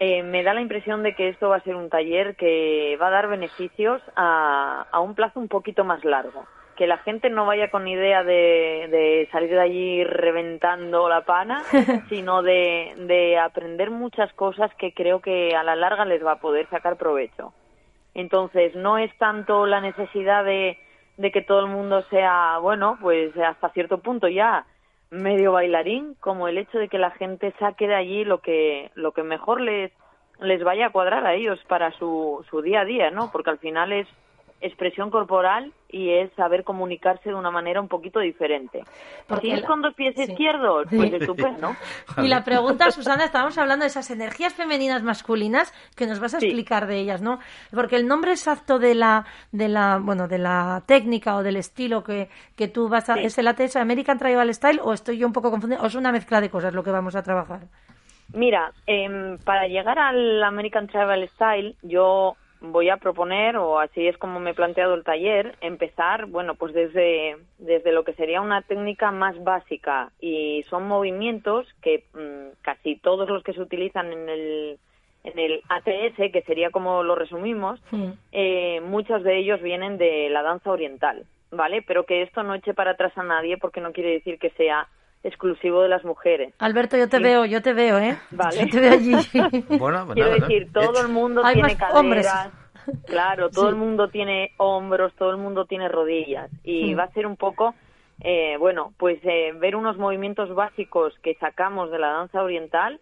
Eh, 0.00 0.22
me 0.22 0.44
da 0.44 0.54
la 0.54 0.60
impresión 0.60 1.02
de 1.02 1.14
que 1.14 1.28
esto 1.28 1.48
va 1.48 1.56
a 1.56 1.62
ser 1.62 1.74
un 1.74 1.90
taller 1.90 2.36
que 2.36 2.96
va 3.00 3.08
a 3.08 3.10
dar 3.10 3.28
beneficios 3.28 4.00
a, 4.14 4.86
a 4.92 5.00
un 5.00 5.14
plazo 5.14 5.40
un 5.40 5.48
poquito 5.48 5.84
más 5.84 6.04
largo. 6.04 6.46
Que 6.76 6.86
la 6.86 6.98
gente 6.98 7.28
no 7.30 7.44
vaya 7.46 7.72
con 7.72 7.88
idea 7.88 8.22
de, 8.22 8.86
de 8.90 9.28
salir 9.32 9.50
de 9.50 9.60
allí 9.60 10.04
reventando 10.04 11.08
la 11.08 11.22
pana, 11.22 11.64
sino 12.08 12.42
de, 12.42 12.94
de 12.96 13.38
aprender 13.38 13.90
muchas 13.90 14.32
cosas 14.34 14.72
que 14.76 14.94
creo 14.94 15.20
que 15.20 15.56
a 15.56 15.64
la 15.64 15.74
larga 15.74 16.04
les 16.04 16.24
va 16.24 16.32
a 16.32 16.40
poder 16.40 16.68
sacar 16.68 16.96
provecho. 16.96 17.52
Entonces, 18.14 18.76
no 18.76 18.98
es 18.98 19.16
tanto 19.18 19.66
la 19.66 19.80
necesidad 19.80 20.44
de, 20.44 20.78
de 21.16 21.32
que 21.32 21.42
todo 21.42 21.60
el 21.60 21.66
mundo 21.66 22.02
sea, 22.10 22.58
bueno, 22.58 22.96
pues 23.00 23.36
hasta 23.36 23.70
cierto 23.70 23.98
punto 23.98 24.28
ya 24.28 24.64
medio 25.10 25.52
bailarín, 25.52 26.14
como 26.20 26.48
el 26.48 26.58
hecho 26.58 26.78
de 26.78 26.88
que 26.88 26.98
la 26.98 27.10
gente 27.12 27.54
saque 27.58 27.88
de 27.88 27.94
allí 27.94 28.24
lo 28.24 28.40
que, 28.40 28.90
lo 28.94 29.12
que 29.12 29.22
mejor 29.22 29.60
les, 29.60 29.92
les 30.40 30.62
vaya 30.62 30.86
a 30.86 30.92
cuadrar 30.92 31.26
a 31.26 31.34
ellos 31.34 31.58
para 31.68 31.92
su, 31.92 32.44
su 32.50 32.62
día 32.62 32.80
a 32.80 32.84
día, 32.84 33.10
¿no? 33.10 33.30
Porque 33.32 33.50
al 33.50 33.58
final 33.58 33.92
es 33.92 34.08
expresión 34.60 35.10
corporal 35.10 35.72
y 35.88 36.10
es 36.10 36.30
saber 36.34 36.64
comunicarse 36.64 37.28
de 37.30 37.34
una 37.34 37.50
manera 37.50 37.80
un 37.80 37.88
poquito 37.88 38.20
diferente. 38.20 38.82
Porque 39.26 39.46
si 39.46 39.52
es 39.52 39.60
la- 39.62 39.66
con 39.66 39.82
dos 39.82 39.94
pies 39.94 40.14
sí. 40.16 40.22
izquierdos, 40.22 40.86
pues 40.94 41.10
Sí. 41.10 41.16
estupendo. 41.16 41.74
Y 42.18 42.28
la 42.28 42.42
pregunta, 42.44 42.90
Susana, 42.90 43.24
estábamos 43.24 43.56
hablando 43.56 43.84
de 43.84 43.88
esas 43.88 44.10
energías 44.10 44.52
femeninas 44.54 45.02
masculinas 45.02 45.72
que 45.96 46.06
nos 46.06 46.20
vas 46.20 46.34
a 46.34 46.40
Sí. 46.40 46.46
explicar 46.46 46.86
de 46.86 46.98
ellas, 46.98 47.22
¿no? 47.22 47.38
Porque 47.72 47.96
el 47.96 48.06
nombre 48.08 48.32
exacto 48.32 48.78
de 48.78 48.94
la, 48.94 49.24
de 49.52 49.68
la, 49.68 49.98
bueno, 50.02 50.28
de 50.28 50.38
la 50.38 50.82
técnica 50.86 51.36
o 51.36 51.42
del 51.42 51.56
estilo 51.56 52.02
que, 52.02 52.28
que 52.56 52.68
tú 52.68 52.88
vas 52.88 53.08
a. 53.10 53.14
¿es 53.20 53.38
el 53.38 53.46
ATS 53.48 53.76
American 53.76 54.18
Tribal 54.18 54.52
Style 54.52 54.80
o 54.82 54.92
estoy 54.92 55.18
yo 55.18 55.26
un 55.26 55.32
poco 55.32 55.50
confundida? 55.50 55.80
¿O 55.82 55.86
es 55.86 55.94
una 55.94 56.12
mezcla 56.12 56.40
de 56.40 56.50
cosas 56.50 56.74
lo 56.74 56.82
que 56.82 56.90
vamos 56.90 57.14
a 57.16 57.22
trabajar? 57.22 57.60
Mira, 58.34 58.72
em, 58.86 59.38
para 59.38 59.66
llegar 59.68 59.98
al 59.98 60.42
American 60.42 60.86
Travel 60.86 61.26
Style, 61.30 61.76
yo 61.82 62.36
voy 62.60 62.88
a 62.90 62.96
proponer, 62.96 63.56
o 63.56 63.78
así 63.78 64.06
es 64.06 64.16
como 64.18 64.40
me 64.40 64.50
he 64.50 64.54
planteado 64.54 64.94
el 64.94 65.04
taller, 65.04 65.56
empezar, 65.60 66.26
bueno, 66.26 66.54
pues 66.54 66.74
desde, 66.74 67.36
desde 67.58 67.92
lo 67.92 68.04
que 68.04 68.14
sería 68.14 68.40
una 68.40 68.62
técnica 68.62 69.10
más 69.10 69.42
básica. 69.42 70.10
Y 70.20 70.64
son 70.68 70.88
movimientos 70.88 71.66
que 71.82 72.04
mm, 72.14 72.60
casi 72.62 72.96
todos 72.96 73.28
los 73.28 73.42
que 73.42 73.52
se 73.52 73.60
utilizan 73.60 74.12
en 74.12 74.28
el, 74.28 74.78
en 75.24 75.38
el 75.38 75.62
ATS, 75.68 76.32
que 76.32 76.44
sería 76.46 76.70
como 76.70 77.02
lo 77.02 77.14
resumimos, 77.14 77.80
eh, 78.32 78.80
muchos 78.82 79.22
de 79.22 79.38
ellos 79.38 79.62
vienen 79.62 79.98
de 79.98 80.28
la 80.30 80.42
danza 80.42 80.70
oriental, 80.70 81.24
¿vale? 81.50 81.82
Pero 81.82 82.04
que 82.04 82.22
esto 82.22 82.42
no 82.42 82.54
eche 82.54 82.74
para 82.74 82.92
atrás 82.92 83.16
a 83.16 83.22
nadie 83.22 83.56
porque 83.56 83.80
no 83.80 83.92
quiere 83.92 84.10
decir 84.10 84.38
que 84.38 84.50
sea 84.50 84.88
exclusivo 85.22 85.82
de 85.82 85.88
las 85.88 86.04
mujeres. 86.04 86.54
Alberto, 86.58 86.96
yo 86.96 87.08
te 87.08 87.16
Sí. 87.18 87.22
veo, 87.22 87.44
yo 87.44 87.60
te 87.62 87.72
veo, 87.72 87.98
¿eh? 87.98 88.16
Vale. 88.30 88.60
Yo 88.64 88.68
te 88.70 88.80
veo 88.80 88.92
allí. 88.92 89.12
Bueno, 89.78 90.04
pues 90.06 90.14
Quiero 90.14 90.30
nada, 90.30 90.46
decir, 90.46 90.72
todo 90.72 90.90
hecho. 90.92 91.00
el 91.02 91.08
mundo 91.08 91.42
Hay 91.44 91.54
tiene 91.54 91.74
más 91.80 91.94
hombres. 91.94 92.26
caderas, 92.26 92.52
claro, 93.06 93.50
todo 93.50 93.64
Sí. 93.66 93.70
el 93.70 93.76
mundo 93.76 94.08
tiene 94.08 94.52
hombros, 94.56 95.12
todo 95.14 95.30
el 95.30 95.36
mundo 95.38 95.64
tiene 95.66 95.88
rodillas 95.88 96.50
y 96.64 96.86
Sí. 96.88 96.94
va 96.94 97.04
a 97.04 97.12
ser 97.12 97.26
un 97.26 97.36
poco, 97.36 97.74
eh, 98.20 98.56
bueno, 98.58 98.92
pues 98.98 99.18
eh, 99.24 99.52
ver 99.58 99.76
unos 99.76 99.96
movimientos 99.98 100.54
básicos 100.54 101.14
que 101.22 101.34
sacamos 101.34 101.90
de 101.90 101.98
la 101.98 102.08
danza 102.08 102.42
oriental, 102.42 103.00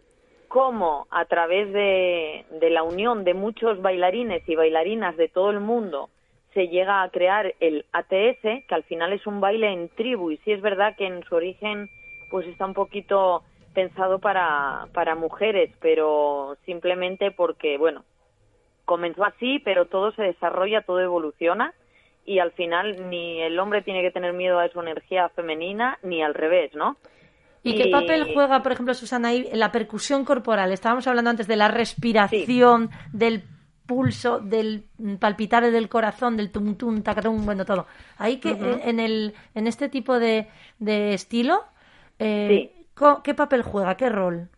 cómo 0.48 1.07
a 1.11 1.24
través 1.26 1.72
de, 1.72 2.44
de 2.50 2.70
la 2.70 2.83
unión 2.83 3.24
de 3.24 3.35
muchos 3.35 3.83
bailarines 3.83 4.48
y 4.48 4.55
bailarinas 4.55 5.16
de 5.16 5.29
todo 5.29 5.50
el 5.50 5.61
mundo 5.61 6.09
se 6.55 6.68
llega 6.68 7.02
a 7.02 7.11
crear 7.11 7.52
el 7.61 7.85
ATS, 7.92 8.64
que 8.66 8.74
al 8.74 8.85
final 8.85 9.12
es 9.12 9.26
un 9.26 9.40
baile 9.40 9.70
en 9.72 9.88
tribu 9.90 10.31
y 10.31 10.38
sí 10.38 10.52
es 10.52 10.62
verdad 10.62 10.94
que 10.96 11.07
en 11.07 11.22
su 11.24 11.35
origen 11.35 11.90
pues 12.30 12.46
está 12.46 12.66
un 12.66 12.74
poquito 12.74 13.42
pensado 13.74 14.18
para, 14.18 14.88
para 14.94 15.14
mujeres, 15.14 15.70
pero 15.80 16.56
simplemente 16.64 17.30
porque, 17.30 17.76
bueno, 17.78 18.04
comenzó 18.84 19.24
así, 19.24 19.58
pero 19.58 19.86
todo 19.86 20.12
se 20.12 20.22
desarrolla, 20.22 20.82
todo 20.82 21.00
evoluciona 21.00 21.74
y 22.24 22.38
al 22.38 22.52
final 22.52 23.08
ni 23.10 23.40
el 23.40 23.58
hombre 23.58 23.82
tiene 23.82 24.02
que 24.02 24.10
tener 24.10 24.32
miedo 24.32 24.58
a 24.58 24.68
su 24.68 24.80
energía 24.80 25.28
femenina 25.30 25.98
ni 26.02 26.22
al 26.22 26.34
revés, 26.34 26.74
¿no? 26.74 26.96
¿Y 27.62 27.74
qué 27.76 27.90
papel 27.90 28.32
juega, 28.32 28.62
por 28.62 28.72
ejemplo, 28.72 28.94
Susana, 28.94 29.28
ahí 29.28 29.48
la 29.52 29.72
percusión 29.72 30.24
corporal? 30.24 30.72
Estábamos 30.72 31.06
hablando 31.08 31.31
antes 31.31 31.48
de 31.48 31.56
la 31.56 31.66
respiración, 31.66 32.90
del 33.12 33.42
pulso, 33.87 34.38
del 34.38 34.85
palpitar 35.18 35.68
del 35.70 35.88
corazón, 35.88 36.37
del 36.37 36.52
tum 36.52 36.77
tum, 36.77 37.02
tacatum, 37.02 37.44
bueno, 37.44 37.64
todo. 37.64 37.87
Ahí 38.18 38.38
que 38.38 38.50
en 38.50 39.00
el 39.00 39.35
en 39.54 39.66
este 39.66 39.88
tipo 39.88 40.18
de, 40.18 40.48
de 40.79 41.14
estilo, 41.14 41.64
eh, 42.19 42.73
co- 42.94 43.23
¿qué 43.23 43.35
papel 43.35 43.62
juega? 43.62 43.96
¿Qué 43.96 44.08
rol? 44.08 44.48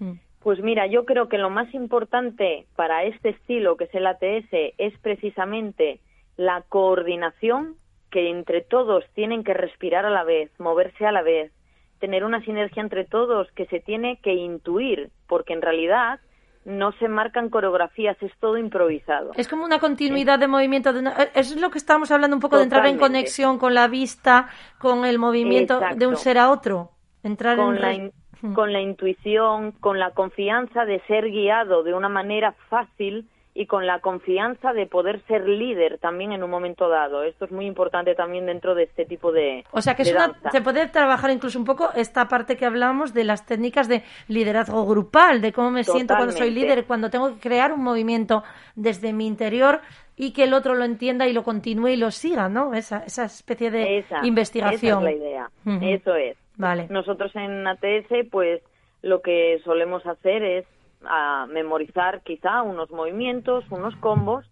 Mm. 0.00 0.12
Pues 0.40 0.60
mira, 0.62 0.86
yo 0.86 1.04
creo 1.04 1.28
que 1.28 1.36
lo 1.38 1.50
más 1.50 1.72
importante 1.74 2.66
para 2.76 3.02
este 3.04 3.30
estilo, 3.30 3.76
que 3.76 3.84
es 3.84 3.94
el 3.94 4.06
ATS, 4.06 4.48
es 4.78 4.96
precisamente 5.00 6.00
la 6.36 6.62
coordinación 6.68 7.74
que 8.10 8.30
entre 8.30 8.62
todos 8.62 9.04
tienen 9.14 9.44
que 9.44 9.52
respirar 9.52 10.06
a 10.06 10.10
la 10.10 10.24
vez, 10.24 10.50
moverse 10.58 11.04
a 11.04 11.12
la 11.12 11.22
vez, 11.22 11.52
tener 11.98 12.24
una 12.24 12.40
sinergia 12.44 12.80
entre 12.80 13.04
todos 13.04 13.50
que 13.52 13.66
se 13.66 13.80
tiene 13.80 14.18
que 14.22 14.32
intuir, 14.34 15.10
porque 15.26 15.52
en 15.52 15.60
realidad 15.62 16.20
no 16.64 16.92
se 16.92 17.08
marcan 17.08 17.50
coreografías, 17.50 18.16
es 18.22 18.32
todo 18.40 18.56
improvisado. 18.56 19.32
Es 19.36 19.48
como 19.48 19.64
una 19.64 19.78
continuidad 19.80 20.38
de 20.38 20.46
movimiento. 20.48 20.92
De 20.92 21.00
una- 21.00 21.22
eh, 21.22 21.30
es 21.34 21.56
lo 21.56 21.70
que 21.70 21.78
estamos 21.78 22.10
hablando 22.10 22.36
un 22.36 22.40
poco 22.40 22.56
de 22.56 22.62
entrar 22.64 22.86
en 22.86 22.98
conexión 23.08 23.58
con 23.58 23.74
la 23.74 23.88
vista, 23.88 24.48
con 24.78 25.04
el 25.04 25.18
movimiento 25.18 25.80
de 25.96 26.06
un 26.06 26.12
ser 26.16 26.38
a 26.38 26.50
otro. 26.50 26.90
Entrar 27.28 27.56
con 27.56 27.76
en 27.76 27.80
la, 27.82 27.88
res- 27.88 27.98
in- 27.98 28.12
Mm. 28.40 28.54
con 28.54 28.72
la 28.72 28.80
intuición, 28.80 29.72
con 29.72 29.98
la 29.98 30.10
confianza 30.12 30.84
de 30.84 31.00
ser 31.08 31.28
guiado 31.30 31.82
de 31.82 31.92
una 31.92 32.08
manera 32.08 32.52
fácil 32.70 33.26
y 33.52 33.66
con 33.66 33.84
la 33.88 33.98
confianza 33.98 34.72
de 34.72 34.86
poder 34.86 35.20
ser 35.26 35.48
líder 35.48 35.98
también 35.98 36.30
en 36.30 36.44
un 36.44 36.50
momento 36.50 36.88
dado. 36.88 37.24
Esto 37.24 37.46
es 37.46 37.50
muy 37.50 37.66
importante 37.66 38.14
también 38.14 38.46
dentro 38.46 38.76
de 38.76 38.84
este 38.84 39.04
tipo 39.06 39.32
de 39.32 39.64
O 39.72 39.80
sea 39.82 39.96
que 39.96 40.02
es 40.02 40.12
una, 40.12 40.32
se 40.52 40.60
puede 40.60 40.86
trabajar 40.86 41.32
incluso 41.32 41.58
un 41.58 41.64
poco 41.64 41.90
esta 41.96 42.28
parte 42.28 42.56
que 42.56 42.64
hablamos 42.64 43.12
de 43.12 43.24
las 43.24 43.44
técnicas 43.44 43.88
de 43.88 44.04
liderazgo 44.28 44.86
grupal, 44.86 45.40
de 45.40 45.52
cómo 45.52 45.72
me 45.72 45.82
siento 45.82 46.14
cuando 46.14 46.30
soy 46.32 46.52
líder, 46.52 46.84
cuando 46.84 47.10
tengo 47.10 47.34
que 47.34 47.40
crear 47.40 47.72
un 47.72 47.82
movimiento 47.82 48.44
desde 48.76 49.12
mi 49.12 49.26
interior 49.26 49.80
y 50.14 50.32
que 50.32 50.44
el 50.44 50.54
otro 50.54 50.76
lo 50.76 50.84
entienda 50.84 51.26
y 51.26 51.32
lo 51.32 51.42
continúe 51.42 51.88
y 51.88 51.96
lo 51.96 52.12
siga, 52.12 52.48
¿no? 52.48 52.72
Esa, 52.74 53.02
esa 53.04 53.24
especie 53.24 53.72
de 53.72 53.98
Esa, 53.98 54.24
investigación. 54.24 55.00
esa 55.02 55.10
es 55.10 55.18
la 55.18 55.24
idea. 55.26 55.50
Eso 55.96 56.14
es. 56.14 56.36
Vale. 56.58 56.88
Nosotros 56.90 57.34
en 57.34 57.66
ATS, 57.66 58.28
pues 58.30 58.62
lo 59.00 59.22
que 59.22 59.60
solemos 59.64 60.04
hacer 60.06 60.42
es 60.42 60.66
a 61.04 61.46
memorizar 61.48 62.22
quizá 62.22 62.62
unos 62.62 62.90
movimientos, 62.90 63.64
unos 63.70 63.96
combos, 63.96 64.44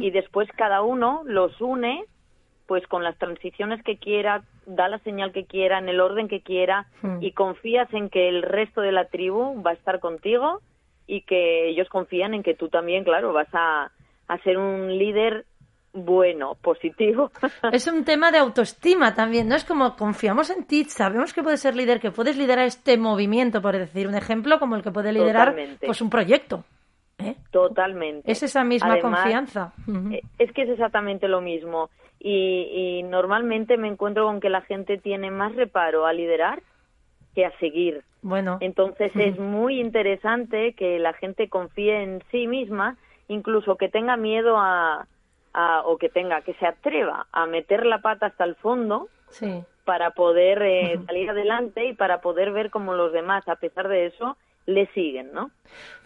y 0.00 0.10
después 0.10 0.46
cada 0.56 0.82
uno 0.82 1.22
los 1.24 1.58
une 1.58 2.04
pues 2.66 2.86
con 2.86 3.02
las 3.02 3.16
transiciones 3.16 3.82
que 3.82 3.96
quiera, 3.96 4.42
da 4.66 4.88
la 4.88 4.98
señal 4.98 5.32
que 5.32 5.46
quiera, 5.46 5.78
en 5.78 5.88
el 5.88 6.00
orden 6.00 6.28
que 6.28 6.42
quiera, 6.42 6.86
y 7.20 7.32
confías 7.32 7.92
en 7.94 8.10
que 8.10 8.28
el 8.28 8.42
resto 8.42 8.80
de 8.82 8.92
la 8.92 9.06
tribu 9.06 9.60
va 9.62 9.70
a 9.70 9.74
estar 9.74 10.00
contigo 10.00 10.60
y 11.06 11.22
que 11.22 11.68
ellos 11.68 11.88
confían 11.88 12.34
en 12.34 12.42
que 12.42 12.54
tú 12.54 12.68
también, 12.68 13.04
claro, 13.04 13.32
vas 13.32 13.48
a, 13.54 13.90
a 14.28 14.38
ser 14.44 14.58
un 14.58 14.96
líder 14.98 15.46
bueno, 15.92 16.56
positivo. 16.62 17.30
Es 17.72 17.86
un 17.86 18.04
tema 18.04 18.30
de 18.30 18.38
autoestima 18.38 19.14
también, 19.14 19.48
¿no? 19.48 19.56
Es 19.56 19.64
como 19.64 19.96
confiamos 19.96 20.50
en 20.50 20.64
ti, 20.64 20.84
sabemos 20.84 21.32
que 21.32 21.42
puedes 21.42 21.60
ser 21.60 21.74
líder, 21.74 22.00
que 22.00 22.10
puedes 22.10 22.36
liderar 22.36 22.66
este 22.66 22.96
movimiento, 22.96 23.60
por 23.60 23.76
decir 23.76 24.06
un 24.06 24.14
ejemplo, 24.14 24.58
como 24.58 24.76
el 24.76 24.82
que 24.82 24.90
puede 24.90 25.12
liderar 25.12 25.50
Totalmente. 25.50 25.86
pues 25.86 26.00
un 26.00 26.10
proyecto. 26.10 26.64
¿eh? 27.18 27.36
Totalmente. 27.50 28.30
Es 28.30 28.42
esa 28.42 28.64
misma 28.64 28.92
Además, 28.92 29.20
confianza. 29.20 29.72
Eh, 30.12 30.22
Es 30.38 30.52
que 30.52 30.62
es 30.62 30.70
exactamente 30.70 31.28
lo 31.28 31.40
mismo. 31.40 31.90
Y, 32.18 32.98
y 33.00 33.02
normalmente 33.02 33.76
me 33.78 33.88
encuentro 33.88 34.26
con 34.26 34.40
que 34.40 34.50
la 34.50 34.60
gente 34.60 34.98
tiene 34.98 35.30
más 35.30 35.54
reparo 35.56 36.06
a 36.06 36.12
liderar 36.12 36.62
que 37.34 37.46
a 37.46 37.58
seguir. 37.58 38.02
Bueno, 38.22 38.58
Entonces 38.60 39.12
es 39.14 39.38
muy 39.38 39.80
interesante 39.80 40.74
que 40.74 40.98
la 40.98 41.14
gente 41.14 41.48
confíe 41.48 42.02
en 42.02 42.22
sí 42.30 42.46
misma, 42.46 42.96
incluso 43.28 43.76
que 43.76 43.88
tenga 43.88 44.16
miedo 44.18 44.58
a, 44.58 45.06
a- 45.52 45.82
o 45.84 45.96
que 45.98 46.08
tenga, 46.08 46.42
que 46.42 46.54
se 46.54 46.66
atreva 46.66 47.26
a 47.32 47.46
meter 47.46 47.86
la 47.86 47.98
pata 48.00 48.26
hasta 48.26 48.44
el 48.44 48.54
fondo 48.56 49.08
sí. 49.30 49.62
para 49.84 50.10
poder 50.10 50.62
eh, 50.62 50.98
salir 51.06 51.30
adelante 51.30 51.86
y 51.86 51.94
para 51.94 52.20
poder 52.20 52.52
ver 52.52 52.70
cómo 52.70 52.94
los 52.94 53.12
demás, 53.12 53.46
a 53.48 53.56
pesar 53.56 53.88
de 53.88 54.06
eso, 54.06 54.36
le 54.66 54.86
siguen, 54.92 55.32
¿no? 55.32 55.50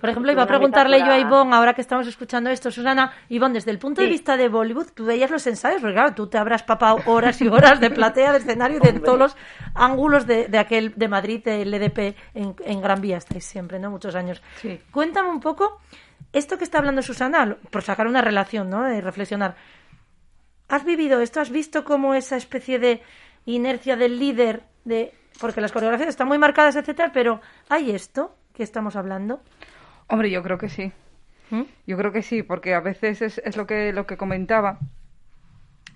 Por 0.00 0.08
ejemplo, 0.08 0.30
iba 0.32 0.44
a 0.44 0.46
preguntarle 0.46 1.00
yo 1.00 1.10
a 1.12 1.18
Ivonne, 1.18 1.54
ahora 1.54 1.74
que 1.74 1.80
estamos 1.82 2.06
escuchando 2.06 2.48
esto, 2.50 2.70
Susana, 2.70 3.12
Ivonne, 3.28 3.54
desde 3.54 3.72
el 3.72 3.78
punto 3.78 4.00
de 4.00 4.06
vista 4.08 4.36
de 4.38 4.48
Bollywood, 4.48 4.86
tú 4.94 5.04
veías 5.04 5.30
los 5.30 5.46
ensayos, 5.46 5.80
porque 5.82 5.94
claro, 5.94 6.14
tú 6.14 6.28
te 6.28 6.38
habrás 6.38 6.62
papado 6.62 6.98
horas 7.06 7.42
y 7.42 7.48
horas 7.48 7.80
de 7.80 7.90
platea, 7.90 8.32
de 8.32 8.38
escenario, 8.38 8.78
y 8.82 8.92
de 8.92 9.00
todos 9.00 9.18
los 9.18 9.36
ángulos 9.74 10.26
de, 10.26 10.48
de 10.48 10.58
aquel 10.58 10.94
de 10.94 11.08
Madrid, 11.08 11.42
del 11.44 11.74
EDP, 11.74 12.16
en, 12.34 12.54
en 12.64 12.80
Gran 12.80 13.00
Vía 13.02 13.18
estáis 13.18 13.44
siempre, 13.44 13.78
¿no? 13.78 13.90
Muchos 13.90 14.14
años. 14.14 14.40
Sí. 14.56 14.80
Cuéntame 14.90 15.28
un 15.30 15.40
poco, 15.40 15.80
esto 16.34 16.58
que 16.58 16.64
está 16.64 16.78
hablando 16.78 17.00
Susana, 17.02 17.56
por 17.70 17.82
sacar 17.82 18.06
una 18.06 18.20
relación, 18.20 18.68
¿no? 18.70 18.82
De 18.82 19.00
reflexionar. 19.00 19.56
¿Has 20.68 20.84
vivido 20.84 21.20
esto? 21.20 21.40
¿Has 21.40 21.50
visto 21.50 21.84
cómo 21.84 22.14
esa 22.14 22.36
especie 22.36 22.78
de 22.78 23.02
inercia 23.46 23.96
del 23.96 24.18
líder, 24.18 24.62
de 24.84 25.12
porque 25.40 25.60
las 25.60 25.72
coreografías 25.72 26.08
están 26.10 26.28
muy 26.28 26.38
marcadas, 26.38 26.76
etcétera, 26.76 27.10
pero 27.12 27.40
hay 27.68 27.90
esto 27.90 28.34
que 28.54 28.62
estamos 28.62 28.96
hablando? 28.96 29.40
Hombre, 30.08 30.30
yo 30.30 30.42
creo 30.42 30.58
que 30.58 30.68
sí. 30.68 30.92
¿Mm? 31.50 31.62
Yo 31.86 31.96
creo 31.98 32.12
que 32.12 32.22
sí, 32.22 32.42
porque 32.42 32.74
a 32.74 32.80
veces 32.80 33.20
es, 33.22 33.38
es 33.44 33.56
lo 33.56 33.66
que 33.66 33.92
lo 33.92 34.06
que 34.06 34.16
comentaba, 34.16 34.78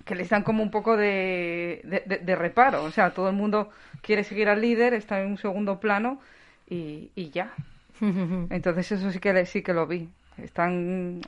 que 0.05 0.15
les 0.15 0.29
dan 0.29 0.43
como 0.43 0.61
un 0.63 0.71
poco 0.71 0.95
de, 0.97 1.81
de, 1.83 2.03
de- 2.05 2.17
de 2.19 2.35
reparo. 2.35 2.83
O 2.83 2.91
sea, 2.91 3.11
todo 3.11 3.29
el 3.29 3.35
mundo 3.35 3.69
quiere 4.01 4.23
seguir 4.23 4.49
al 4.49 4.61
líder, 4.61 4.93
está 4.93 5.21
en 5.21 5.27
un 5.31 5.37
segundo 5.37 5.79
plano 5.79 6.19
y, 6.69 7.11
y 7.15 7.29
ya. 7.31 7.53
Entonces 8.01 8.91
eso 8.91 9.11
sí 9.11 9.19
que 9.19 9.33
le- 9.33 9.45
sí 9.45 9.61
que 9.63 9.73
lo 9.73 9.87
vi. 9.87 10.09
Están 10.43 11.21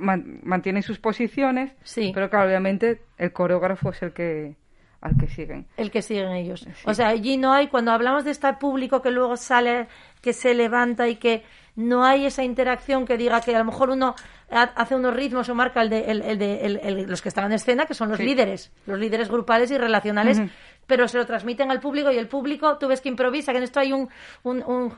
man- 0.00 0.40
mantienen 0.42 0.82
sus 0.82 0.98
posiciones, 0.98 1.72
Sí. 1.82 2.10
pero 2.14 2.28
claro, 2.30 2.46
obviamente 2.48 3.02
el 3.18 3.32
coreógrafo 3.32 3.90
es 3.90 4.02
el 4.02 4.12
que 4.12 4.56
al 5.00 5.16
que 5.16 5.26
siguen. 5.26 5.66
el 5.76 5.90
que 5.90 6.00
siguen 6.00 6.30
ellos. 6.30 6.64
O 6.84 6.94
sea, 6.94 7.08
allí 7.08 7.36
no 7.36 7.52
hay, 7.52 7.66
cuando 7.66 7.90
hablamos 7.90 8.24
de 8.24 8.30
este 8.30 8.52
público 8.54 9.02
que 9.02 9.10
luego 9.10 9.36
sale, 9.36 9.88
que 10.20 10.32
se 10.32 10.54
levanta 10.54 11.08
y 11.08 11.16
que 11.16 11.42
no 11.76 12.04
hay 12.04 12.26
esa 12.26 12.42
interacción 12.44 13.06
que 13.06 13.16
diga 13.16 13.40
que 13.40 13.54
a 13.56 13.58
lo 13.58 13.64
mejor 13.64 13.90
uno 13.90 14.14
ha- 14.50 14.70
hace 14.76 14.94
unos 14.94 15.14
ritmos 15.14 15.48
o 15.48 15.54
marca 15.54 15.80
el 15.82 15.88
de, 15.90 16.00
el, 16.10 16.20
el 16.22 16.38
de 16.38 16.66
el- 16.66 17.06
los 17.08 17.22
que 17.22 17.28
están 17.30 17.46
en 17.46 17.52
escena, 17.52 17.86
que 17.86 17.94
son 17.94 18.08
los 18.10 18.18
Sí. 18.18 18.24
líderes, 18.24 18.70
los 18.86 18.98
líderes 18.98 19.28
grupales 19.30 19.70
y 19.70 19.78
relacionales, 19.78 20.42
pero 20.86 21.08
se 21.08 21.16
lo 21.16 21.24
transmiten 21.24 21.70
al 21.70 21.80
público 21.80 22.10
y 22.10 22.18
el 22.18 22.28
público, 22.28 22.76
tú 22.76 22.88
ves 22.88 23.00
que 23.00 23.08
improvisa, 23.08 23.52
que 23.52 23.58
en 23.58 23.64
esto 23.64 23.80
hay 23.80 23.92
un, 23.92 24.08
un, 24.42 24.62
un 24.66 24.92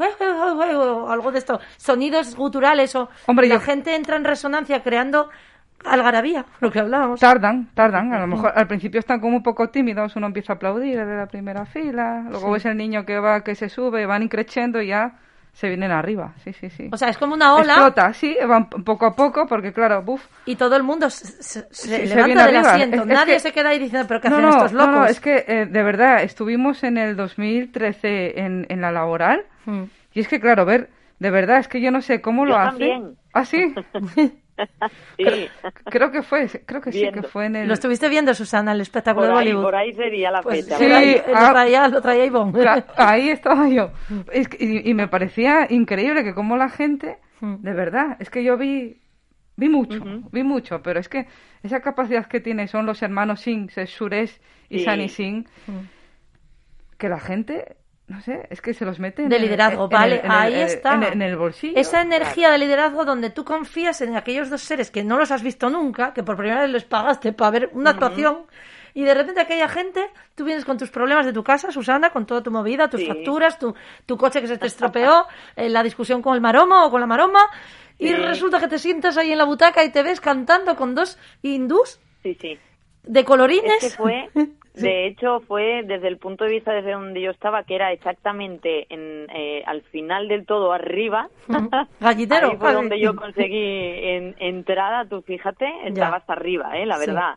algo 1.09 1.31
de 1.31 1.39
esto, 1.39 1.61
sonidos 1.77 2.35
guturales 2.35 2.95
o 2.97 3.09
Hombre, 3.27 3.47
la 3.47 3.55
yo- 3.57 3.61
gente 3.61 3.95
entra 3.95 4.17
en 4.17 4.25
resonancia 4.25 4.83
creando 4.83 5.31
algarabía, 5.85 6.47
lo 6.61 6.71
que 6.71 6.79
hablábamos. 6.81 7.21
Tardan, 7.21 7.69
tardan. 7.75 8.13
A 8.15 8.21
lo 8.21 8.27
mejor 8.27 8.53
al 8.55 8.67
principio 8.67 8.99
están 9.01 9.21
como 9.21 9.37
un 9.37 9.43
poco 9.43 9.69
tímidos, 9.69 10.17
uno 10.17 10.27
empieza 10.27 10.55
a 10.55 10.57
aplaudir 10.57 10.97
desde 10.99 11.17
la 11.17 11.27
primera 11.27 11.67
fila, 11.67 12.25
luego 12.31 12.53
ves 12.53 12.65
el 12.65 12.77
niño 12.77 13.05
que 13.05 13.19
va, 13.19 13.43
que 13.45 13.55
se 13.55 13.69
sube, 13.69 14.07
van 14.07 14.23
increciendo 14.23 14.81
y 14.81 14.89
ya 14.89 15.19
se 15.55 15.69
vienen 15.69 15.91
arriba. 15.93 16.35
Sí, 16.45 16.53
sí, 16.53 16.69
sí. 16.69 16.89
O 16.93 16.97
sea, 16.97 17.09
es 17.09 17.17
como 17.17 17.33
una 17.35 17.55
ola 17.55 17.75
Explota, 17.75 18.13
sí, 18.13 18.37
van 18.47 18.69
poco 18.69 19.07
a 19.07 19.15
poco 19.17 19.47
porque 19.47 19.73
claro, 19.73 20.03
buf. 20.03 20.23
y 20.47 20.57
todo 20.57 20.77
el 20.77 20.83
mundo 20.83 21.09
se, 21.09 21.27
se- 21.27 21.43
se 21.43 21.67
Sí, 21.71 21.89
se 21.89 21.99
levanta 22.07 22.27
viene 22.27 22.43
del 22.45 22.57
arriba. 22.57 22.73
asiento. 22.75 22.97
Es- 22.97 23.03
es 23.03 23.07
Nadie 23.09 23.35
que- 23.35 23.41
se 23.41 23.53
queda 23.53 23.69
ahí 23.71 23.79
diciendo, 23.79 24.07
pero 24.09 24.21
¿qué 24.21 24.29
No, 24.29 24.37
hacen 24.37 24.51
no, 24.51 24.57
estos 24.57 24.73
locos? 24.73 24.91
no, 24.95 25.07
es 25.07 25.21
que 25.21 25.45
eh, 25.49 25.67
de 25.67 25.83
verdad 25.83 26.23
estuvimos 26.23 26.83
en 26.85 26.99
el 26.99 27.17
2013 27.17 28.41
en, 28.41 28.67
en 28.69 28.81
la 28.81 28.91
laboral 28.93 29.45
Mm. 29.67 29.85
y 30.13 30.21
es 30.21 30.29
que 30.29 30.41
claro, 30.41 30.65
ver, 30.67 30.91
de 31.21 31.31
verdad, 31.31 31.59
es 31.59 31.69
que 31.69 31.81
yo 31.81 31.91
no 31.91 32.03
sé 32.03 32.21
cómo 32.21 32.45
Yo 32.45 32.51
lo 32.51 32.57
hace. 32.59 32.71
también. 32.71 33.17
Ah, 33.33 33.45
sí. 33.45 33.73
sí. 35.19 35.49
creo 35.87 36.11
que 36.11 36.23
fue, 36.23 36.49
creo 36.65 36.81
que 36.81 36.93
sí, 36.93 37.11
que 37.13 37.23
fue 37.23 37.47
en 37.47 37.57
el 37.57 37.69
Lo 37.69 37.75
estuviste 37.75 38.09
viendo, 38.09 38.33
Susana, 38.35 38.73
el 38.73 38.81
espectáculo 38.81 39.27
Por 39.27 39.35
de 39.35 39.41
ahí, 39.41 39.47
Bollywood. 39.49 39.63
por 39.65 39.77
ahí 39.77 39.93
sería 39.93 40.31
la 40.31 40.43
Pues 40.43 40.65
fecha. 40.65 40.79
sí, 40.79 40.85
ahí. 40.85 41.15
lo 41.27 41.37
ah. 41.37 41.51
traía, 41.53 41.89
lo 41.89 42.01
traía 42.01 42.25
Ivonne. 42.27 42.53
Cla- 42.53 42.85
ahí 42.97 43.31
estaba 43.31 43.69
yo. 43.69 43.91
Es 44.33 44.49
que- 44.49 44.65
y, 44.65 44.91
y 44.91 44.95
me 44.95 45.09
parecía 45.09 45.67
increíble 45.71 46.23
que 46.25 46.35
como 46.35 46.57
la 46.57 46.69
gente, 46.69 47.19
Mm. 47.41 47.57
de 47.63 47.73
verdad, 47.75 48.17
es 48.21 48.31
que 48.31 48.45
yo 48.45 48.57
vi 48.57 49.01
vi 49.57 49.69
mucho, 49.69 50.01
vi 50.33 50.43
mucho, 50.43 50.83
pero 50.83 50.99
es 51.01 51.09
que 51.09 51.27
esa 51.63 51.81
capacidad 51.81 52.27
que 52.27 52.41
tiene 52.41 52.67
son 52.69 52.87
los 52.87 53.03
hermanos 53.03 53.41
Singh, 53.41 53.71
es 53.77 53.91
Suresh 53.91 54.41
y 54.69 54.79
Sí. 54.81 54.85
Sani 54.85 55.09
Singh, 55.09 55.47
Mm. 55.67 55.73
que 56.99 57.09
la 57.09 57.21
gente, 57.21 57.77
no 58.07 58.21
sé, 58.21 58.47
es 58.51 58.61
que 58.61 58.75
se 58.75 58.85
los 58.85 58.99
mete 58.99 59.23
en 59.23 59.29
De 59.31 59.39
liderazgo, 59.39 59.85
en 59.85 59.91
vale, 59.91 60.15
el- 60.17 60.21
en 60.21 60.25
el- 60.27 60.31
ahí 60.31 60.55
en 60.55 60.61
el- 60.61 60.67
está. 60.67 60.95
En 60.95 61.23
el, 61.23 61.37
bolsillo. 61.37 61.79
Esa 61.79 62.03
energía 62.03 62.51
de 62.51 62.59
liderazgo 62.59 63.05
donde 63.05 63.31
tú 63.31 63.45
confías 63.45 64.01
en 64.03 64.15
aquellos 64.17 64.51
dos 64.51 64.61
seres 64.63 64.91
que 64.91 65.03
no 65.05 65.17
los 65.19 65.31
has 65.31 65.43
visto 65.43 65.71
nunca, 65.71 66.13
que 66.13 66.23
por 66.23 66.37
primera 66.37 66.61
vez 66.63 66.71
les 66.71 66.85
pagaste 66.85 67.33
para 67.33 67.51
ver 67.51 67.71
una 67.73 67.91
actuación, 67.91 68.41
y 68.93 69.03
de 69.05 69.15
repente 69.15 69.41
aquella 69.41 69.69
gente, 69.69 70.07
tú 70.35 70.45
vienes 70.45 70.65
con 70.65 70.77
tus 70.79 70.91
problemas 70.91 71.25
de 71.27 71.33
tu 71.33 71.43
casa, 71.43 71.73
Susana, 71.73 72.11
con 72.11 72.27
toda 72.27 72.43
tu 72.43 72.51
movida, 72.51 72.89
tus 72.91 73.01
Sí. 73.01 73.07
facturas, 73.09 73.59
tu, 73.59 73.75
tu 74.07 74.17
coche 74.19 74.41
que 74.41 74.47
se 74.49 74.59
te 74.59 74.67
estropeó, 74.67 75.27
eh, 75.57 75.69
la 75.71 75.83
discusión 75.83 76.21
con 76.23 76.35
el 76.35 76.41
maromo 76.41 76.85
o 76.85 76.91
con 76.91 77.01
la 77.01 77.07
maroma, 77.07 77.41
y 77.99 78.13
resulta 78.13 78.61
que 78.61 78.69
te 78.69 78.79
sientas 78.79 79.17
ahí 79.17 79.33
en 79.33 79.39
la 79.39 79.45
butaca 79.45 79.83
y 79.83 79.91
te 79.91 80.03
ves 80.03 80.21
cantando 80.21 80.77
con 80.77 80.95
dos 80.95 81.17
hindús 81.43 82.01
Sí, 82.23 82.37
sí. 82.41 82.59
de 83.05 83.25
colorines. 83.25 83.83
Es 83.83 83.93
que 83.97 83.97
fue, 84.03 84.31
de 84.75 85.07
hecho, 85.07 85.41
fue 85.41 85.83
desde 85.85 86.09
el 86.09 86.19
punto 86.19 86.45
de 86.45 86.51
vista 86.51 86.73
desde 86.73 86.93
donde 86.93 87.21
yo 87.21 87.31
estaba, 87.31 87.63
que 87.65 87.75
era 87.77 87.93
exactamente 87.93 88.87
en, 88.93 89.27
eh, 89.35 89.63
al 89.67 89.83
final 89.83 90.29
del 90.29 90.45
todo 90.47 90.73
arriba. 90.73 91.29
Gallinero, 92.01 92.49
Ahí 92.51 92.57
fue 92.57 92.73
donde 92.73 92.99
yo 93.01 93.15
conseguí 93.15 93.57
en- 93.57 94.35
entrada, 94.39 95.05
tú 95.09 95.23
fíjate, 95.23 95.67
estaba 95.85 96.17
hasta 96.17 96.33
arriba, 96.33 96.77
eh, 96.77 96.87
la 96.87 96.97
Sí. 96.99 97.07
verdad. 97.07 97.35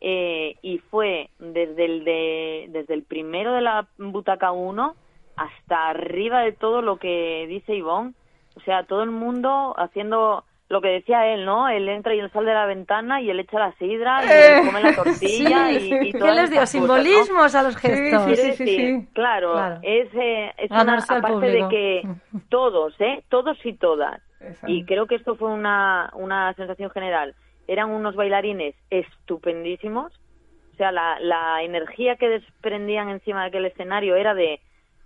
Eh, 0.00 0.56
y 0.62 0.78
fue 0.78 1.30
desde 1.38 1.84
el 1.86 2.04
de, 2.04 2.66
desde 2.68 2.94
el 2.94 3.02
primero 3.02 3.52
de 3.54 3.62
la 3.62 3.86
butaca 3.98 4.52
1 4.52 4.94
hasta 5.36 5.88
arriba 5.88 6.40
de 6.42 6.52
todo 6.52 6.82
lo 6.82 6.98
que 6.98 7.46
dice 7.48 7.74
Ivonne. 7.74 8.12
O 8.56 8.60
sea, 8.60 8.84
todo 8.84 9.02
el 9.02 9.10
mundo 9.10 9.74
haciendo 9.76 10.44
lo 10.68 10.80
que 10.80 10.88
decía 10.88 11.26
él, 11.32 11.44
¿no? 11.44 11.68
Él 11.68 11.88
entra 11.88 12.14
y 12.14 12.18
él 12.18 12.30
sale 12.32 12.48
de 12.48 12.54
la 12.54 12.66
ventana 12.66 13.20
y 13.20 13.30
él 13.30 13.38
echa 13.40 13.58
la 13.58 13.72
sidra 13.74 14.24
y 14.24 14.28
él 14.28 14.66
come 14.66 14.82
la 14.82 14.94
tortilla 14.96 15.68
sí, 15.70 15.76
y, 15.76 15.80
sí. 15.80 15.94
y 16.08 16.12
¿Qué 16.12 16.18
todas 16.18 16.36
les 16.36 16.50
dio? 16.50 16.66
Simbolismos 16.66 17.54
a 17.54 17.62
los 17.62 17.76
gestos. 17.76 18.24
sí, 18.24 18.36
sí, 18.36 18.46
decir, 18.48 18.66
sí. 19.00 19.08
Claro, 19.14 19.52
Claro. 19.52 19.78
es, 19.82 20.08
eh, 20.14 20.52
es 20.58 20.70
una, 20.70 20.98
aparte 20.98 21.46
de 21.46 21.68
que 21.70 22.02
todos, 22.48 22.94
¿eh? 23.00 23.22
Todos 23.28 23.56
y 23.64 23.74
todas 23.74 24.20
Exacto. 24.40 24.66
Y 24.68 24.84
creo 24.84 25.06
que 25.06 25.14
esto 25.14 25.36
fue 25.36 25.48
una, 25.50 26.10
una 26.14 26.52
sensación 26.54 26.90
general. 26.90 27.34
Eran 27.68 27.90
unos 27.90 28.14
bailarines 28.16 28.74
estupendísimos. 28.90 30.12
O 30.74 30.76
sea, 30.76 30.92
la, 30.92 31.18
la 31.20 31.62
energía 31.62 32.16
que 32.16 32.28
desprendían 32.28 33.08
encima 33.08 33.42
de 33.42 33.48
aquel 33.48 33.64
escenario 33.64 34.14
era 34.14 34.34
de, 34.34 34.60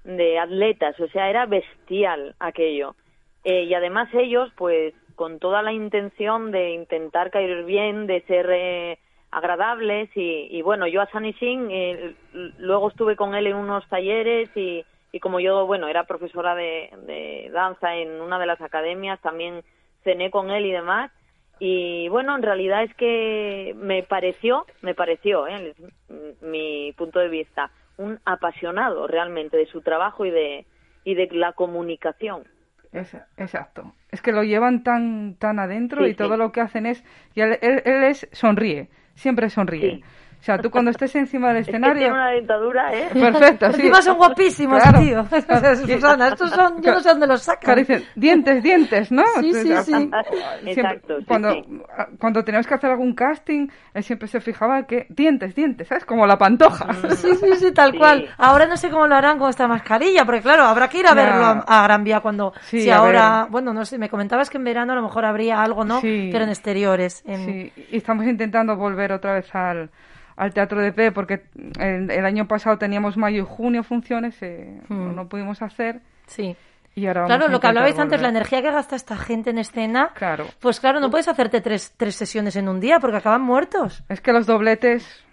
de 0.05 0.39
atletas. 0.39 0.99
O 1.01 1.07
sea, 1.09 1.31
era 1.31 1.47
bestial 1.47 2.35
aquello. 2.41 2.97
Eh, 3.45 3.65
y 3.65 3.75
además 3.75 4.09
ellos, 4.13 4.51
pues, 4.57 4.93
con 5.21 5.39
toda 5.39 5.61
la 5.61 5.75
intención 5.75 6.51
de 6.51 6.71
intentar 6.71 7.31
caer 7.31 7.65
bien, 7.67 8.07
de 8.07 8.23
ser 8.23 8.49
eh, 8.51 8.99
agradables. 9.31 10.09
Y, 10.17 10.49
y 10.51 10.63
bueno, 10.63 10.87
yo 10.87 11.03
a 11.03 11.11
Singh 11.11 11.69
eh, 11.71 12.15
luego 12.57 12.89
estuve 12.89 13.17
con 13.17 13.35
él 13.35 13.47
en 13.47 13.57
unos 13.57 13.87
talleres 13.91 14.49
y, 14.57 14.83
y 15.13 15.21
como 15.21 15.39
yo, 15.39 15.67
bueno, 15.67 15.89
era 15.89 16.05
profesora 16.05 16.55
de, 16.55 17.51
danza 17.53 17.97
en 17.97 18.19
una 18.19 18.39
de 18.39 18.47
las 18.47 18.63
academias, 18.63 19.21
también 19.21 19.63
cené 20.05 20.31
con 20.31 20.51
él 20.51 20.65
y 20.65 20.73
demás. 20.73 21.13
Y 21.59 22.09
bueno, 22.09 22.35
en 22.35 22.43
realidad 22.43 22.85
es 22.85 22.95
que 22.95 23.75
me 23.77 24.03
pareció, 24.03 24.65
me 24.81 24.95
pareció, 24.95 25.47
¿eh? 25.47 25.75
mi 26.41 26.95
punto 26.97 27.19
de 27.19 27.29
vista, 27.29 27.71
un 27.99 28.19
apasionado 28.25 29.07
realmente 29.07 29.59
de 29.59 29.67
su 29.67 29.83
trabajo 29.83 30.25
y 30.25 30.31
de, 30.31 30.65
y 31.05 31.15
de 31.15 31.29
la 31.33 31.53
comunicación. 31.53 32.45
Exacto. 33.37 33.93
Es 34.11 34.23
que 34.23 34.33
lo 34.33 34.43
llevan 34.43 34.83
tan, 34.83 35.37
tan 35.39 35.59
adentro 35.59 36.05
Sí, 36.05 36.11
y 36.11 36.15
todo 36.15 36.35
sí. 36.35 36.39
lo 36.39 36.53
que 36.53 36.61
hacen 36.61 36.87
es... 36.87 37.05
Y 37.35 37.41
él, 37.43 37.59
él- 37.63 37.83
él 37.85 38.05
es 38.05 38.29
sonríe, 38.33 38.89
siempre 39.15 39.51
sonríe. 39.51 40.01
O 40.41 40.43
sea, 40.43 40.57
tú 40.57 40.71
cuando 40.71 40.91
estés 40.91 41.15
encima 41.17 41.49
del 41.49 41.59
Es 41.63 41.67
que 41.67 41.73
escenario... 41.73 41.99
tiene 41.99 42.15
una 42.15 42.31
dentadura, 42.31 42.95
¿eh? 42.95 43.09
Perfecto, 43.13 43.67
sí. 43.73 43.81
Encima 43.83 44.01
son 44.03 44.17
guapísimos, 44.17 44.83
Claro. 44.83 45.01
tío. 45.01 45.27
Susana, 45.87 46.29
estos 46.29 46.51
son, 46.51 46.81
yo 46.83 46.93
no 46.95 47.01
sé 47.01 47.09
dónde 47.11 47.27
los 47.27 47.43
sacan. 47.43 47.61
Claro, 47.65 47.81
dicen, 47.81 48.05
dientes, 48.15 48.63
dientes, 48.63 49.13
¿no? 49.13 49.23
Sí, 49.41 49.53
sí, 49.53 49.77
sí. 49.77 49.83
siempre- 49.85 50.21
Exacto, 50.67 51.19
sí, 51.19 51.25
cuando, 51.27 51.51
sí. 51.53 51.65
ah, 51.97 52.07
cuando 52.19 52.43
teníamos 52.45 52.67
que 52.67 52.75
hacer 52.75 52.91
algún 52.91 53.15
casting, 53.15 53.69
él 53.95 54.03
siempre 54.03 54.29
se 54.29 54.41
fijaba 54.41 54.85
que 54.87 55.07
dientes, 55.11 55.55
dientes, 55.55 55.89
¿sabes? 55.89 56.05
Como 56.05 56.27
la 56.27 56.39
pantoja. 56.39 56.87
Sí, 57.17 57.35
sí, 57.37 57.57
sí, 57.59 57.73
tal 57.73 57.93
Sí. 57.93 57.99
cual. 57.99 58.29
Ahora 58.39 58.67
no 58.67 58.77
sé 58.77 58.89
cómo 58.91 59.07
lo 59.07 59.15
harán 59.15 59.39
con 59.39 59.51
esta 59.51 59.69
mascarilla, 59.69 60.25
porque 60.25 60.41
claro, 60.43 60.65
habrá 60.65 60.89
que 60.89 60.99
ir 61.01 61.07
a 61.07 61.11
Ya. 61.11 61.15
verlo 61.15 61.45
a, 61.45 61.65
a 61.67 61.83
Gran 61.85 62.05
Vía 62.05 62.21
cuando, 62.21 62.53
Sí, 62.63 62.81
si 62.83 62.91
ahora, 62.91 63.43
ver. 63.43 63.51
bueno, 63.51 63.73
no 63.75 63.85
sé, 63.85 63.99
me 63.99 64.09
comentabas 64.09 64.49
que 64.49 64.57
en 64.59 64.65
verano 64.65 64.93
a 64.93 64.97
lo 64.97 65.03
mejor 65.03 65.25
habría 65.25 65.63
algo, 65.63 65.85
¿no? 65.85 66.01
Sí. 66.01 66.31
Pero 66.33 66.45
en 66.45 66.51
exteriores. 66.51 67.23
En... 67.27 67.45
Sí, 67.45 67.73
y 67.91 67.97
estamos 67.97 68.25
intentando 68.27 68.77
volver 68.77 69.13
otra 69.13 69.35
vez 69.35 69.55
al, 69.55 69.91
al 70.41 70.53
Teatro 70.55 70.81
de 70.81 70.93
P 70.93 71.13
porque 71.13 71.43
el, 71.79 72.11
el 72.11 72.25
año 72.25 72.47
pasado 72.49 72.79
teníamos 72.79 73.17
mayo 73.17 73.43
y 73.43 73.47
junio 73.47 73.83
funciones, 73.83 74.41
eh, 74.43 74.81
Hmm. 74.89 75.07
no, 75.09 75.13
no 75.13 75.29
pudimos 75.29 75.61
hacer 75.63 76.01
Sí. 76.27 76.57
y 76.95 77.07
ahora 77.07 77.23
vamos 77.23 77.37
Claro, 77.37 77.53
lo 77.53 77.61
que 77.61 77.67
hablabais 77.67 77.99
antes, 77.99 78.21
la 78.21 78.29
volver. 78.29 78.37
energía 78.43 78.63
que 78.63 78.71
gasta 78.71 78.97
esta 78.97 79.17
gente 79.17 79.51
en 79.51 79.59
escena, 79.59 80.11
Claro. 80.15 80.47
pues 80.61 80.81
claro, 80.81 80.99
no 81.01 81.11
puedes 81.11 81.29
hacerte 81.29 81.61
tres, 81.61 81.93
tres 81.97 82.15
sesiones 82.17 82.57
en 82.57 82.69
un 82.69 82.81
día 82.81 82.99
porque 83.01 83.19
acaban 83.19 83.43
muertos. 83.43 84.03
Es 84.09 84.21
que 84.21 84.33
los 84.33 84.47
dobletes 84.47 85.25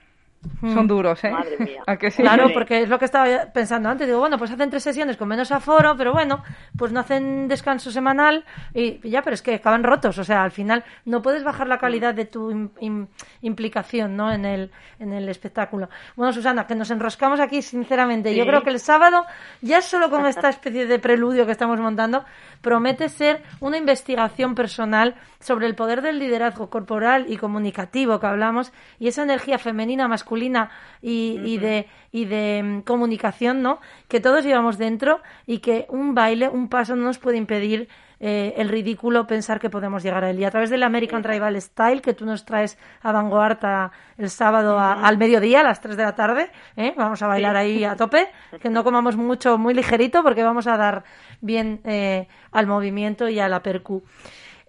son 0.62 0.88
duros, 0.88 1.24
¿eh? 1.24 1.32
Madre 1.32 1.58
mía. 1.60 1.84
¿A 1.88 1.98
que 1.98 2.10
sí? 2.12 2.22
Hmm. 2.22 2.26
Claro, 2.26 2.50
porque 2.54 2.82
es 2.84 2.90
lo 2.90 2.98
que 3.00 3.06
estaba 3.06 3.28
pensando 3.54 3.90
antes. 3.90 4.08
Digo, 4.08 4.20
bueno, 4.20 4.38
pues 4.38 4.52
hacen 4.52 4.70
tres 4.70 4.84
sesiones 4.84 5.18
con 5.18 5.28
menos 5.28 5.52
aforo, 5.52 5.96
pero 5.98 6.14
bueno, 6.14 6.44
pues 6.78 6.92
no 6.92 7.00
hacen 7.00 7.48
descanso 7.48 7.92
semanal 7.92 8.46
y, 8.74 9.00
y 9.06 9.10
ya, 9.10 9.22
pero 9.22 9.34
es 9.34 9.42
que 9.42 9.56
acaban 9.56 9.84
rotos. 9.84 10.18
O 10.18 10.24
sea, 10.24 10.44
al 10.44 10.52
final 10.52 10.84
no 11.06 11.22
puedes 11.22 11.44
bajar 11.44 11.68
la 11.68 11.78
calidad 11.78 12.14
de 12.14 12.26
tu 12.26 12.52
im- 12.52 12.70
im- 12.80 13.08
implicación 13.42 14.16
¿no? 14.16 14.32
en, 14.32 14.46
el, 14.46 14.72
en 15.00 15.14
el 15.14 15.28
espectáculo. 15.30 15.90
Bueno, 16.16 16.32
Susana, 16.34 16.66
que 16.68 16.76
nos 16.76 16.92
enroscamos 16.92 17.40
aquí, 17.40 17.62
sinceramente. 17.62 18.36
Yo 18.36 18.46
creo 18.46 18.62
que 18.64 18.70
el 18.70 18.80
sábado, 18.80 19.26
ya 19.62 19.82
solo 19.82 20.10
con 20.10 20.26
esta 20.26 20.50
especie 20.50 20.86
de 20.88 21.00
preludio 21.00 21.46
que 21.46 21.52
estamos 21.52 21.80
montando, 21.80 22.24
promete 22.62 23.10
ser 23.10 23.44
una 23.60 23.78
investigación 23.78 24.56
personal 24.56 25.16
sobre 25.40 25.68
el 25.68 25.76
poder 25.76 26.02
del 26.02 26.20
liderazgo 26.20 26.70
corporal 26.70 27.26
y 27.30 27.38
comunicativo 27.38 28.20
que 28.20 28.28
hablamos 28.28 28.72
y 29.00 29.08
esa 29.08 29.24
energía 29.24 29.60
femenina, 29.60 30.08
masculina 30.08 30.72
y, 31.02 31.40
y 31.44 31.58
de, 31.58 31.88
y 32.12 32.26
de 32.26 32.64
mm, 32.64 32.82
comunicación, 32.82 33.62
¿no? 33.62 33.80
Que 34.08 34.20
todos 34.20 34.44
llevamos 34.44 34.78
dentro 34.78 35.22
y 35.46 35.60
que 35.60 35.86
un 35.90 36.16
baile, 36.16 36.50
un 36.50 36.70
paso 36.70 36.96
no 36.96 37.04
nos 37.04 37.20
puede 37.20 37.38
impedir 37.38 37.90
eh, 38.20 38.54
el 38.58 38.70
ridículo 38.70 39.28
pensar 39.28 39.60
que 39.60 39.70
podemos 39.70 40.02
llegar 40.04 40.24
a 40.24 40.30
él. 40.30 40.40
Y 40.40 40.46
a 40.46 40.52
través 40.52 40.70
del 40.70 40.84
American 40.84 41.22
Tribal 41.22 41.60
Style, 41.62 42.02
que 42.02 42.14
tú 42.14 42.26
nos 42.26 42.46
traes 42.46 42.78
a 43.02 43.12
Vanguardia 43.12 43.92
el 44.18 44.30
sábado 44.30 44.80
a- 44.80 44.94
al 45.08 45.18
mediodía, 45.18 45.60
a 45.60 45.64
las 45.64 45.82
3 45.82 45.96
de 45.98 46.04
la 46.04 46.16
tarde, 46.16 46.50
¿eh? 46.76 46.94
vamos 46.98 47.22
a 47.22 47.28
bailar 47.28 47.56
ahí 47.56 47.84
a 47.84 47.96
tope, 47.96 48.28
que 48.62 48.70
no 48.70 48.84
comamos 48.84 49.16
mucho, 49.16 49.58
muy 49.58 49.74
ligerito, 49.74 50.24
porque 50.24 50.44
vamos 50.44 50.68
a 50.68 50.78
dar 50.78 51.04
bien 51.42 51.82
eh, 51.84 52.28
al 52.52 52.68
movimiento 52.68 53.30
y 53.30 53.40
a 53.40 53.48
la 53.48 53.62
percu. 53.62 54.04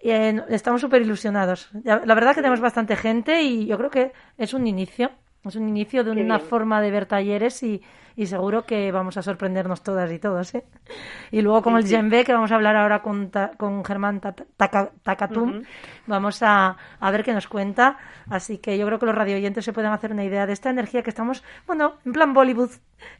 Eh, 0.01 0.41
estamos 0.49 0.79
súper 0.81 1.01
ilusionados. 1.01 1.69
La 1.83 1.97
verdad 2.15 2.29
que 2.35 2.41
tenemos 2.41 2.61
bastante 2.61 2.95
gente 2.95 3.41
y 3.41 3.65
yo 3.65 3.77
creo 3.77 3.89
que 3.89 4.11
es 4.37 4.53
un 4.53 4.65
inicio. 4.67 5.11
Es 5.49 5.55
un 5.55 5.67
inicio 5.67 6.03
de 6.03 6.13
Qué 6.15 6.21
una 6.21 6.37
bien. 6.37 6.47
forma 6.49 6.81
de 6.81 6.91
ver 6.91 7.05
talleres 7.05 7.61
y, 7.63 7.81
y 8.15 8.25
seguro 8.27 8.65
que 8.65 8.91
vamos 8.91 9.17
a 9.17 9.21
sorprendernos 9.21 9.83
todas 9.83 10.11
y 10.11 10.19
todos. 10.19 10.55
¿eh? 10.55 10.63
Y 11.31 11.41
luego 11.41 11.61
con 11.61 11.75
el 11.77 11.83
djembe, 11.83 12.23
que 12.23 12.33
vamos 12.33 12.51
a 12.51 12.55
hablar 12.55 12.75
ahora 12.75 13.01
con, 13.01 13.29
Ta- 13.29 13.51
con 13.57 13.83
Germán 13.83 14.19
Ta- 14.21 14.33
Taka- 14.57 14.91
Takatum, 15.03 15.63
vamos 16.07 16.41
a, 16.43 16.77
a 16.99 17.11
ver 17.11 17.23
qué 17.23 17.33
nos 17.33 17.47
cuenta. 17.47 17.97
Así 18.29 18.57
que 18.59 18.77
yo 18.77 18.85
creo 18.85 18.99
que 18.99 19.05
los 19.05 19.15
radioyentes 19.15 19.65
se 19.65 19.73
pueden 19.73 19.91
hacer 19.91 20.11
una 20.11 20.23
idea 20.23 20.45
de 20.45 20.53
esta 20.53 20.69
energía 20.69 21.03
que 21.03 21.09
estamos, 21.09 21.43
bueno, 21.67 21.93
en 22.05 22.13
plan 22.13 22.33
Bollywood, 22.33 22.71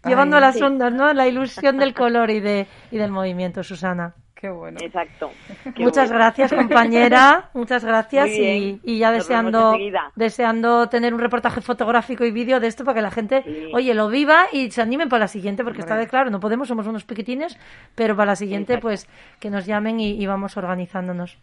llevando 0.06 0.38
a 0.38 0.40
las 0.40 0.56
sí. 0.56 0.64
ondas, 0.64 0.94
¿no? 0.94 1.14
La 1.14 1.28
ilusión 1.28 1.78
del 1.78 1.94
color 1.94 2.30
y, 2.30 2.40
de, 2.40 2.68
y 2.92 2.98
del 2.98 3.12
movimiento, 3.12 3.64
Susana. 3.64 4.14
Qué 4.40 4.50
bueno. 4.50 4.78
Exacto. 4.82 5.32
Qué 5.76 5.84
Muchas 5.84 6.08
bueno. 6.10 6.24
gracias, 6.24 6.54
compañera. 6.54 7.50
Muchas 7.54 7.84
gracias. 7.84 8.30
Y, 8.30 8.80
y 8.84 8.98
ya 9.00 9.10
Nos 9.10 9.18
deseando, 9.18 9.74
deseando 10.16 10.88
tener 10.88 11.14
un 11.14 11.20
reportaje 11.20 11.60
fotográfico 11.60 12.24
y 12.24 12.32
vídeo 12.32 12.62
de 12.62 12.68
esto 12.68 12.86
para 12.86 12.96
que 12.96 13.02
la 13.02 13.12
gente, 13.12 13.44
Sí. 13.44 13.72
oye, 13.74 13.94
lo 13.94 14.08
viva 14.08 14.46
y 14.54 14.72
se 14.72 14.82
animen 14.82 15.10
para 15.10 15.22
la 15.22 15.28
siguiente, 15.28 15.64
porque 15.66 15.82
está 15.82 15.98
de 15.98 16.08
claro, 16.08 16.30
no 16.30 16.40
podemos, 16.40 16.70
somos 16.70 16.88
unos 16.88 17.04
piquitines, 17.04 17.58
pero 17.96 18.16
para 18.16 18.28
la 18.28 18.36
siguiente, 18.38 18.78
pues 18.78 19.08
que 19.42 19.50
nos 19.50 19.66
llamen 19.66 20.00
y, 20.00 20.12
y 20.12 20.26
vamos 20.26 20.56
organizándonos. 20.56 21.38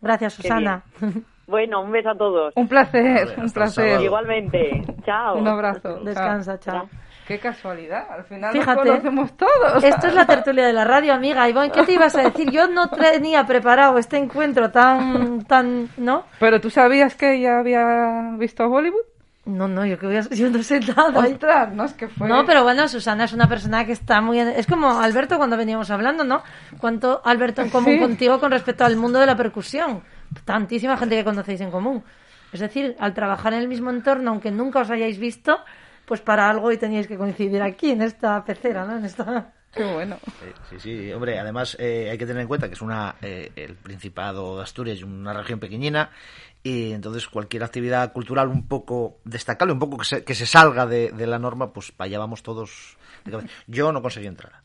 Gracias, 0.00 0.34
Susana. 0.34 0.82
Bueno, 1.46 1.82
un 1.82 1.90
beso 1.90 2.10
a 2.10 2.14
todos. 2.14 2.52
Un 2.54 2.68
placer, 2.68 3.26
Vale, 3.26 3.42
un 3.42 3.50
placer. 3.50 3.84
sábado. 3.88 4.04
Igualmente. 4.04 4.84
Chao. 5.04 5.36
Un 5.36 5.48
abrazo. 5.48 5.98
Descansa, 6.04 6.60
chao. 6.60 6.88
Qué 7.30 7.38
casualidad, 7.38 8.06
al 8.10 8.24
final 8.24 8.52
Fíjate. 8.52 8.74
nos 8.76 8.86
conocemos 8.88 9.36
todos. 9.36 9.84
Esto 9.84 10.08
es 10.08 10.14
la 10.14 10.26
tertulia 10.34 10.66
de 10.66 10.72
la 10.72 10.84
radio, 10.84 11.14
amiga. 11.14 11.48
Ivonne, 11.48 11.70
¿qué 11.70 11.84
te 11.84 11.92
ibas 11.92 12.16
a 12.16 12.22
decir? 12.22 12.50
Yo 12.50 12.66
no 12.66 12.88
tenía 12.90 13.46
preparado 13.46 13.98
este 13.98 14.16
encuentro 14.16 14.70
tan, 14.72 15.44
tan, 15.44 15.88
¿no? 15.96 16.24
Pero 16.40 16.60
tú 16.60 16.70
sabías 16.70 17.14
que 17.14 17.34
ella 17.36 17.60
había 17.60 18.32
visto 18.36 18.68
Bollywood? 18.68 19.04
No, 19.44 19.68
no, 19.68 19.86
yo 19.86 19.98
que 19.98 20.06
voy 20.06 20.16
a, 20.16 20.20
yo 20.22 20.50
no 20.50 20.62
sé 20.62 20.80
nada. 20.80 21.18
Ostras, 21.20 21.72
no 21.72 21.84
es 21.84 21.92
que 21.94 22.08
fue. 22.08 22.28
No, 22.28 22.44
pero 22.44 22.62
bueno, 22.64 22.86
Susana 22.88 23.24
es 23.24 23.32
una 23.32 23.48
persona 23.48 23.86
que 23.86 23.92
está 23.92 24.20
muy... 24.20 24.38
Es 24.40 24.66
como 24.66 25.00
Alberto 25.00 25.38
cuando 25.38 25.56
veníamos 25.56 25.90
hablando, 25.90 26.24
¿no? 26.24 26.42
¿Cuánto 26.78 27.22
Alberto 27.24 27.62
en 27.62 27.70
común 27.70 27.94
Sí. 27.94 27.98
contigo 28.00 28.38
con 28.40 28.50
respecto 28.50 28.84
al 28.84 28.96
mundo 28.96 29.18
de 29.20 29.26
la 29.26 29.36
percusión? 29.36 30.02
Tantísima 30.44 30.96
gente 30.96 31.16
que 31.16 31.24
conocéis 31.24 31.60
en 31.62 31.70
común. 31.70 32.02
Es 32.52 32.60
decir, 32.60 32.96
al 32.98 33.14
trabajar 33.14 33.52
en 33.54 33.60
el 33.60 33.68
mismo 33.68 33.90
entorno, 33.90 34.30
aunque 34.32 34.50
nunca 34.50 34.80
os 34.80 34.90
hayáis 34.90 35.18
visto, 35.18 35.58
pues 36.10 36.22
para 36.22 36.50
algo 36.50 36.72
y 36.72 36.76
teníais 36.76 37.06
que 37.06 37.16
coincidir 37.16 37.62
aquí, 37.62 37.92
en 37.92 38.02
esta 38.02 38.44
pecera, 38.44 38.84
¿no? 38.84 38.96
En 38.96 39.04
esta... 39.04 39.52
Qué 39.72 39.84
bueno. 39.84 40.16
Eh, 40.42 40.52
Sí, 40.68 40.80
sí, 40.80 41.12
hombre, 41.12 41.38
además 41.38 41.76
eh, 41.78 42.08
hay 42.10 42.18
que 42.18 42.26
tener 42.26 42.42
en 42.42 42.48
cuenta 42.48 42.66
que 42.66 42.74
es 42.74 42.82
una 42.82 43.14
eh, 43.22 43.52
el 43.54 43.76
Principado 43.76 44.56
de 44.56 44.64
Asturias 44.64 44.98
es 44.98 45.04
una 45.04 45.32
región 45.32 45.60
pequeñina 45.60 46.10
y 46.64 46.90
entonces 46.90 47.28
cualquier 47.28 47.62
actividad 47.62 48.12
cultural 48.12 48.48
un 48.48 48.66
poco 48.66 49.20
destacable, 49.22 49.72
un 49.72 49.78
poco 49.78 49.98
que 49.98 50.04
se, 50.04 50.24
que 50.24 50.34
se 50.34 50.46
salga 50.46 50.84
de, 50.84 51.12
de 51.12 51.26
la 51.28 51.38
norma, 51.38 51.72
pues 51.72 51.92
para 51.92 52.06
allá 52.06 52.18
vamos 52.18 52.42
todos. 52.42 52.98
Yo 53.68 53.92
no 53.92 54.02
conseguí 54.02 54.26
entrar. 54.26 54.62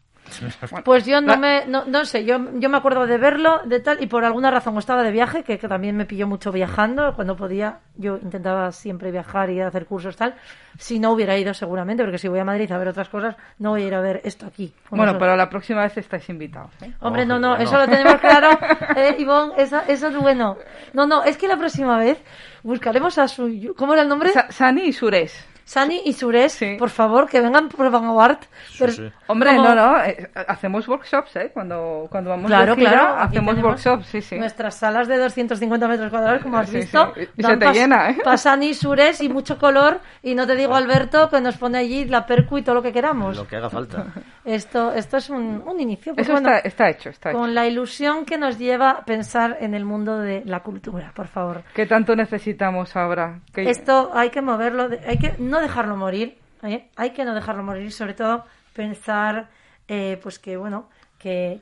Pues 0.83 1.05
yo 1.05 1.21
no 1.21 1.37
me, 1.37 1.65
no, 1.67 1.85
no 1.85 2.03
sé, 2.05 2.25
yo, 2.25 2.37
yo 2.55 2.69
me 2.69 2.77
acuerdo 2.77 3.05
de 3.05 3.17
verlo, 3.17 3.61
de 3.65 3.79
tal, 3.79 4.01
y 4.03 4.07
por 4.07 4.25
alguna 4.25 4.51
razón 4.51 4.75
o 4.75 4.79
estaba 4.79 5.03
de 5.03 5.11
viaje, 5.11 5.43
que, 5.43 5.57
que 5.57 5.67
también 5.67 5.95
me 5.95 6.05
pilló 6.05 6.27
mucho 6.27 6.51
viajando, 6.51 7.13
cuando 7.15 7.35
podía, 7.35 7.79
yo 7.95 8.17
intentaba 8.17 8.71
siempre 8.71 9.11
viajar 9.11 9.49
y 9.49 9.61
hacer 9.61 9.85
cursos 9.85 10.15
tal, 10.15 10.35
si 10.77 10.99
no 10.99 11.11
hubiera 11.11 11.37
ido 11.37 11.53
seguramente, 11.53 12.03
porque 12.03 12.17
si 12.17 12.27
voy 12.27 12.39
a 12.39 12.43
Madrid 12.45 12.71
a 12.71 12.77
ver 12.77 12.87
otras 12.89 13.07
cosas, 13.09 13.35
no 13.59 13.71
voy 13.71 13.83
a 13.83 13.87
ir 13.87 13.95
a 13.95 14.01
ver 14.01 14.21
esto 14.23 14.45
aquí. 14.45 14.73
Bueno, 14.89 15.05
vosotros. 15.05 15.19
pero 15.19 15.35
la 15.37 15.49
próxima 15.49 15.81
vez 15.83 15.97
estáis 15.97 16.27
invitados. 16.29 16.71
¿eh? 16.81 16.91
Hombre, 17.01 17.25
no, 17.25 17.39
no, 17.39 17.55
eso 17.55 17.77
lo 17.77 17.87
tenemos 17.87 18.15
claro, 18.15 18.49
eh, 18.97 19.15
Ivonne, 19.19 19.53
eso, 19.57 19.79
eso 19.87 20.07
es 20.09 20.17
bueno. 20.17 20.57
No, 20.93 21.05
no, 21.07 21.23
es 21.23 21.37
que 21.37 21.47
la 21.47 21.57
próxima 21.57 21.97
vez 21.97 22.17
buscaremos 22.63 23.17
a 23.17 23.27
su... 23.27 23.73
¿Cómo 23.77 23.93
era 23.93 24.01
el 24.01 24.09
nombre? 24.09 24.31
Sa- 24.31 24.51
Sani 24.51 24.81
y 24.83 24.93
Suresh. 24.93 25.33
Sani 25.65 26.01
y 26.05 26.13
Sures, 26.13 26.53
Sí. 26.53 26.75
por 26.79 26.89
favor, 26.91 27.27
que 27.27 27.41
vengan 27.41 27.67
por 27.69 27.89
Vanguard. 27.91 28.37
Pero- 28.79 28.91
sí. 28.93 29.11
Hombre, 29.27 29.55
como- 29.55 29.69
no, 29.69 29.75
no, 29.75 30.03
eh, 30.03 30.29
hacemos 30.47 30.87
workshops, 30.87 31.35
¿eh? 31.35 31.49
Cuando, 31.53 32.07
cuando 32.09 32.29
vamos 32.29 32.45
Claro, 32.45 32.75
de 32.75 32.81
gira, 32.81 32.91
claro. 32.91 33.15
hacemos 33.19 33.57
workshops, 33.63 34.05
sí, 34.05 34.21
sí. 34.21 34.37
Nuestras 34.37 34.75
salas 34.75 35.07
de 35.07 35.17
250 35.17 35.87
metros 35.87 36.09
cuadrados, 36.11 36.43
como 36.43 36.59
has 36.59 36.69
Sí, 36.69 36.77
visto. 36.77 37.11
sí. 37.15 37.27
Y 37.35 37.43
se 37.43 37.57
te 37.57 37.71
llena, 37.73 38.11
¿eh? 38.11 38.17
Pasan 38.23 38.61
y 38.63 38.73
sures 38.75 39.19
y 39.21 39.27
mucho 39.29 39.57
color. 39.57 39.99
Y 40.21 40.35
no 40.35 40.45
te 40.45 40.55
digo, 40.55 40.75
Alberto, 40.75 41.29
que 41.29 41.41
nos 41.41 41.57
pone 41.57 41.79
allí 41.79 42.05
la 42.05 42.25
percu 42.25 42.59
y 42.59 42.61
todo 42.61 42.75
lo 42.75 42.81
que 42.83 42.93
queramos. 42.93 43.35
Lo 43.35 43.47
que 43.47 43.55
haga 43.55 43.69
falta. 43.69 44.05
Esto, 44.45 44.91
esto 44.93 45.17
es 45.17 45.31
un, 45.31 45.63
un 45.65 45.79
inicio. 45.79 46.13
Pues 46.13 46.27
Eso 46.27 46.33
bueno, 46.33 46.49
está, 46.49 46.67
está 46.67 46.89
hecho, 46.89 47.09
está 47.09 47.29
hecho. 47.31 47.39
con 47.39 47.55
la 47.55 47.65
ilusión 47.65 48.25
que 48.25 48.37
nos 48.37 48.59
lleva 48.59 48.91
a 48.91 49.03
pensar 49.03 49.57
en 49.59 49.73
el 49.73 49.85
mundo 49.85 50.19
de 50.19 50.43
la 50.45 50.59
cultura, 50.59 51.11
por 51.15 51.27
favor. 51.27 51.63
¿Qué 51.73 51.87
tanto 51.87 52.15
necesitamos 52.15 52.95
ahora? 52.95 53.39
Que- 53.51 53.67
Esto 53.71 54.11
hay 54.13 54.29
que 54.29 54.43
moverlo, 54.43 54.89
de- 54.89 54.99
hay 55.07 55.17
que 55.17 55.33
no 55.39 55.54
dejarlo 55.59 55.95
morir, 55.95 56.37
¿eh? 56.63 56.87
hay 56.95 57.11
que 57.11 57.25
no 57.25 57.33
dejarlo 57.33 57.63
morir, 57.63 57.91
sobre 57.91 58.13
todo 58.13 58.45
pensar, 58.73 59.49
eh, 59.87 60.19
pues 60.21 60.39
que 60.39 60.57
bueno, 60.57 60.89
que, 61.19 61.59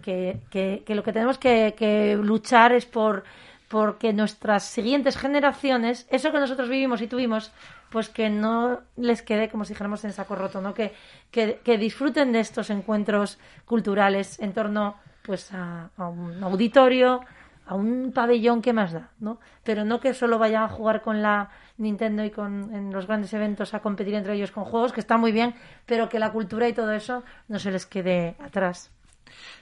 que, 0.51 0.95
lo 0.95 1.03
que 1.03 1.13
tenemos 1.13 1.37
que, 1.37 2.19
luchar 2.21 2.73
es 2.73 2.85
por 2.85 3.23
porque 3.69 4.13
nuestras 4.13 4.65
siguientes 4.65 5.17
generaciones, 5.17 6.05
eso 6.11 6.31
que 6.31 6.39
nosotros 6.39 6.69
vivimos 6.69 7.01
y 7.01 7.07
tuvimos, 7.07 7.51
pues 7.89 8.07
que 8.07 8.29
no 8.29 8.81
les 8.97 9.23
quede, 9.23 9.49
como 9.49 9.65
si 9.65 9.73
dijéramos, 9.73 10.03
en 10.03 10.13
saco 10.13 10.35
roto, 10.35 10.61
¿no? 10.61 10.75
Que, 10.75 10.93
que, 11.31 11.77
disfruten 11.79 12.33
de 12.33 12.39
estos 12.39 12.69
encuentros 12.69 13.39
culturales 13.65 14.39
en 14.39 14.53
torno 14.53 14.97
pues 15.23 15.51
a, 15.53 15.89
un 15.97 16.43
auditorio, 16.43 17.21
a 17.65 17.73
un 17.73 18.11
pabellón 18.13 18.61
que 18.61 18.73
más 18.73 18.91
da, 18.91 19.09
¿no? 19.19 19.39
Pero 19.63 19.85
no 19.85 19.99
que 19.99 20.13
solo 20.13 20.37
vayan 20.37 20.63
a 20.63 20.69
jugar 20.69 21.01
con 21.01 21.23
la 21.23 21.49
Nintendo 21.77 22.23
y 22.23 22.31
con 22.31 22.73
en 22.73 22.91
los 22.91 23.07
grandes 23.07 23.33
eventos 23.33 23.73
a 23.73 23.79
competir 23.81 24.13
entre 24.15 24.35
ellos 24.35 24.51
con 24.51 24.63
juegos, 24.65 24.93
que 24.93 24.99
está 24.99 25.17
muy 25.17 25.31
bien, 25.31 25.55
pero 25.85 26.07
que 26.09 26.19
la 26.19 26.31
cultura 26.31 26.67
y 26.69 26.73
todo 26.73 26.91
eso 26.93 27.23
no 27.47 27.59
se 27.59 27.71
les 27.71 27.85
quede 27.85 28.35
atrás. 28.39 28.91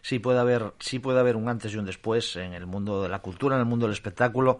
sí 0.01 0.19
puede 0.19 0.39
haber 0.39 0.73
sí 0.79 0.99
puede 0.99 1.19
haber 1.19 1.35
un 1.35 1.47
antes 1.47 1.73
y 1.73 1.77
un 1.77 1.85
después 1.85 2.35
en 2.35 2.53
el 2.53 2.65
mundo 2.65 3.01
de 3.03 3.09
la 3.09 3.19
cultura 3.19 3.55
en 3.55 3.61
el 3.61 3.67
mundo 3.67 3.85
del 3.85 3.93
espectáculo 3.93 4.59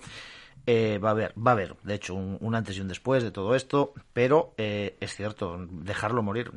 Eh, 0.68 1.00
va 1.04 1.10
a 1.10 1.12
haber 1.14 1.34
va 1.36 1.52
a 1.52 1.56
haber 1.56 1.76
de 1.82 1.96
hecho 1.96 2.14
un, 2.14 2.38
un 2.40 2.54
antes 2.54 2.78
y 2.78 2.82
un 2.82 2.88
después 2.88 3.24
de 3.24 3.32
todo 3.32 3.56
esto 3.56 3.94
pero 4.14 4.54
eh, 4.58 4.96
es 5.02 5.16
cierto 5.16 5.58
dejarlo 5.72 6.22
morir 6.22 6.52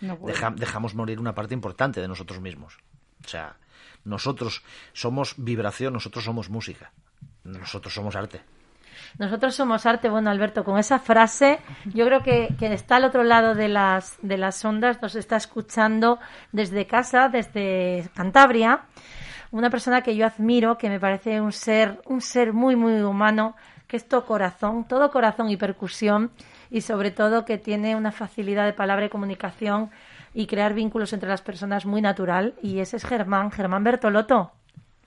No 0.00 0.16
puede. 0.16 0.32
Deja- 0.32 0.50
dejamos 0.56 0.94
morir 0.94 1.20
una 1.20 1.34
parte 1.34 1.52
importante 1.52 2.00
de 2.00 2.08
nosotros 2.08 2.40
mismos 2.40 2.78
o 3.22 3.28
sea 3.28 3.56
nosotros 4.04 4.62
somos 4.94 5.34
vibración 5.36 5.92
nosotros 5.92 6.24
somos 6.24 6.48
música 6.48 6.90
nosotros 7.44 7.92
somos 7.92 8.16
arte 8.16 8.40
Nosotros 9.18 9.54
somos 9.54 9.86
arte, 9.86 10.08
bueno 10.08 10.30
Alberto, 10.30 10.64
con 10.64 10.78
esa 10.78 10.98
frase, 10.98 11.58
yo 11.94 12.06
creo 12.06 12.22
que, 12.22 12.48
que 12.58 12.72
está 12.72 12.96
al 12.96 13.04
otro 13.04 13.22
lado 13.22 13.54
de 13.54 13.68
las, 13.68 14.18
de 14.22 14.38
las 14.38 14.64
ondas, 14.64 15.00
nos 15.02 15.14
está 15.14 15.36
escuchando 15.36 16.18
desde 16.52 16.86
casa, 16.86 17.28
desde 17.28 18.08
Cantabria, 18.14 18.82
una 19.50 19.70
persona 19.70 20.02
que 20.02 20.16
yo 20.16 20.26
admiro, 20.26 20.78
que 20.78 20.88
me 20.88 21.00
parece 21.00 21.40
un 21.40 21.52
ser, 21.52 22.00
un 22.06 22.20
ser 22.20 22.52
muy, 22.52 22.76
muy 22.76 23.00
humano, 23.02 23.56
que 23.88 23.96
es 23.96 24.08
todo 24.08 24.24
corazón, 24.24 24.86
todo 24.86 25.10
corazón 25.10 25.50
y 25.50 25.56
percusión, 25.56 26.30
y 26.70 26.82
sobre 26.82 27.10
todo 27.10 27.44
que 27.44 27.58
tiene 27.58 27.96
una 27.96 28.12
facilidad 28.12 28.64
de 28.64 28.72
palabra 28.72 29.06
y 29.06 29.08
comunicación 29.08 29.90
y 30.32 30.46
crear 30.46 30.74
vínculos 30.74 31.12
entre 31.12 31.28
las 31.28 31.42
personas 31.42 31.84
muy 31.84 32.00
natural, 32.00 32.54
y 32.62 32.78
ese 32.78 32.96
es 32.96 33.04
Germán, 33.04 33.50
Germán 33.50 33.82
Bertolotto. 33.82 34.52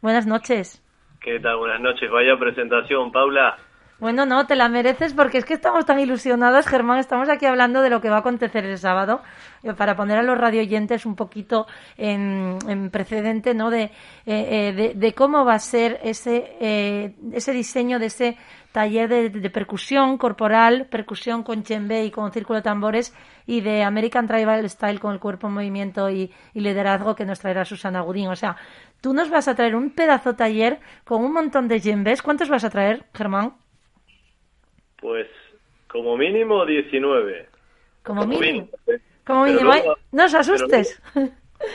Buenas 0.01 0.27
noches. 0.27 0.83
¿Qué 1.21 1.39
tal? 1.39 1.55
Buenas 1.55 1.79
noches. 1.79 2.11
Vaya 2.11 2.37
presentación, 2.37 3.09
Paula. 3.13 3.57
Bueno, 4.03 4.25
no, 4.25 4.45
te 4.45 4.57
la 4.57 4.67
mereces 4.67 5.13
porque 5.13 5.37
es 5.37 5.45
que 5.45 5.53
estamos 5.53 5.85
tan 5.85 5.97
ilusionados, 5.97 6.67
Germán. 6.67 6.99
Estamos 6.99 7.29
aquí 7.29 7.45
hablando 7.45 7.81
de 7.81 7.89
lo 7.89 8.01
que 8.01 8.09
va 8.09 8.17
a 8.17 8.19
acontecer 8.19 8.65
el 8.65 8.77
sábado 8.77 9.21
eh, 9.63 9.71
para 9.75 9.95
poner 9.95 10.17
a 10.17 10.23
los 10.23 10.37
radioyentes 10.37 11.05
un 11.05 11.15
poquito 11.15 11.67
en, 11.95 12.57
en 12.67 12.89
precedente, 12.89 13.53
¿no? 13.53 13.69
De, 13.69 13.83
eh, 13.83 13.91
eh, 14.25 14.73
de, 14.75 14.93
de 14.93 15.13
cómo 15.13 15.45
va 15.45 15.53
a 15.53 15.59
ser 15.59 16.01
ese, 16.03 16.57
eh, 16.59 17.15
ese 17.31 17.53
diseño 17.53 17.97
de 17.97 18.07
ese 18.07 18.37
taller 18.73 19.07
de, 19.07 19.49
percusión 19.49 20.17
corporal, 20.17 20.87
percusión 20.91 21.43
con 21.43 21.63
djembe 21.63 22.03
y 22.03 22.11
con 22.11 22.29
círculo 22.33 22.57
de 22.57 22.63
tambores 22.63 23.15
y 23.47 23.61
de 23.61 23.83
American 23.83 24.27
Tribal 24.27 24.69
Style 24.69 24.99
con 24.99 25.13
el 25.13 25.21
cuerpo 25.21 25.47
en 25.47 25.53
movimiento 25.53 26.09
y, 26.09 26.29
y 26.53 26.59
liderazgo 26.59 27.15
que 27.15 27.23
nos 27.23 27.39
traerá 27.39 27.63
Susana 27.63 28.01
Gudín. 28.01 28.27
O 28.27 28.35
sea, 28.35 28.57
tú 28.99 29.13
nos 29.13 29.29
vas 29.29 29.47
a 29.47 29.55
traer 29.55 29.77
un 29.77 29.91
pedazo 29.91 30.35
taller 30.35 30.81
con 31.05 31.23
un 31.23 31.31
montón 31.31 31.69
de 31.69 31.79
djembes. 31.79 32.21
¿Cuántos 32.21 32.49
vas 32.49 32.65
a 32.65 32.69
traer, 32.69 33.05
Germán? 33.13 33.62
Pues 35.03 35.27
como 35.89 36.15
mínimo 36.17 36.65
19. 36.65 37.47
Como 38.03 38.25
mínimo. 38.25 38.69
¿eh? 38.87 38.99
Como 39.27 39.43
Pero 39.43 39.53
mínimo. 39.59 39.73
luego- 39.73 39.95
Ay, 39.97 40.03
no 40.13 40.23
os 40.25 40.33
asustes. 40.33 41.01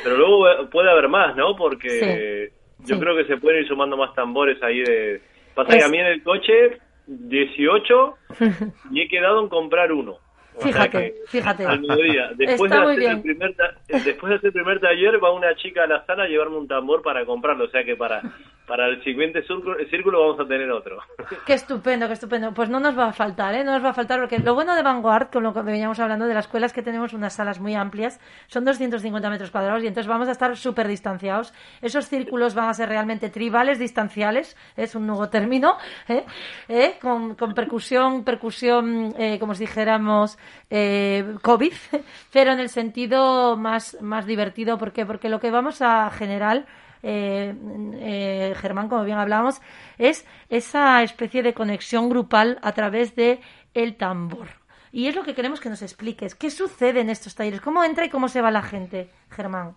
Pero 0.03 0.17
luego 0.17 0.71
puede 0.71 0.91
haber 0.91 1.09
más, 1.09 1.37
¿no? 1.37 1.55
Porque 1.55 1.91
Sí, 1.91 2.85
yo 2.87 2.95
sí. 2.97 3.01
creo 3.03 3.15
que 3.15 3.27
se 3.27 3.37
pueden 3.37 3.61
ir 3.63 3.69
sumando 3.69 3.99
más 3.99 4.15
tambores 4.15 4.63
ahí 4.63 4.81
de... 4.83 5.21
Pasa 5.55 5.73
que 5.73 5.77
Es- 5.77 5.85
a 5.85 5.89
mí 5.91 5.99
en 5.99 6.07
el 6.07 6.23
coche 6.23 6.79
18 7.07 8.15
y 8.93 9.03
he 9.03 9.09
quedado 9.09 9.43
en 9.43 9.49
comprar 9.51 9.93
uno. 9.93 10.17
O 10.57 10.61
Fíjate, 10.63 10.91
que 10.91 11.15
fíjate. 11.29 11.67
Al 11.67 11.81
mediodía. 11.81 12.31
Después 12.35 12.73
Está 12.73 12.87
de, 12.87 12.93
hacer 12.95 13.11
el 13.11 13.21
primer 13.23 13.51
eh, 13.51 14.01
después 14.05 14.31
de 14.31 14.37
hacer 14.37 14.47
el 14.49 14.53
primer 14.55 14.81
taller 14.81 15.23
va 15.23 15.33
una 15.33 15.55
chica 15.55 15.85
a 15.85 15.87
la 15.87 16.05
sala 16.07 16.25
a 16.25 16.29
llevarme 16.29 16.57
un 16.57 16.67
tambor 16.67 17.03
para 17.03 17.25
comprarlo. 17.27 17.67
O 17.67 17.69
sea 17.69 17.85
que 17.85 17.95
para, 17.95 18.23
para 18.69 18.87
el 18.87 19.03
siguiente 19.03 19.43
círculo, 19.43 19.77
círculo 19.91 20.21
vamos 20.21 20.41
a 20.41 20.47
tener 20.47 20.71
otro. 20.71 20.99
Qué 21.47 21.55
estupendo, 21.55 22.07
qué 22.07 22.13
estupendo. 22.13 22.53
Pues 22.53 22.69
no 22.69 22.79
nos 22.79 22.97
va 22.97 23.09
a 23.09 23.13
faltar, 23.13 23.55
¿eh? 23.55 23.65
No 23.65 23.73
nos 23.73 23.83
va 23.83 23.91
a 23.91 23.95
faltar 23.95 24.21
porque 24.21 24.39
lo 24.39 24.55
bueno 24.55 24.77
de 24.77 24.83
Vanguard, 24.83 25.31
con 25.31 25.43
lo 25.43 25.55
que 25.55 25.63
veníamos 25.63 25.99
hablando 25.99 26.27
de 26.27 26.35
la 26.35 26.41
escuela, 26.41 26.67
es 26.67 26.73
que 26.73 26.83
tenemos 26.83 27.15
unas 27.15 27.35
salas 27.35 27.59
muy 27.59 27.75
amplias, 27.75 28.21
son 28.47 28.65
250 28.65 29.31
metros 29.31 29.51
cuadrados 29.51 29.83
y 29.83 29.87
entonces 29.87 30.07
vamos 30.07 30.29
a 30.29 30.33
estar 30.33 30.55
súper 30.57 30.87
distanciados. 30.87 31.55
Esos 31.81 32.07
círculos 32.07 32.55
van 32.55 32.69
a 32.69 32.75
ser 32.75 32.89
realmente 32.89 33.31
tribales, 33.31 33.79
distanciales, 33.79 34.57
es 34.77 34.95
un 34.95 35.07
nuevo 35.07 35.29
término, 35.31 35.79
¿eh? 36.09 36.25
¿Eh? 36.69 36.99
Con, 37.01 37.35
con 37.35 37.55
percusión, 37.55 38.23
percusión, 38.23 39.15
eh, 39.19 39.39
como 39.39 39.55
si 39.55 39.65
dijéramos, 39.65 40.39
eh, 40.69 41.35
COVID, 41.43 41.73
pero 42.33 42.53
en 42.53 42.61
el 42.61 42.69
sentido 42.69 43.57
más, 43.57 43.97
más 44.03 44.27
divertido. 44.27 44.77
¿Por 44.77 44.93
qué? 44.93 45.07
Porque 45.07 45.29
lo 45.29 45.41
que 45.41 45.51
vamos 45.51 45.81
a 45.81 46.11
generar 46.11 46.67
eh, 47.03 47.55
eh, 47.95 48.55
Germán, 48.57 48.89
como 48.89 49.05
bien 49.05 49.19
hablábamos, 49.19 49.61
es 49.99 50.27
esa 50.49 51.03
especie 51.03 51.43
de 51.43 51.55
conexión 51.55 52.09
grupal 52.09 52.59
a 52.63 52.73
través 52.73 53.15
de 53.15 53.41
el 53.75 53.97
tambor. 53.97 54.49
Y 54.93 55.07
es 55.07 55.15
lo 55.15 55.23
que 55.23 55.35
queremos 55.35 55.61
que 55.61 55.69
nos 55.69 55.83
expliques. 55.83 56.35
¿Qué 56.35 56.51
sucede 56.51 57.01
en 57.01 57.11
estos 57.11 57.35
talleres? 57.35 57.61
¿Cómo 57.61 57.85
entra 57.85 58.05
y 58.05 58.09
cómo 58.09 58.29
se 58.29 58.41
va 58.41 58.51
la 58.51 58.63
gente, 58.63 59.11
Germán? 59.31 59.77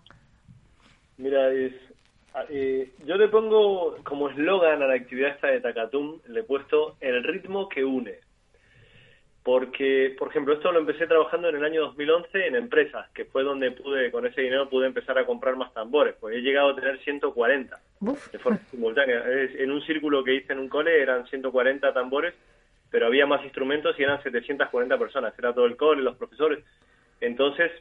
Mira, 1.18 1.52
eh, 2.48 2.92
yo 3.04 3.16
le 3.16 3.28
pongo 3.28 3.96
como 4.04 4.30
eslogan 4.30 4.82
a 4.82 4.86
la 4.86 4.94
actividad 4.94 5.30
esta 5.30 5.48
de 5.48 5.60
Tacatum, 5.60 6.20
le 6.28 6.40
he 6.40 6.44
puesto 6.44 6.96
el 7.00 7.22
ritmo 7.22 7.68
que 7.68 7.84
une. 7.84 8.18
Porque, 9.44 10.14
por 10.16 10.28
ejemplo, 10.28 10.54
esto 10.54 10.70
lo 10.70 10.78
empecé 10.78 11.06
trabajando 11.08 11.48
en 11.48 11.56
el 11.56 11.64
año 11.64 11.80
2011 11.82 12.46
en 12.46 12.54
empresas, 12.54 13.10
que 13.10 13.24
fue 13.24 13.42
donde 13.42 13.72
pude, 13.72 14.12
con 14.12 14.24
ese 14.24 14.40
dinero 14.40 14.68
pude 14.68 14.86
empezar 14.86 15.18
a 15.18 15.26
comprar 15.26 15.56
más 15.56 15.74
tambores, 15.74 16.14
pues 16.20 16.36
he 16.36 16.42
llegado 16.42 16.70
a 16.70 16.76
tener 16.76 17.00
140 17.00 17.80
Uf. 18.00 18.30
de 18.30 18.38
forma 18.38 18.60
simultánea. 18.70 19.24
En 19.26 19.72
un 19.72 19.82
círculo 19.82 20.22
que 20.22 20.34
hice 20.34 20.52
en 20.52 20.60
un 20.60 20.68
cole 20.68 21.02
eran 21.02 21.26
140 21.26 21.92
tambores, 21.92 22.34
pero 22.88 23.06
había 23.06 23.26
más 23.26 23.42
instrumentos 23.42 23.98
y 23.98 24.04
eran 24.04 24.22
740 24.22 24.96
personas. 24.96 25.36
Era 25.36 25.52
todo 25.52 25.66
el 25.66 25.76
cole, 25.76 26.02
los 26.02 26.16
profesores. 26.16 26.64
Entonces, 27.20 27.72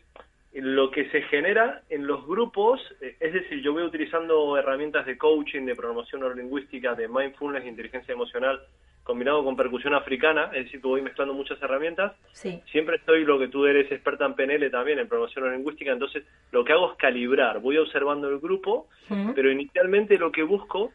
lo 0.53 0.89
que 0.89 1.09
se 1.11 1.21
genera 1.23 1.83
en 1.89 2.07
los 2.07 2.25
grupos, 2.25 2.81
eh, 3.01 3.15
es 3.19 3.33
decir, 3.33 3.61
yo 3.61 3.73
voy 3.73 3.83
utilizando 3.83 4.57
herramientas 4.57 5.05
de 5.05 5.17
coaching, 5.17 5.65
de 5.65 5.75
programación 5.75 6.21
neurolingüística, 6.21 6.95
de 6.95 7.07
mindfulness, 7.07 7.65
inteligencia 7.65 8.13
emocional, 8.13 8.61
combinado 9.03 9.43
con 9.43 9.55
percusión 9.55 9.93
africana, 9.93 10.45
es 10.53 10.65
decir, 10.65 10.81
que 10.81 10.87
voy 10.87 11.01
mezclando 11.01 11.33
muchas 11.33 11.61
herramientas 11.61 12.13
Sí. 12.33 12.61
siempre 12.71 12.97
estoy 12.97 13.25
lo 13.25 13.39
que 13.39 13.47
tú 13.47 13.65
eres 13.65 13.91
experta 13.91 14.25
en 14.25 14.35
PNL 14.35 14.69
también, 14.69 14.99
en 14.99 15.07
programación 15.07 15.51
lingüística, 15.51 15.91
entonces 15.91 16.23
lo 16.51 16.63
que 16.63 16.73
hago 16.73 16.91
es 16.91 16.97
calibrar, 16.97 17.59
voy 17.59 17.77
observando 17.77 18.29
el 18.29 18.39
grupo, 18.39 18.87
pero 19.35 19.51
inicialmente 19.51 20.17
lo 20.17 20.31
que 20.31 20.43
busco 20.43 20.91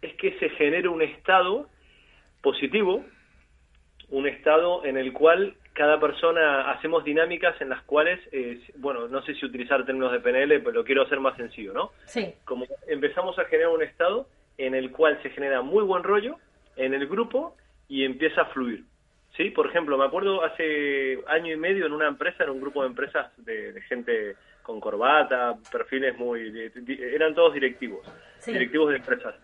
es 0.00 0.14
que 0.14 0.36
se 0.38 0.48
genere 0.50 0.88
un 0.88 1.02
estado 1.02 1.68
positivo, 2.40 3.04
un 4.10 4.26
estado 4.26 4.84
en 4.84 4.96
el 4.96 5.12
cual 5.12 5.54
cada 5.74 5.98
persona 6.00 6.70
hacemos 6.72 7.02
dinámicas 7.04 7.58
en 7.60 7.70
las 7.70 7.82
cuales, 7.84 8.20
eh, 8.32 8.60
bueno, 8.76 9.08
no 9.08 9.22
sé 9.22 9.34
si 9.34 9.46
utilizar 9.46 9.86
términos 9.86 10.12
de 10.12 10.20
PNL, 10.20 10.60
pero 10.60 10.72
lo 10.72 10.84
quiero 10.84 11.02
hacer 11.02 11.18
más 11.20 11.36
sencillo, 11.36 11.72
¿no? 11.72 11.92
Sí. 12.06 12.34
como 12.44 12.66
empezamos 12.88 13.38
a 13.38 13.44
generar 13.44 13.72
un 13.72 13.82
estado 13.82 14.26
en 14.58 14.74
el 14.74 14.90
cual 14.90 15.18
se 15.22 15.30
genera 15.30 15.62
muy 15.62 15.82
buen 15.84 16.02
rollo 16.02 16.36
en 16.76 16.94
el 16.94 17.06
grupo 17.06 17.56
y 17.88 18.04
empieza 18.04 18.42
a 18.42 18.46
fluir. 18.46 18.84
¿Sí? 19.36 19.48
Por 19.50 19.66
ejemplo, 19.66 19.96
me 19.96 20.04
acuerdo 20.04 20.44
hace 20.44 21.18
año 21.26 21.52
y 21.54 21.56
medio 21.56 21.86
en 21.86 21.92
una 21.92 22.06
empresa, 22.06 22.44
en 22.44 22.50
un 22.50 22.60
grupo 22.60 22.82
de 22.82 22.88
empresas 22.88 23.32
de, 23.38 23.72
de 23.72 23.80
gente 23.82 24.36
con 24.62 24.78
corbata, 24.78 25.56
perfiles 25.72 26.16
muy... 26.18 26.70
eran 27.14 27.34
todos 27.34 27.54
directivos, 27.54 28.06
Sí. 28.38 28.52
directivos 28.52 28.90
de 28.90 28.96
empresas. 28.96 29.34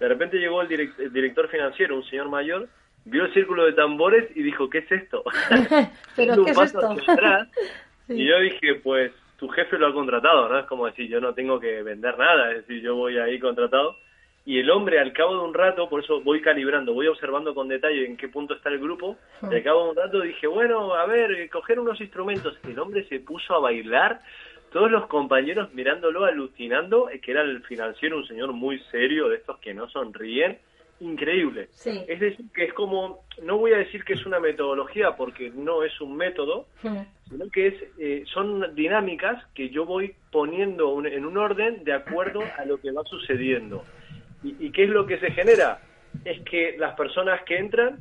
De 0.00 0.08
repente 0.08 0.36
llegó 0.38 0.60
el, 0.62 0.68
direc- 0.68 0.98
el 0.98 1.12
director 1.12 1.48
financiero, 1.48 1.94
un 1.96 2.04
señor 2.04 2.28
mayor, 2.28 2.68
vio 3.04 3.24
el 3.24 3.32
círculo 3.32 3.64
de 3.66 3.72
tambores 3.74 4.28
y 4.36 4.42
dijo, 4.42 4.68
¿qué 4.68 4.78
es 4.78 4.90
esto? 4.92 5.22
Y 8.08 8.26
yo 8.26 8.38
dije, 8.40 8.74
pues 8.82 9.12
tu 9.38 9.48
jefe 9.48 9.78
lo 9.78 9.88
ha 9.88 9.92
contratado, 9.92 10.48
¿no? 10.48 10.58
Es 10.58 10.66
como 10.66 10.86
decir, 10.86 11.08
yo 11.08 11.20
no 11.20 11.34
tengo 11.34 11.58
que 11.60 11.82
vender 11.82 12.16
nada, 12.18 12.50
es 12.52 12.66
decir, 12.66 12.82
yo 12.82 12.94
voy 12.96 13.16
ahí 13.18 13.38
contratado. 13.38 13.96
Y 14.48 14.60
el 14.60 14.70
hombre, 14.70 15.00
al 15.00 15.12
cabo 15.12 15.34
de 15.34 15.40
un 15.40 15.52
rato, 15.52 15.88
por 15.88 16.04
eso 16.04 16.20
voy 16.20 16.40
calibrando, 16.40 16.94
voy 16.94 17.08
observando 17.08 17.52
con 17.52 17.66
detalle 17.66 18.06
en 18.06 18.16
qué 18.16 18.28
punto 18.28 18.54
está 18.54 18.68
el 18.68 18.78
grupo, 18.78 19.16
y 19.42 19.52
al 19.52 19.62
cabo 19.64 19.84
de 19.84 19.90
un 19.90 19.96
rato 19.96 20.20
dije, 20.20 20.46
bueno, 20.46 20.94
a 20.94 21.04
ver, 21.06 21.32
eh, 21.32 21.48
coger 21.50 21.80
unos 21.80 22.00
instrumentos. 22.00 22.56
El 22.62 22.78
hombre 22.78 23.04
se 23.08 23.18
puso 23.18 23.54
a 23.54 23.58
bailar, 23.58 24.20
todos 24.72 24.88
los 24.90 25.06
compañeros 25.08 25.74
mirándolo, 25.74 26.24
alucinando, 26.24 27.10
eh, 27.10 27.18
que 27.20 27.32
era 27.32 27.42
el 27.42 27.60
financiero, 27.64 28.16
un 28.18 28.26
señor 28.26 28.52
muy 28.52 28.78
serio, 28.92 29.28
de 29.28 29.36
estos 29.36 29.58
que 29.58 29.74
no 29.74 29.88
sonríen, 29.88 30.58
increíble. 31.00 31.66
Sí. 31.70 32.04
Es 32.06 32.20
decir, 32.20 32.46
que 32.54 32.64
es 32.66 32.72
como, 32.72 33.24
no 33.42 33.58
voy 33.58 33.72
a 33.72 33.78
decir 33.78 34.04
que 34.04 34.12
es 34.12 34.24
una 34.26 34.38
metodología, 34.38 35.16
porque 35.16 35.50
no 35.54 35.82
es 35.82 36.00
un 36.00 36.16
método, 36.16 36.66
Mm. 36.84 36.98
sino 37.30 37.50
que 37.50 37.66
es, 37.66 37.74
eh, 37.98 38.22
son 38.32 38.74
dinámicas 38.76 39.44
que 39.54 39.70
yo 39.70 39.84
voy 39.86 40.14
poniendo 40.30 40.88
un- 40.90 41.06
en 41.08 41.26
un 41.26 41.36
orden 41.36 41.82
de 41.82 41.92
acuerdo 41.94 42.40
a 42.56 42.64
lo 42.64 42.78
que 42.78 42.92
va 42.92 43.02
sucediendo. 43.04 43.84
¿Y, 44.46 44.66
¿Y 44.66 44.70
qué 44.70 44.84
es 44.84 44.90
lo 44.90 45.06
que 45.06 45.18
se 45.18 45.30
genera? 45.32 45.80
Es 46.24 46.40
que 46.42 46.76
las 46.78 46.94
personas 46.94 47.42
que 47.42 47.58
entran, 47.58 47.98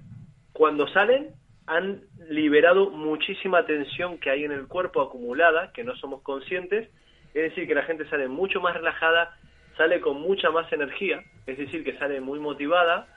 cuando 0.53 0.87
salen, 0.89 1.31
han 1.67 2.01
liberado 2.29 2.91
muchísima 2.91 3.65
tensión 3.65 4.19
que 4.19 4.29
hay 4.29 4.43
en 4.43 4.51
el 4.51 4.67
cuerpo 4.67 5.01
acumulada, 5.01 5.71
que 5.73 5.83
no 5.83 5.95
somos 5.95 6.21
conscientes, 6.21 6.87
es 7.33 7.43
decir, 7.49 7.67
que 7.67 7.73
la 7.75 7.83
gente 7.83 8.07
sale 8.09 8.27
mucho 8.27 8.61
más 8.61 8.75
relajada, 8.75 9.35
sale 9.75 9.99
con 9.99 10.21
mucha 10.21 10.51
más 10.51 10.71
energía, 10.71 11.23
es 11.47 11.57
decir, 11.57 11.83
que 11.83 11.97
sale 11.97 12.21
muy 12.21 12.39
motivada, 12.39 13.07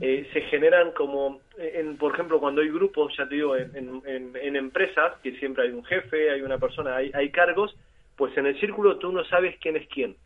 eh, 0.00 0.26
se 0.32 0.40
generan 0.42 0.92
como, 0.92 1.40
eh, 1.58 1.72
en, 1.80 1.96
por 1.98 2.14
ejemplo, 2.14 2.40
cuando 2.40 2.62
hay 2.62 2.70
grupos, 2.70 3.14
ya 3.16 3.28
te 3.28 3.34
digo, 3.34 3.56
en- 3.56 4.02
en- 4.06 4.32
en 4.34 4.56
empresas, 4.56 5.14
que 5.22 5.32
siempre 5.36 5.64
hay 5.64 5.70
un 5.70 5.84
jefe, 5.84 6.30
hay 6.30 6.40
una 6.42 6.58
persona, 6.58 6.96
hay, 6.96 7.10
hay 7.14 7.30
cargos, 7.30 7.76
pues 8.16 8.36
en 8.38 8.46
el 8.46 8.58
círculo 8.58 8.98
tú 8.98 9.12
no 9.12 9.24
sabes 9.24 9.56
quién 9.60 9.76
es 9.76 9.86
quién. 9.88 10.16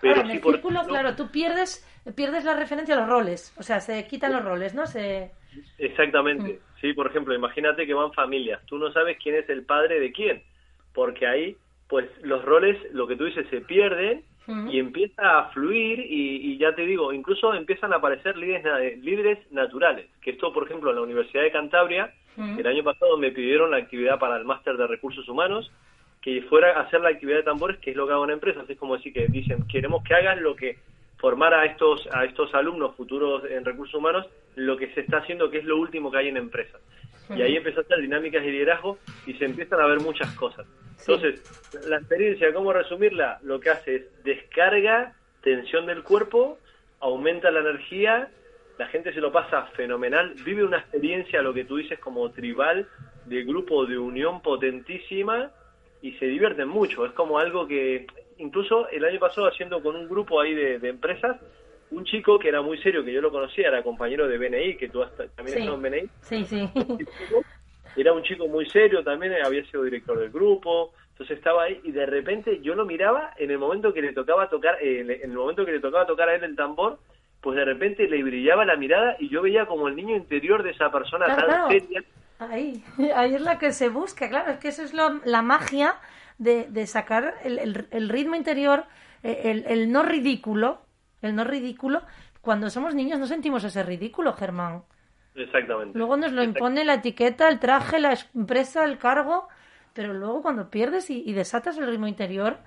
Claro, 0.00 0.20
en 0.22 0.30
el 0.30 0.42
círculo, 0.42 0.84
claro, 0.86 1.16
tú 1.16 1.30
pierdes, 1.30 1.84
pierdes 2.14 2.44
la 2.44 2.54
referencia 2.56 2.94
a 2.94 3.00
los 3.00 3.08
roles. 3.08 3.54
O 3.58 3.62
sea, 3.62 3.80
se 3.80 4.06
quitan 4.06 4.32
los 4.32 4.44
roles, 4.44 4.74
¿no? 4.74 4.86
Se... 4.86 5.30
Exactamente. 5.78 6.60
Sí, 6.80 6.92
por 6.92 7.06
ejemplo, 7.06 7.34
imagínate 7.34 7.86
que 7.86 7.94
van 7.94 8.12
familias. 8.12 8.60
Tú 8.66 8.78
no 8.78 8.92
sabes 8.92 9.16
quién 9.22 9.36
es 9.36 9.48
el 9.48 9.64
padre 9.64 10.00
de 10.00 10.12
quién, 10.12 10.42
porque 10.94 11.26
ahí, 11.26 11.56
pues 11.88 12.06
los 12.22 12.44
roles, 12.44 12.76
lo 12.92 13.06
que 13.06 13.16
tú 13.16 13.24
dices, 13.24 13.46
se 13.50 13.60
pierden 13.60 14.22
Mm. 14.48 14.70
y 14.70 14.78
empieza 14.78 15.40
a 15.40 15.48
fluir 15.48 15.98
y, 15.98 16.52
y 16.52 16.58
ya 16.58 16.72
te 16.72 16.82
digo, 16.82 17.12
incluso 17.12 17.52
empiezan 17.52 17.92
a 17.92 17.96
aparecer 17.96 18.36
líderes, 18.36 18.96
líderes 19.02 19.38
naturales. 19.50 20.06
Que 20.22 20.30
esto, 20.30 20.52
por 20.52 20.66
ejemplo, 20.66 20.90
en 20.90 20.96
la 20.96 21.02
Universidad 21.02 21.42
de 21.42 21.50
Cantabria, 21.50 22.12
Mm. 22.36 22.60
el 22.60 22.66
año 22.68 22.84
pasado 22.84 23.16
me 23.18 23.32
pidieron 23.32 23.72
la 23.72 23.78
actividad 23.78 24.20
para 24.20 24.36
el 24.36 24.44
máster 24.44 24.76
de 24.76 24.86
recursos 24.86 25.26
humanos, 25.28 25.72
que 26.26 26.42
fuera 26.42 26.72
a 26.72 26.80
hacer 26.80 27.00
la 27.02 27.10
actividad 27.10 27.36
de 27.36 27.42
tambores, 27.44 27.78
que 27.78 27.92
es 27.92 27.96
lo 27.96 28.04
que 28.04 28.12
hago 28.12 28.24
en 28.24 28.32
empresas. 28.32 28.68
Es 28.68 28.76
como 28.76 28.96
decir 28.96 29.12
que 29.12 29.28
dicen, 29.28 29.64
queremos 29.68 30.02
que 30.02 30.12
hagas 30.12 30.40
lo 30.40 30.56
que 30.56 30.76
formar 31.18 31.54
a 31.54 31.64
estos 31.66 32.08
a 32.12 32.24
estos 32.24 32.52
alumnos 32.52 32.96
futuros 32.96 33.44
en 33.48 33.64
recursos 33.64 33.94
humanos 33.94 34.26
lo 34.56 34.76
que 34.76 34.92
se 34.92 35.02
está 35.02 35.18
haciendo 35.18 35.48
que 35.50 35.58
es 35.58 35.64
lo 35.64 35.78
último 35.78 36.10
que 36.10 36.18
hay 36.18 36.28
en 36.28 36.36
empresas 36.36 36.82
y 37.30 37.40
ahí 37.40 37.56
empieza 37.56 37.80
a 37.80 37.84
hacer 37.84 38.00
dinámicas 38.00 38.42
de 38.42 38.50
liderazgo 38.50 38.98
y 39.24 39.34
se 39.34 39.44
empiezan 39.44 39.80
a 39.80 39.86
ver 39.86 40.00
muchas 40.00 40.30
cosas. 40.34 40.66
Entonces 40.98 41.40
la 41.88 41.98
experiencia 41.98 42.52
cómo 42.52 42.72
resumirla 42.72 43.38
lo 43.44 43.60
que 43.60 43.70
hace 43.70 43.94
es 43.94 44.24
descarga 44.24 45.14
tensión 45.42 45.86
del 45.86 46.02
cuerpo 46.02 46.58
aumenta 46.98 47.52
la 47.52 47.60
energía 47.60 48.28
la 48.78 48.88
gente 48.88 49.14
se 49.14 49.20
lo 49.20 49.30
pasa 49.30 49.66
fenomenal 49.76 50.34
vive 50.44 50.64
una 50.64 50.78
experiencia 50.78 51.40
lo 51.40 51.54
que 51.54 51.64
tú 51.64 51.76
dices 51.76 52.00
como 52.00 52.32
tribal 52.32 52.88
de 53.26 53.44
grupo 53.44 53.86
de 53.86 53.96
unión 53.96 54.42
potentísima 54.42 55.52
y 56.00 56.12
se 56.14 56.26
divierten 56.26 56.68
mucho. 56.68 57.04
Es 57.06 57.12
como 57.12 57.38
algo 57.38 57.66
que, 57.66 58.06
incluso 58.38 58.88
el 58.88 59.04
año 59.04 59.18
pasado 59.18 59.48
haciendo 59.48 59.82
con 59.82 59.96
un 59.96 60.08
grupo 60.08 60.40
ahí 60.40 60.54
de, 60.54 60.78
de 60.78 60.88
empresas, 60.88 61.36
un 61.90 62.04
chico 62.04 62.38
que 62.38 62.48
era 62.48 62.62
muy 62.62 62.78
serio, 62.78 63.04
que 63.04 63.12
yo 63.12 63.20
lo 63.20 63.30
conocía, 63.30 63.68
era 63.68 63.82
compañero 63.82 64.26
de 64.28 64.38
BNI, 64.38 64.76
que 64.76 64.88
tú 64.88 65.02
has- 65.02 65.14
también 65.34 65.58
Sí. 65.58 65.62
estás 65.62 65.74
en 65.74 65.82
BNI, 65.82 66.10
Sí, 66.20 66.44
sí. 66.44 66.68
era 67.96 68.12
un 68.12 68.22
chico 68.22 68.46
muy 68.48 68.66
serio, 68.70 69.02
también 69.02 69.32
había 69.42 69.64
sido 69.66 69.82
director 69.84 70.18
del 70.18 70.30
grupo, 70.30 70.92
entonces 71.12 71.38
estaba 71.38 71.64
ahí 71.64 71.80
y 71.84 71.92
de 71.92 72.04
repente 72.04 72.60
yo 72.60 72.74
lo 72.74 72.84
miraba 72.84 73.32
en 73.38 73.50
el 73.50 73.58
momento 73.58 73.92
que 73.94 74.02
le 74.02 74.12
tocaba 74.12 74.48
tocar, 74.50 74.76
eh, 74.82 75.00
en 75.22 75.30
el 75.30 75.36
momento 75.36 75.64
que 75.64 75.72
le 75.72 75.80
tocaba 75.80 76.06
tocar 76.06 76.28
a 76.28 76.34
él 76.34 76.44
el 76.44 76.56
tambor, 76.56 76.98
pues 77.40 77.56
de 77.56 77.64
repente 77.64 78.08
le 78.08 78.22
brillaba 78.22 78.64
la 78.64 78.76
mirada 78.76 79.16
y 79.18 79.28
yo 79.28 79.40
veía 79.42 79.66
como 79.66 79.88
el 79.88 79.96
niño 79.96 80.16
interior 80.16 80.62
de 80.62 80.70
esa 80.72 80.90
persona 80.90 81.26
Claro, 81.26 81.46
tan 81.46 81.68
claro. 81.68 81.68
seria. 81.70 82.04
Ahí, 82.38 82.84
ahí 83.14 83.34
es 83.34 83.40
la 83.40 83.58
que 83.58 83.72
se 83.72 83.88
busca, 83.88 84.28
claro, 84.28 84.52
es 84.52 84.58
que 84.58 84.68
eso 84.68 84.82
es 84.82 84.92
lo- 84.92 85.20
la 85.24 85.42
magia 85.42 85.96
de, 86.38 86.66
de 86.70 86.86
sacar 86.86 87.34
el, 87.44 87.58
el- 87.58 87.88
el 87.90 88.08
ritmo 88.08 88.34
interior, 88.34 88.84
eh, 89.22 89.42
el, 89.44 89.64
el 89.66 89.90
no 89.92 90.02
ridículo, 90.02 90.82
el 91.22 91.34
no 91.34 91.44
ridículo. 91.44 92.02
Cuando 92.42 92.70
somos 92.70 92.94
niños 92.94 93.18
no 93.18 93.26
sentimos 93.26 93.64
ese 93.64 93.82
ridículo, 93.82 94.34
Germán. 94.34 94.82
Exactamente. 95.34 95.98
Luego 95.98 96.16
nos 96.16 96.32
lo 96.32 96.42
impone 96.42 96.84
la 96.84 96.94
etiqueta, 96.94 97.48
el 97.48 97.58
traje, 97.58 97.98
la 98.00 98.16
empresa, 98.34 98.84
el 98.84 98.98
cargo, 98.98 99.48
pero 99.94 100.12
luego 100.12 100.42
cuando 100.42 100.70
pierdes 100.70 101.10
y, 101.10 101.22
y 101.26 101.32
desatas 101.32 101.78
el 101.78 101.86
ritmo 101.86 102.06
interior, 102.06 102.58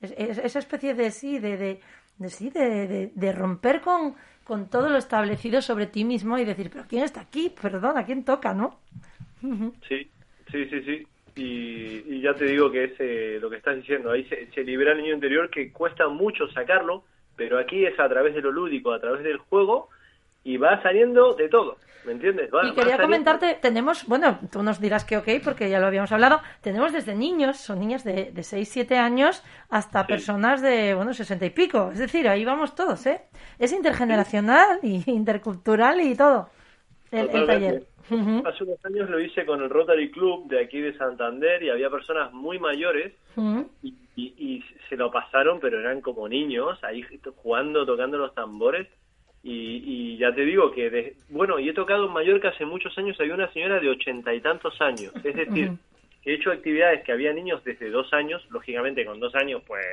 es- 0.00 0.14
es- 0.16 0.38
esa 0.38 0.58
especie 0.58 0.94
de 0.94 1.10
sí, 1.10 1.38
de, 1.38 1.56
de, 1.56 1.80
de 2.16 2.30
sí, 2.30 2.50
de, 2.50 2.88
de- 2.88 3.12
de 3.14 3.32
romper 3.32 3.80
con, 3.82 4.16
con 4.44 4.68
todo 4.68 4.88
lo 4.88 4.96
establecido 4.98 5.60
sobre 5.62 5.86
ti 5.86 6.04
mismo 6.04 6.38
y 6.38 6.44
decir, 6.44 6.70
pero 6.70 6.86
¿quién 6.88 7.04
está 7.04 7.20
aquí? 7.20 7.50
Perdón, 7.60 7.98
¿a 7.98 8.04
quién 8.04 8.24
toca, 8.24 8.54
no? 8.54 8.78
Sí, 9.88 10.08
sí, 10.50 10.64
sí, 10.70 10.82
sí. 10.82 11.06
Y, 11.36 12.14
y 12.16 12.20
ya 12.20 12.34
te 12.34 12.46
digo 12.46 12.70
que 12.72 12.84
es 12.84 12.92
eh, 12.98 13.38
lo 13.40 13.48
que 13.48 13.56
estás 13.58 13.76
diciendo, 13.76 14.10
ahí 14.10 14.24
se, 14.24 14.50
se 14.50 14.64
libera 14.64 14.92
el 14.92 14.98
niño 15.02 15.14
interior 15.14 15.48
que 15.50 15.70
cuesta 15.72 16.08
mucho 16.08 16.48
sacarlo, 16.48 17.04
pero 17.36 17.58
aquí 17.58 17.86
es 17.86 17.98
a 18.00 18.08
través 18.08 18.34
de 18.34 18.40
lo 18.42 18.50
lúdico, 18.50 18.92
a 18.92 19.00
través 19.00 19.22
del 19.22 19.38
juego, 19.38 19.88
y 20.42 20.56
va 20.56 20.82
saliendo 20.82 21.34
de 21.34 21.48
todo, 21.48 21.76
¿me 22.04 22.10
entiendes? 22.12 22.50
Va- 22.52 22.66
Y 22.66 22.70
quería 22.70 22.96
saliendo- 22.96 23.02
comentarte, 23.04 23.54
tenemos, 23.62 24.04
bueno, 24.08 24.40
tú 24.50 24.64
nos 24.64 24.80
dirás 24.80 25.04
que 25.04 25.16
ok, 25.16 25.28
porque 25.44 25.70
ya 25.70 25.78
lo 25.78 25.86
habíamos 25.86 26.10
hablado, 26.10 26.40
tenemos 26.60 26.92
desde 26.92 27.14
niños, 27.14 27.58
son 27.58 27.78
niñas 27.78 28.02
de, 28.02 28.32
de 28.32 28.42
6, 28.42 28.68
7 28.68 28.96
años, 28.98 29.44
hasta 29.70 30.08
personas 30.08 30.60
de, 30.60 30.94
bueno, 30.94 31.14
60 31.14 31.46
y 31.46 31.50
pico. 31.50 31.90
Es 31.92 32.00
decir, 32.00 32.26
ahí 32.28 32.44
vamos 32.44 32.74
todos, 32.74 33.06
¿eh? 33.06 33.20
Es 33.60 33.72
intergeneracional 33.72 34.80
y 34.82 35.08
intercultural 35.08 36.00
y 36.00 36.16
todo, 36.16 36.50
el, 37.12 37.20
el 37.20 37.26
Totalmente. 37.30 37.86
Hace 38.46 38.64
unos 38.64 38.84
años 38.84 39.10
lo 39.10 39.20
hice 39.20 39.44
con 39.46 39.62
el 39.62 39.68
Rotary 39.70 40.10
Club 40.10 40.48
de 40.48 40.60
aquí 40.60 40.80
de 40.80 40.96
Santander 40.96 41.62
y 41.62 41.70
había 41.70 41.90
personas 41.90 42.32
muy 42.32 42.58
mayores 42.58 43.12
y, 43.82 43.94
y- 44.16 44.34
y 44.38 44.64
se 44.88 44.96
lo 44.96 45.10
pasaron, 45.10 45.60
pero 45.60 45.78
eran 45.80 46.00
como 46.00 46.28
niños, 46.28 46.82
ahí 46.84 47.04
jugando, 47.36 47.84
tocando 47.86 48.18
los 48.18 48.34
tambores. 48.34 48.86
Y, 49.42 49.82
y 49.86 50.16
ya 50.18 50.34
te 50.34 50.42
digo 50.44 50.72
que, 50.72 50.90
de- 50.90 51.16
bueno, 51.28 51.58
y 51.58 51.68
he 51.68 51.72
tocado 51.72 52.06
en 52.06 52.12
Mallorca 52.12 52.48
hace 52.48 52.64
muchos 52.64 52.96
años, 52.98 53.18
había 53.20 53.34
una 53.34 53.52
señora 53.52 53.78
de 53.78 53.88
ochenta 53.88 54.34
y 54.34 54.40
tantos 54.40 54.80
años. 54.80 55.12
Es 55.24 55.34
decir, 55.36 55.68
Ujú. 55.70 55.78
he 56.24 56.34
hecho 56.34 56.50
actividades 56.50 57.04
que 57.04 57.12
había 57.12 57.32
niños 57.32 57.62
desde 57.64 57.88
dos 57.90 58.12
años, 58.12 58.44
lógicamente 58.50 59.04
con 59.06 59.20
dos 59.20 59.34
años, 59.36 59.62
pues, 59.66 59.84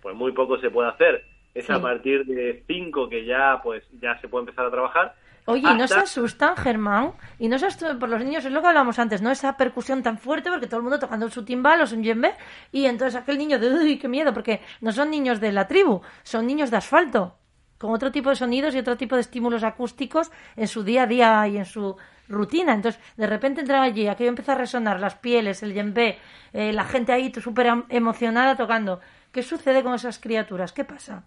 pues 0.00 0.14
muy 0.14 0.32
poco 0.32 0.58
se 0.58 0.70
puede 0.70 0.88
hacer. 0.88 1.24
Es 1.54 1.66
Sí. 1.66 1.72
a 1.72 1.80
partir 1.80 2.24
de 2.24 2.62
cinco 2.66 3.08
que 3.08 3.24
ya, 3.26 3.60
pues, 3.62 3.82
ya 4.00 4.18
se 4.20 4.28
puede 4.28 4.42
empezar 4.44 4.66
a 4.66 4.70
trabajar. 4.70 5.14
Oye, 5.46 5.62
¿y 5.70 5.74
no 5.74 5.86
se 5.86 5.94
asustan, 5.94 6.56
Germán? 6.56 7.12
Y 7.38 7.48
no 7.48 7.58
se 7.58 7.66
asustan 7.66 7.98
por 8.00 8.08
los 8.08 8.22
niños, 8.22 8.44
es 8.44 8.50
lo 8.50 8.60
que 8.60 8.66
hablábamos 8.66 8.98
antes, 8.98 9.22
¿no? 9.22 9.30
Esa 9.30 9.56
percusión 9.56 10.02
tan 10.02 10.18
fuerte, 10.18 10.50
porque 10.50 10.66
todo 10.66 10.78
el 10.78 10.82
mundo 10.82 10.98
tocando 10.98 11.30
su 11.30 11.44
timbal 11.44 11.80
o 11.80 11.86
su 11.86 12.00
yembe, 12.00 12.34
y 12.72 12.86
entonces 12.86 13.14
aquel 13.20 13.38
niño 13.38 13.58
de, 13.60 13.70
uy, 13.70 13.98
qué 13.98 14.08
miedo, 14.08 14.34
porque 14.34 14.60
no 14.80 14.90
son 14.90 15.10
niños 15.10 15.40
de 15.40 15.52
la 15.52 15.68
tribu, 15.68 16.02
son 16.24 16.46
niños 16.46 16.72
de 16.72 16.78
asfalto, 16.78 17.38
con 17.78 17.92
otro 17.92 18.10
tipo 18.10 18.30
de 18.30 18.36
sonidos 18.36 18.74
y 18.74 18.78
otro 18.78 18.96
tipo 18.96 19.14
de 19.14 19.20
estímulos 19.20 19.62
acústicos 19.62 20.32
en 20.56 20.66
su 20.66 20.82
día 20.82 21.04
a 21.04 21.06
día 21.06 21.46
y 21.46 21.58
en 21.58 21.64
su 21.64 21.96
rutina. 22.28 22.74
Entonces, 22.74 23.00
de 23.16 23.26
repente 23.28 23.60
entran 23.60 23.82
allí, 23.82 24.08
aquello 24.08 24.30
empieza 24.30 24.52
a 24.52 24.56
resonar, 24.56 24.98
las 24.98 25.14
pieles, 25.14 25.62
el 25.62 25.74
yembe, 25.74 26.18
eh, 26.52 26.72
la 26.72 26.84
gente 26.84 27.12
ahí 27.12 27.32
súper 27.32 27.84
emocionada 27.88 28.56
tocando. 28.56 29.00
¿Qué 29.30 29.42
sucede 29.42 29.82
con 29.82 29.94
esas 29.94 30.18
criaturas? 30.18 30.72
¿Qué 30.72 30.84
pasa? 30.84 31.24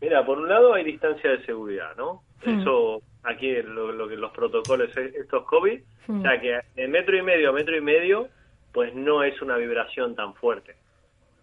Mira, 0.00 0.24
por 0.24 0.38
un 0.38 0.48
lado 0.48 0.74
hay 0.74 0.84
distancia 0.84 1.30
de 1.30 1.44
seguridad, 1.44 1.96
¿no? 1.96 2.22
Hmm. 2.44 2.60
Eso, 2.60 3.02
aquí 3.24 3.52
lo, 3.62 3.92
lo 3.92 4.08
que 4.08 4.16
los 4.16 4.30
protocolos, 4.32 4.96
eh, 4.96 5.12
estos 5.20 5.44
COVID, 5.44 5.80
Hmm. 6.06 6.20
o 6.20 6.22
sea 6.22 6.40
que 6.40 6.58
de 6.74 6.88
metro 6.88 7.16
y 7.18 7.22
medio 7.22 7.50
a 7.50 7.52
metro 7.52 7.76
y 7.76 7.82
medio, 7.82 8.28
pues 8.72 8.94
no 8.94 9.22
es 9.22 9.40
una 9.42 9.56
vibración 9.58 10.14
tan 10.14 10.32
fuerte. 10.34 10.74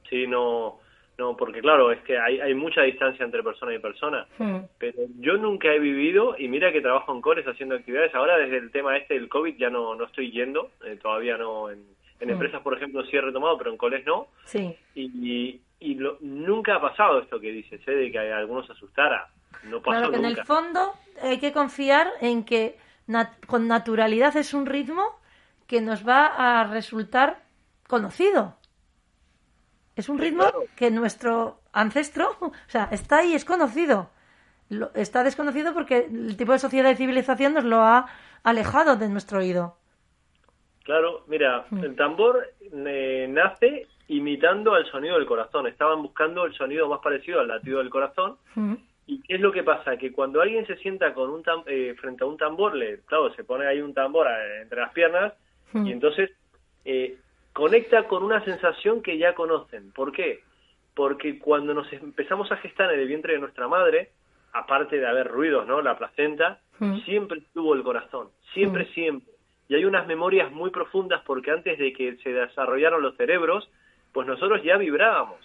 Sí, 0.09 0.25
no, 0.25 0.79
no, 1.19 1.37
porque 1.37 1.61
claro, 1.61 1.91
es 1.91 2.01
que 2.01 2.17
hay, 2.17 2.39
hay 2.39 2.53
mucha 2.55 2.81
distancia 2.81 3.23
entre 3.23 3.43
persona 3.43 3.75
y 3.75 3.79
persona. 3.79 4.25
Hmm. 4.39 4.61
Pero 4.79 4.97
yo 5.19 5.37
nunca 5.37 5.71
he 5.73 5.77
vivido, 5.79 6.35
y 6.37 6.47
mira 6.47 6.71
que 6.71 6.81
trabajo 6.81 7.13
en 7.13 7.21
cores 7.21 7.45
haciendo 7.47 7.75
actividades, 7.75 8.15
ahora 8.15 8.37
desde 8.37 8.57
el 8.57 8.71
tema 8.71 8.97
este 8.97 9.13
del 9.15 9.29
COVID 9.29 9.55
ya 9.57 9.69
no, 9.69 9.93
no 9.95 10.05
estoy 10.05 10.31
yendo, 10.31 10.71
eh, 10.83 10.97
todavía 11.01 11.37
no, 11.37 11.69
en, 11.69 11.83
en 12.19 12.29
empresas 12.31 12.61
por 12.61 12.75
ejemplo 12.75 13.03
sí 13.05 13.15
he 13.17 13.21
retomado, 13.21 13.57
pero 13.57 13.69
en 13.69 13.77
coles 13.77 14.03
no, 14.05 14.27
Sí. 14.45 14.75
y, 14.95 15.59
y 15.79 15.95
lo- 15.95 16.17
nunca 16.21 16.75
ha 16.75 16.81
pasado 16.81 17.19
esto 17.19 17.39
que 17.39 17.51
dices, 17.51 17.81
¿eh? 17.87 17.91
de 17.91 18.11
que 18.11 18.19
a 18.19 18.37
algunos 18.37 18.69
asustara. 18.69 19.29
No 19.63 19.81
pasó 19.81 19.97
Claro 19.99 20.11
que 20.11 20.17
en 20.17 20.25
el 20.25 20.43
fondo 20.45 20.93
hay 21.21 21.39
que 21.39 21.51
confiar 21.51 22.07
en 22.21 22.43
que 22.43 22.77
nat- 23.07 23.45
con 23.47 23.67
naturalidad 23.67 24.35
es 24.37 24.53
un 24.53 24.65
ritmo 24.65 25.19
que 25.67 25.81
nos 25.81 26.07
va 26.07 26.25
a 26.61 26.63
resultar 26.65 27.43
conocido. 27.87 28.55
Es 29.95 30.09
un 30.09 30.17
ritmo 30.19 30.41
claro. 30.43 30.63
que 30.75 30.91
nuestro 30.91 31.61
ancestro, 31.71 32.35
o 32.41 32.51
sea, 32.67 32.89
está 32.91 33.19
ahí, 33.19 33.33
es 33.33 33.45
conocido. 33.45 34.09
Lo- 34.69 34.91
está 34.95 35.23
desconocido 35.23 35.73
porque 35.73 36.05
el 36.11 36.35
tipo 36.37 36.51
de 36.51 36.59
sociedad 36.59 36.89
y 36.91 36.95
civilización 36.95 37.53
nos 37.53 37.63
lo 37.63 37.81
ha 37.81 38.07
alejado 38.43 38.95
de 38.97 39.09
nuestro 39.09 39.39
oído. 39.39 39.77
Claro, 40.83 41.23
mira, 41.27 41.65
el 41.81 41.95
tambor 41.95 42.53
eh, 42.61 43.25
nace 43.29 43.87
imitando 44.07 44.73
al 44.73 44.85
sonido 44.91 45.15
del 45.17 45.25
corazón. 45.25 45.67
Estaban 45.67 46.01
buscando 46.01 46.45
el 46.45 46.53
sonido 46.53 46.87
más 46.89 46.99
parecido 46.99 47.39
al 47.39 47.47
latido 47.47 47.79
del 47.79 47.89
corazón. 47.89 48.37
Mm. 48.55 48.75
¿Y 49.07 49.21
qué 49.21 49.35
es 49.35 49.41
lo 49.41 49.51
que 49.51 49.63
pasa? 49.63 49.97
Que 49.97 50.11
cuando 50.11 50.41
alguien 50.41 50.65
se 50.67 50.77
sienta 50.77 51.13
con 51.13 51.29
un 51.29 51.43
tam- 51.43 51.63
eh, 51.67 51.95
frente 51.99 52.23
a 52.23 52.27
un 52.27 52.37
tambor, 52.37 52.75
le, 52.75 53.01
claro, 53.01 53.33
se 53.35 53.43
pone 53.43 53.67
ahí 53.67 53.79
un 53.81 53.93
tambor 53.93 54.27
eh, 54.27 54.61
entre 54.63 54.79
las 54.81 54.91
piernas 54.93 55.33
Mm. 55.73 55.87
y 55.87 55.91
entonces 55.91 56.31
eh, 56.85 57.17
conecta 57.53 58.07
con 58.07 58.23
una 58.23 58.43
sensación 58.45 59.01
que 59.01 59.17
ya 59.17 59.33
conocen. 59.33 59.91
¿Por 59.91 60.11
qué? 60.11 60.41
Porque 60.93 61.37
cuando 61.39 61.73
nos 61.73 61.91
empezamos 61.93 62.51
a 62.51 62.57
gestar 62.57 62.91
en 62.93 62.99
el 62.99 63.07
vientre 63.07 63.33
de 63.33 63.39
nuestra 63.39 63.67
madre, 63.67 64.11
aparte 64.53 64.97
de 64.99 65.07
haber 65.07 65.27
ruidos, 65.27 65.67
¿no? 65.67 65.81
La 65.81 65.97
placenta, 65.97 66.59
Mm. 66.79 66.99
siempre 67.01 67.39
estuvo 67.39 67.73
el 67.73 67.83
corazón, 67.83 68.29
siempre, 68.53 68.85
siempre. 68.93 69.33
Y 69.67 69.75
hay 69.75 69.85
unas 69.85 70.05
memorias 70.07 70.51
muy 70.51 70.69
profundas 70.69 71.21
porque 71.25 71.51
antes 71.51 71.77
de 71.79 71.91
que 71.93 72.17
se 72.17 72.31
desarrollaron 72.31 73.01
los 73.01 73.15
cerebros, 73.17 73.69
pues 74.15 74.25
nosotros 74.25 74.63
ya 74.63 74.77
vibrábamos. 74.77 75.37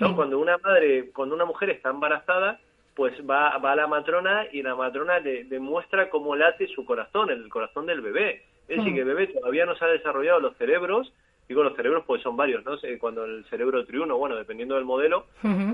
¿no? 0.00 0.08
Mm. 0.08 0.16
Cuando 0.16 0.38
una 0.38 0.56
madre, 0.56 1.10
cuando 1.12 1.34
una 1.34 1.44
mujer 1.44 1.68
está 1.68 1.90
embarazada, 1.90 2.58
pues 2.96 3.12
va, 3.28 3.58
va 3.58 3.72
a 3.72 3.76
la 3.76 3.86
matrona 3.86 4.46
y 4.50 4.62
la 4.62 4.74
matrona 4.74 5.18
le 5.18 5.44
demuestra 5.44 6.08
cómo 6.08 6.34
late 6.34 6.66
su 6.68 6.86
corazón, 6.86 7.28
el 7.30 7.48
corazón 7.50 7.84
del 7.84 8.00
bebé. 8.00 8.42
Es 8.66 8.78
decir, 8.78 8.92
Mm. 8.92 8.94
que 8.94 9.00
el 9.02 9.06
bebé 9.06 9.26
todavía 9.26 9.66
no 9.66 9.76
se 9.76 9.84
ha 9.84 9.88
desarrollado 9.88 10.40
los 10.40 10.56
cerebros, 10.56 11.12
digo 11.46 11.62
los 11.62 11.76
cerebros 11.76 12.04
pues 12.06 12.22
son 12.22 12.34
varios, 12.34 12.64
¿no? 12.64 12.78
Cuando 12.98 13.26
el 13.26 13.44
cerebro 13.50 13.84
triuno, 13.84 14.16
bueno, 14.16 14.36
dependiendo 14.36 14.76
del 14.76 14.86
modelo, 14.86 15.26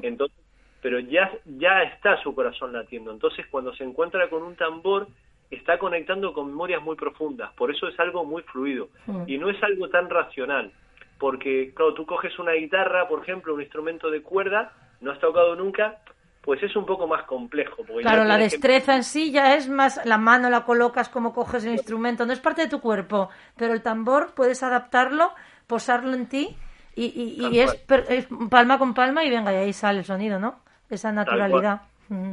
entonces, 0.03 0.36
pero 0.82 0.98
ya, 0.98 1.30
ya 1.44 1.84
está 1.84 2.20
su 2.20 2.34
corazón 2.34 2.72
latiendo. 2.72 3.12
Entonces, 3.12 3.46
cuando 3.46 3.72
se 3.74 3.84
encuentra 3.84 4.28
con 4.28 4.42
un 4.42 4.57
tambor, 4.57 5.07
está 5.53 5.78
conectando 5.78 6.32
con 6.32 6.48
memorias 6.48 6.82
muy 6.82 6.96
profundas. 6.96 7.53
Por 7.53 7.70
eso 7.70 7.86
es 7.86 8.01
algo 8.01 8.24
muy 8.24 8.42
fluido. 8.42 8.88
Mm. 9.07 9.22
Y 9.28 9.38
no 9.38 9.51
es 9.51 9.62
algo 9.62 9.88
tan 9.88 10.11
racional. 10.11 10.72
Porque, 11.20 11.72
claro, 11.74 11.94
tú 11.94 12.06
coges 12.06 12.36
una 12.38 12.52
guitarra, 12.52 13.06
por 13.06 13.22
ejemplo, 13.22 13.54
un 13.54 13.60
instrumento 13.60 14.10
de 14.10 14.22
cuerda, 14.22 14.72
no 15.00 15.12
has 15.12 15.20
tocado 15.20 15.54
nunca, 15.54 15.98
pues 16.40 16.62
es 16.62 16.74
un 16.74 16.86
poco 16.86 17.06
más 17.06 17.24
complejo. 17.24 17.84
Claro, 18.00 18.24
la 18.24 18.36
que- 18.38 18.44
destreza 18.44 18.96
en 18.96 19.04
sí 19.04 19.30
ya 19.30 19.54
es 19.54 19.68
más, 19.68 20.00
la 20.06 20.16
mano 20.16 20.48
la 20.48 20.64
colocas 20.64 21.10
como 21.10 21.34
coges 21.34 21.64
el 21.66 21.72
instrumento, 21.72 22.24
no 22.24 22.32
es 22.32 22.40
parte 22.40 22.62
de 22.62 22.68
tu 22.68 22.80
cuerpo, 22.80 23.28
pero 23.56 23.74
el 23.74 23.82
tambor 23.82 24.32
puedes 24.34 24.62
adaptarlo, 24.62 25.30
posarlo 25.66 26.14
en 26.14 26.26
ti 26.26 26.56
y, 26.96 27.04
y- 27.04 27.44
y 27.54 27.60
es, 27.60 27.84
es 28.08 28.26
palma 28.50 28.78
con 28.78 28.94
palma 28.94 29.22
y 29.22 29.30
venga, 29.30 29.52
y 29.52 29.56
ahí 29.56 29.72
sale 29.74 29.98
el 30.00 30.04
sonido, 30.06 30.38
¿no? 30.40 30.60
Esa 30.88 31.12
naturalidad. 31.12 31.82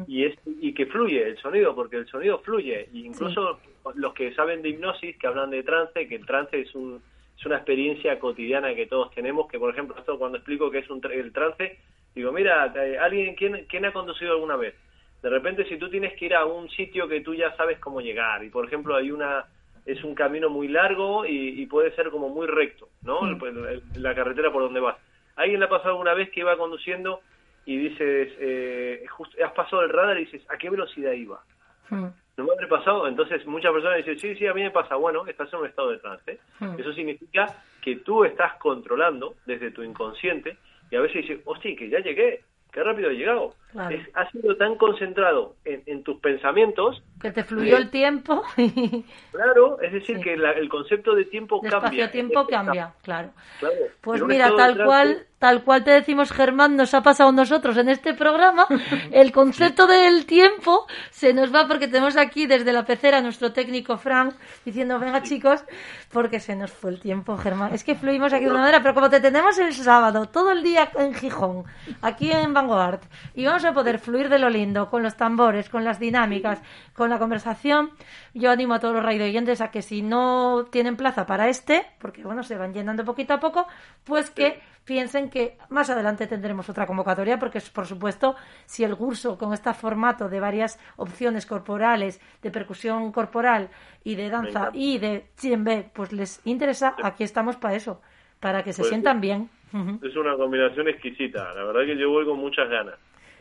Y 0.08 0.24
es 0.26 0.36
y 0.46 0.74
que 0.74 0.86
fluye 0.88 1.22
el 1.28 1.38
sonido 1.38 1.76
porque 1.76 1.98
el 1.98 2.08
sonido 2.08 2.40
fluye 2.40 2.88
y 2.94 3.06
incluso 3.06 3.60
los 3.96 4.14
que 4.14 4.34
saben 4.34 4.62
de 4.62 4.70
hipnosis 4.70 5.18
que 5.18 5.28
hablan 5.28 5.52
de 5.52 5.62
trance 5.64 6.08
que 6.08 6.16
el 6.16 6.26
trance 6.26 6.60
es 6.62 6.74
un 6.74 7.00
es 7.38 7.46
una 7.46 7.58
experiencia 7.58 8.20
cotidiana 8.20 8.74
que 8.76 8.88
todos 8.88 9.12
tenemos 9.14 9.48
que 9.48 9.60
por 9.60 9.72
ejemplo 9.72 9.96
esto 9.98 10.18
cuando 10.18 10.38
explico 10.38 10.72
que 10.72 10.80
es 10.80 10.90
un 10.90 11.02
el 11.12 11.32
trance 11.32 11.80
digo 12.16 12.32
mira 12.32 12.74
eh, 12.76 12.98
alguien 12.98 13.36
quién 13.36 13.66
quién 13.70 13.86
ha 13.86 13.94
conducido 13.94 14.32
alguna 14.32 14.56
vez 14.56 14.76
de 15.22 15.30
repente 15.30 15.66
si 15.66 15.78
tú 15.78 15.90
tienes 15.90 16.14
que 16.18 16.26
ir 16.26 16.36
a 16.36 16.46
un 16.46 16.70
sitio 16.70 17.08
que 17.08 17.22
tú 17.22 17.34
ya 17.34 17.56
sabes 17.56 17.80
cómo 17.80 18.02
llegar 18.02 18.44
y 18.44 18.50
por 18.50 18.66
ejemplo 18.66 18.96
hay 18.96 19.12
una 19.12 19.46
es 19.86 20.04
un 20.04 20.16
camino 20.16 20.50
muy 20.50 20.68
largo 20.68 21.26
y, 21.26 21.62
y 21.62 21.66
puede 21.66 21.96
ser 21.96 22.10
como 22.10 22.30
muy 22.30 22.48
recto 22.48 22.90
no 23.04 23.22
Mm. 23.22 24.02
La 24.02 24.16
carretera 24.16 24.52
por 24.52 24.64
donde 24.64 24.80
vas 24.80 24.98
alguien 25.38 25.60
le 25.60 25.66
ha 25.66 25.70
pasado 25.70 25.92
alguna 25.92 26.14
vez 26.14 26.30
que 26.32 26.42
iba 26.42 26.58
conduciendo 26.58 27.22
y 27.66 27.78
dices, 27.78 28.34
eh, 28.40 29.06
justo, 29.10 29.38
has 29.44 29.52
pasado 29.52 29.84
el 29.84 29.90
radar 29.90 30.18
y 30.18 30.26
dices, 30.26 30.42
¿a 30.50 30.58
qué 30.58 30.70
velocidad 30.70 31.12
iba? 31.12 31.44
Mm. 31.90 32.08
¿No 32.38 32.44
me 32.44 32.54
habré 32.54 32.68
pasado? 32.68 33.08
Entonces 33.08 33.46
muchas 33.48 33.72
personas 33.72 33.98
dicen, 33.98 34.20
sí, 34.20 34.36
sí, 34.36 34.46
a 34.46 34.54
mí 34.54 34.62
me 34.62 34.70
pasa. 34.70 34.96
Bueno, 34.96 35.26
estás 35.26 35.52
en 35.54 35.60
un 35.60 35.66
estado 35.66 35.90
de 35.90 35.98
trance. 35.98 36.40
Hmm. 36.60 36.80
Eso 36.80 36.94
significa 36.94 37.48
que 37.82 37.98
tú 37.98 38.24
estás 38.24 38.54
controlando 38.60 39.36
desde 39.48 39.72
tu 39.72 39.82
inconsciente 39.82 40.58
y 40.92 40.96
a 40.96 41.02
veces 41.02 41.28
dices, 41.28 41.42
hostia, 41.46 41.76
que 41.76 41.90
ya 41.90 42.00
llegué, 42.00 42.44
qué 42.72 42.84
rápido 42.84 43.10
he 43.10 43.16
llegado. 43.16 43.56
Claro. 43.72 43.96
Es, 43.96 44.08
has 44.16 44.32
sido 44.32 44.56
tan 44.56 44.76
concentrado 44.76 45.56
en, 45.66 45.84
en 45.86 46.04
tus 46.04 46.20
pensamientos, 46.20 47.04
Que 47.22 47.32
te 47.32 47.44
fluyó 47.44 47.78
el 47.78 47.90
tiempo 47.90 48.44
claro, 49.32 49.80
es 49.82 49.92
decir, 49.94 50.18
Sí. 50.18 50.24
que 50.24 50.38
la- 50.38 50.52
el 50.52 50.70
concepto 50.70 51.14
de 51.16 51.26
tiempo 51.26 51.60
el 51.64 51.70
cambia. 51.72 52.06
En 52.14 52.26
este 52.28 52.46
cambia, 52.50 52.94
claro. 53.04 53.32
Claro. 53.60 53.76
Pues 54.02 54.24
mira, 54.24 54.56
tal 54.56 54.84
cual, 54.84 55.26
tal 55.40 55.64
cual 55.64 55.84
te 55.84 55.92
decimos, 55.92 56.32
Germán, 56.32 56.76
nos 56.76 56.94
ha 56.94 57.02
pasado 57.02 57.30
a 57.30 57.34
nosotros 57.34 57.78
en 57.78 57.90
este 57.90 58.14
programa. 58.14 58.66
El 59.12 59.32
concepto 59.32 59.86
del 59.88 60.26
tiempo 60.26 60.88
se 61.12 61.34
nos 61.34 61.54
va 61.54 61.68
porque 61.68 61.88
tenemos 61.88 62.18
aquí 62.18 62.48
desde 62.48 62.72
la 62.74 62.86
pecera 62.86 63.22
nuestro 63.22 63.52
técnico 63.52 63.98
Frank 63.98 64.34
diciendo, 64.66 65.00
venga 65.00 65.22
chicos, 65.24 65.64
porque 66.12 66.40
se 66.40 66.56
nos 66.56 66.72
fue 66.72 66.92
el 66.92 67.00
tiempo, 67.00 67.38
Germán. 67.38 67.74
Es 67.74 67.84
que 67.84 67.96
fluimos 68.02 68.32
aquí 68.34 68.46
de 68.46 68.52
una 68.52 68.60
manera, 68.62 68.82
pero 68.82 68.94
como 68.94 69.10
te 69.10 69.20
tenemos 69.20 69.58
el 69.60 69.74
sábado, 69.74 70.26
todo 70.28 70.52
el 70.52 70.64
día 70.64 70.90
en 70.98 71.14
Gijón, 71.14 71.66
aquí 72.02 72.32
en 72.32 72.54
Vanguard, 72.54 73.02
y 73.36 73.46
vamos 73.46 73.57
a 73.66 73.74
poder 73.74 74.00
fluir 74.00 74.30
de 74.30 74.40
lo 74.40 74.50
lindo, 74.50 74.90
con 74.90 75.04
los 75.04 75.16
tambores, 75.18 75.70
con 75.70 75.84
las 75.84 76.00
dinámicas, 76.00 76.62
con 76.94 77.10
la 77.10 77.20
conversación, 77.20 77.92
yo 78.34 78.52
animo 78.52 78.76
a 78.76 78.80
todos 78.80 78.96
los 78.96 79.04
radioyentes 79.04 79.62
a 79.62 79.72
que 79.72 79.82
si 79.82 80.02
no 80.02 80.66
tienen 80.72 80.96
plaza 80.96 81.26
para 81.26 81.50
este, 81.50 81.86
porque 82.00 82.24
bueno, 82.24 82.44
se 82.44 82.58
van 82.58 82.74
llenando 82.74 83.06
poquito 83.06 83.34
a 83.34 83.40
poco, 83.40 83.68
pues 84.04 84.30
que 84.32 84.60
piensen 84.86 85.30
que 85.30 85.58
más 85.70 85.90
adelante 85.90 86.28
tendremos 86.28 86.70
otra 86.70 86.88
convocatoria, 86.88 87.38
porque 87.38 87.60
por 87.74 87.86
supuesto, 87.86 88.36
si 88.66 88.84
el 88.84 88.96
curso 88.96 89.38
con 89.38 89.54
este 89.54 89.74
formato 89.74 90.30
de 90.30 90.40
varias 90.40 90.80
opciones 90.96 91.46
corporales, 91.46 92.22
de 92.42 92.52
percusión 92.52 93.12
corporal 93.12 93.70
y 94.04 94.16
de 94.16 94.30
danza 94.30 94.70
y 94.74 94.98
de 94.98 95.26
djembe, 95.40 95.90
pues 95.94 96.14
les 96.14 96.42
interesa, 96.46 96.96
aquí 97.04 97.24
estamos 97.24 97.58
para 97.58 97.76
eso, 97.76 98.02
para 98.40 98.64
que 98.64 98.72
se 98.72 98.82
Pues 98.82 98.90
sientan 98.90 99.20
bien. 99.20 99.50
Es 100.02 100.16
una 100.16 100.38
combinación 100.38 100.88
exquisita. 100.88 101.54
La 101.54 101.66
verdad 101.66 101.86
que 101.86 101.98
yo 101.98 102.10
voy 102.10 102.26
con 102.26 102.40
muchas 102.40 102.70
ganas. 102.70 102.96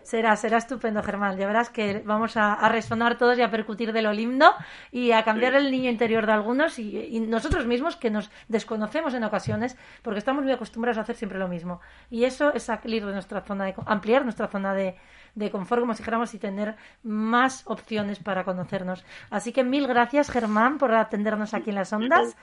Será, 0.07 0.37
será 0.37 0.59
estupendo, 0.59 1.03
Germán. 1.03 1.37
Ya 1.37 1.49
verás 1.49 1.69
que 1.69 2.01
vamos 2.05 2.37
a, 2.37 2.53
a 2.55 2.69
resonar 2.69 3.19
todos 3.19 3.37
y 3.39 3.43
a 3.43 3.51
percutir 3.51 3.93
de 3.93 4.03
lo 4.03 4.13
lindo 4.13 4.55
y 4.93 5.11
a 5.11 5.25
cambiar 5.25 5.55
Sí. 5.55 5.59
el 5.59 5.71
niño 5.73 5.91
interior 5.91 6.27
de 6.27 6.33
algunos 6.33 6.79
y, 6.79 6.97
y 7.11 7.19
nosotros 7.19 7.67
mismos 7.67 7.97
que 7.97 8.09
nos 8.09 8.31
desconocemos 8.47 9.15
en 9.15 9.25
ocasiones 9.25 9.77
porque 10.03 10.21
estamos 10.21 10.45
muy 10.45 10.53
acostumbrados 10.53 10.99
a 10.99 11.01
hacer 11.01 11.17
siempre 11.17 11.41
lo 11.41 11.49
mismo. 11.49 11.81
Y 12.09 12.23
eso 12.23 12.55
es 12.55 12.63
salir 12.63 13.05
de 13.05 13.13
nuestra 13.13 13.41
zona 13.41 13.65
de, 13.65 13.75
ampliar 13.85 14.23
nuestra 14.23 14.47
zona 14.47 14.75
de, 14.75 14.95
de 15.35 15.51
confort, 15.51 15.81
como 15.81 15.93
si 15.95 16.03
dijéramos, 16.03 16.33
y 16.35 16.39
tener 16.39 16.77
más 17.03 17.65
opciones 17.67 18.21
para 18.21 18.45
conocernos. 18.45 19.05
Así 19.31 19.53
que 19.53 19.65
mil 19.65 19.89
gracias, 19.89 20.31
Germán, 20.31 20.79
por 20.79 20.95
atendernos 20.95 21.53
aquí 21.53 21.71
en 21.71 21.77
las 21.77 21.93
ondas. 21.93 22.37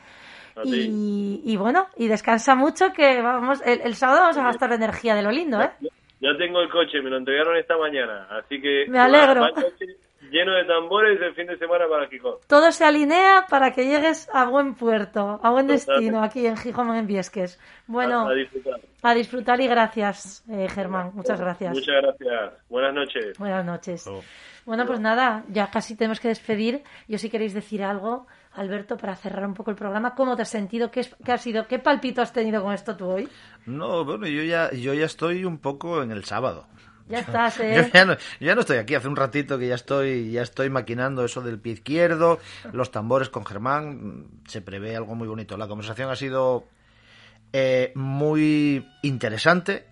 Y, 0.66 1.42
y 1.46 1.56
bueno, 1.56 1.88
y 1.96 2.10
descansa 2.10 2.56
mucho 2.56 2.92
que 2.92 3.22
vamos, 3.22 3.62
el, 3.66 3.80
el 3.82 3.96
sábado 3.96 4.20
vamos 4.20 4.38
a 4.38 4.44
gastar 4.44 4.74
energía 4.74 5.16
de 5.16 5.22
lo 5.22 5.32
lindo, 5.32 5.62
¿eh? 5.62 5.72
Ya 6.24 6.38
tengo 6.38 6.62
el 6.62 6.70
coche, 6.70 7.02
me 7.02 7.10
lo 7.10 7.18
entregaron 7.18 7.58
esta 7.58 7.78
mañana, 7.78 8.28
así 8.32 8.62
que 8.62 8.86
Me 8.88 8.98
alegro. 9.00 9.42
va 9.42 9.48
el 9.50 9.54
coche 9.56 9.86
lleno 10.32 10.54
de 10.54 10.64
tambores 10.66 11.22
el 11.22 11.36
fin 11.36 11.46
de 11.48 11.58
semana 11.58 11.86
para 11.88 12.08
Gijón. 12.08 12.36
todo 12.48 12.72
se 12.72 12.86
alinea 12.86 13.46
para 13.50 13.72
que 13.72 13.86
llegues 13.86 14.28
a 14.34 14.46
buen 14.46 14.74
puerto, 14.74 15.40
a 15.44 15.52
buen 15.52 15.68
destino 15.68 16.24
aquí 16.24 16.48
en 16.48 16.58
Gijón, 16.58 16.96
en 16.96 17.06
Viesques. 17.06 17.60
Bueno, 17.88 18.28
A, 18.28 18.32
a 18.32 18.34
disfrutar. 18.34 18.80
a 19.04 19.14
disfrutar 19.14 19.62
y 19.62 19.68
gracias, 19.68 20.44
eh, 20.50 20.68
Germán. 20.70 21.12
Muchas 21.14 21.40
gracias. 21.40 21.74
Muchas 21.76 22.02
gracias. 22.02 22.54
Buenas 22.70 22.94
noches. 22.96 23.38
Buenas 23.38 23.66
noches. 23.66 24.08
Oh. 24.08 24.24
Bueno, 24.66 24.86
pues 24.88 25.02
nada, 25.02 25.44
ya 25.50 25.70
casi 25.70 25.96
tenemos 25.98 26.20
que 26.22 26.30
despedir. 26.30 26.84
Yo 27.10 27.18
si 27.18 27.30
queréis 27.30 27.54
decir 27.54 27.84
algo, 27.84 28.26
Alberto, 28.56 28.98
para 28.98 29.16
cerrar 29.16 29.46
un 29.46 29.54
poco 29.54 29.72
el 29.72 29.78
programa, 29.78 30.14
¿cómo 30.16 30.36
te 30.36 30.44
has 30.44 30.50
sentido? 30.50 30.92
¿Qué, 30.92 31.00
es- 31.02 31.16
qué 31.24 31.32
ha 31.32 31.38
sido? 31.38 31.68
¿Qué 31.68 31.80
palpito 31.80 32.22
has 32.22 32.34
tenido 32.34 32.62
con 32.64 32.74
esto 32.74 32.96
tú 32.96 33.06
hoy? 33.08 33.28
No, 33.66 34.06
bueno, 34.06 34.28
yo 34.28 34.44
ya, 34.44 34.72
yo 34.72 34.94
ya 34.94 35.06
estoy 35.06 35.46
un 35.46 35.58
poco 35.58 36.04
en 36.04 36.12
el 36.12 36.24
sábado. 36.26 36.68
Ya 37.10 37.20
estás, 37.20 37.58
Yo 37.58 37.64
¿eh? 37.64 37.90
ya, 37.94 38.06
no, 38.06 38.14
yo 38.14 38.20
ya 38.48 38.56
no 38.56 38.62
estoy 38.62 38.78
aquí, 38.78 38.96
hace 38.96 39.08
un 39.08 39.16
ratito 39.16 39.58
que 39.60 39.68
ya 39.68 39.76
estoy, 39.76 40.32
ya 40.32 40.42
estoy 40.42 40.70
maquinando 40.70 41.26
eso 41.26 41.42
del 41.42 41.60
pie 41.60 41.74
izquierdo, 41.74 42.40
los 42.72 42.92
tambores 42.92 43.30
con 43.30 43.46
Germán, 43.46 44.26
se 44.48 44.62
prevé 44.62 44.96
algo 44.96 45.16
muy 45.16 45.28
bonito. 45.28 45.58
La 45.58 45.68
conversación 45.68 46.10
ha 46.10 46.16
sido 46.16 46.66
eh, 47.52 47.92
muy 47.96 48.88
interesante 49.02 49.86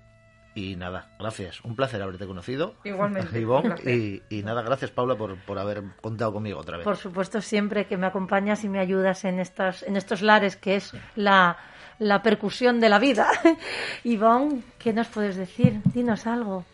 y 0.53 0.75
nada, 0.75 1.09
gracias. 1.19 1.63
Un 1.63 1.75
placer 1.75 2.01
haberte 2.01 2.25
conocido. 2.27 2.75
Igualmente, 2.83 3.39
Ivonne, 3.39 3.75
y, 3.85 4.21
y 4.29 4.43
nada, 4.43 4.61
gracias 4.61 4.91
Paula 4.91 5.15
por, 5.15 5.37
por 5.45 5.57
haber 5.57 5.83
contado 6.01 6.33
conmigo 6.33 6.59
otra 6.59 6.77
vez. 6.77 6.83
Por 6.83 6.97
supuesto, 6.97 7.41
siempre 7.41 7.85
que 7.85 7.97
me 7.97 8.07
acompañas 8.07 8.63
y 8.63 8.69
me 8.69 8.79
ayudas 8.79 9.23
en, 9.25 9.39
estas, 9.39 9.83
en 9.83 9.95
estos 9.95 10.21
lares, 10.21 10.57
que 10.57 10.75
es 10.75 10.93
la, 11.15 11.57
la 11.99 12.21
percusión 12.21 12.79
de 12.79 12.89
la 12.89 12.99
vida. 12.99 13.27
Ivonne, 14.03 14.61
¿qué 14.77 14.93
nos 14.93 15.07
puedes 15.07 15.35
decir? 15.35 15.81
Dinos 15.93 16.27
algo. 16.27 16.65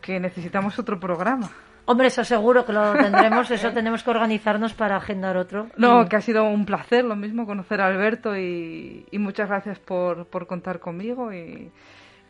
Que 0.00 0.20
necesitamos 0.20 0.78
otro 0.78 0.98
programa. 0.98 1.50
Hombre, 1.86 2.06
eso 2.06 2.22
seguro 2.24 2.64
que 2.64 2.72
lo 2.72 2.92
tendremos, 2.94 3.50
eso 3.50 3.72
tenemos 3.72 4.04
que 4.04 4.10
organizarnos 4.10 4.74
para 4.74 4.96
agendar 4.96 5.36
otro. 5.36 5.66
No, 5.76 6.08
que 6.08 6.14
ha 6.14 6.20
sido 6.20 6.44
un 6.44 6.64
placer 6.64 7.04
lo 7.04 7.16
mismo 7.16 7.46
conocer 7.46 7.80
a 7.80 7.86
Alberto 7.88 8.36
y, 8.36 9.06
y 9.10 9.18
muchas 9.18 9.48
gracias 9.48 9.80
por, 9.80 10.26
por 10.26 10.46
contar 10.46 10.78
conmigo 10.78 11.32
y, 11.32 11.72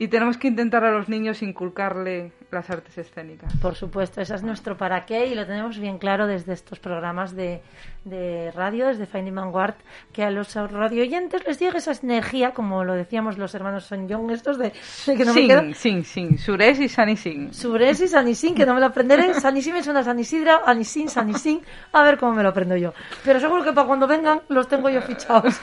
y 0.00 0.08
tenemos 0.08 0.38
que 0.38 0.48
intentar 0.48 0.82
a 0.82 0.92
los 0.92 1.10
niños 1.10 1.42
inculcarle 1.42 2.32
las 2.50 2.70
artes 2.70 2.96
escénicas. 2.96 3.54
Por 3.58 3.74
supuesto, 3.74 4.22
ese 4.22 4.34
es 4.34 4.42
nuestro 4.42 4.78
para 4.78 5.04
qué 5.04 5.26
y 5.26 5.34
lo 5.34 5.44
tenemos 5.46 5.78
bien 5.78 5.98
claro 5.98 6.26
desde 6.26 6.54
estos 6.54 6.80
programas 6.80 7.36
de, 7.36 7.60
de 8.04 8.50
radio, 8.52 8.88
desde 8.88 9.06
Finding 9.06 9.34
Vanguard, 9.34 9.74
que 10.12 10.24
a 10.24 10.30
los 10.30 10.54
radio 10.54 11.02
oyentes 11.02 11.46
les 11.46 11.58
llegue 11.58 11.78
esa 11.78 11.92
energía, 12.02 12.52
como 12.52 12.84
lo 12.84 12.94
decíamos 12.94 13.36
los 13.38 13.54
hermanos 13.54 13.84
Son 13.84 14.08
Young, 14.08 14.30
estos 14.30 14.58
de, 14.58 14.72
de 15.06 15.16
que 15.16 15.24
no 15.24 15.34
me 15.34 15.46
queda. 15.46 15.60
Sin, 15.74 15.74
sin, 15.74 16.04
sin, 16.04 16.38
Sures 16.38 16.80
y 16.80 16.88
Sani 16.88 17.16
Sin. 17.16 17.52
Sures 17.52 18.00
y 18.00 18.08
San 18.08 18.28
Isin, 18.28 18.54
que 18.54 18.64
no 18.64 18.74
me 18.74 18.80
lo 18.80 18.86
aprenderé. 18.86 19.34
San 19.34 19.56
Isin 19.56 19.74
me 19.74 19.82
suena 19.82 20.02
San 20.02 20.18
Isidro, 20.18 20.60
Anisin, 20.66 21.08
San 21.08 21.28
Isin. 21.28 21.60
A 21.92 22.02
ver 22.02 22.18
cómo 22.18 22.32
me 22.32 22.42
lo 22.42 22.50
aprendo 22.50 22.76
yo. 22.76 22.92
Pero 23.24 23.40
seguro 23.40 23.62
que 23.62 23.72
para 23.72 23.86
cuando 23.86 24.06
vengan 24.06 24.40
los 24.48 24.68
tengo 24.68 24.88
yo 24.88 25.02
fichados. 25.02 25.60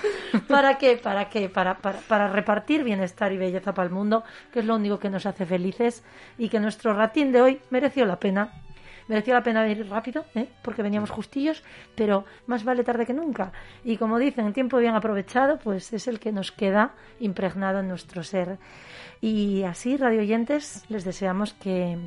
¿Para 0.47 0.77
qué? 0.77 0.97
¿Para 0.97 1.29
qué? 1.29 1.49
Para, 1.49 1.77
para, 1.77 1.99
para 1.99 2.27
repartir 2.29 2.83
bienestar 2.83 3.31
y 3.31 3.37
belleza 3.37 3.73
para 3.73 3.87
el 3.87 3.93
mundo, 3.93 4.23
que 4.51 4.59
es 4.59 4.65
lo 4.65 4.75
único 4.75 4.99
que 4.99 5.09
nos 5.09 5.25
hace 5.25 5.45
felices 5.45 6.03
y 6.37 6.49
que 6.49 6.59
nuestro 6.59 6.93
ratín 6.93 7.31
de 7.31 7.41
hoy 7.41 7.61
mereció 7.69 8.05
la 8.05 8.19
pena. 8.19 8.51
Mereció 9.07 9.33
la 9.33 9.43
pena 9.43 9.67
ir 9.67 9.89
rápido, 9.89 10.25
¿eh? 10.35 10.49
porque 10.61 10.83
veníamos 10.83 11.09
justillos, 11.09 11.63
pero 11.95 12.25
más 12.45 12.63
vale 12.63 12.83
tarde 12.83 13.05
que 13.05 13.13
nunca. 13.13 13.51
Y 13.83 13.97
como 13.97 14.19
dicen, 14.19 14.45
el 14.45 14.53
tiempo 14.53 14.77
bien 14.77 14.95
aprovechado, 14.95 15.59
pues 15.59 15.93
es 15.93 16.07
el 16.07 16.19
que 16.19 16.31
nos 16.31 16.51
queda 16.51 16.93
impregnado 17.19 17.79
en 17.79 17.87
nuestro 17.87 18.23
ser. 18.23 18.57
Y 19.21 19.63
así, 19.63 19.97
radio 19.97 20.19
oyentes, 20.19 20.83
les 20.89 21.05
deseamos 21.05 21.53
que, 21.53 21.97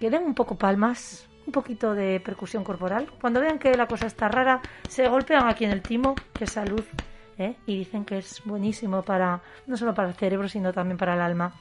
que 0.00 0.10
den 0.10 0.24
un 0.24 0.34
poco 0.34 0.56
palmas, 0.56 1.28
un 1.46 1.52
poquito 1.52 1.94
de 1.94 2.20
percusión 2.20 2.64
corporal. 2.64 3.10
Cuando 3.20 3.40
vean 3.40 3.58
que 3.58 3.74
la 3.76 3.86
cosa 3.86 4.06
está 4.06 4.28
rara, 4.28 4.60
se 4.88 5.08
golpean 5.08 5.48
aquí 5.48 5.64
en 5.64 5.70
el 5.70 5.82
timo, 5.82 6.14
que 6.32 6.44
es 6.44 6.50
salud, 6.50 6.84
¿eh? 7.38 7.56
y 7.66 7.78
dicen 7.78 8.04
que 8.04 8.18
es 8.18 8.42
buenísimo 8.44 9.02
para, 9.02 9.40
no 9.66 9.76
solo 9.76 9.94
para 9.94 10.08
el 10.08 10.14
cerebro, 10.14 10.48
sino 10.48 10.72
también 10.72 10.98
para 10.98 11.14
el 11.14 11.20
alma. 11.20 11.54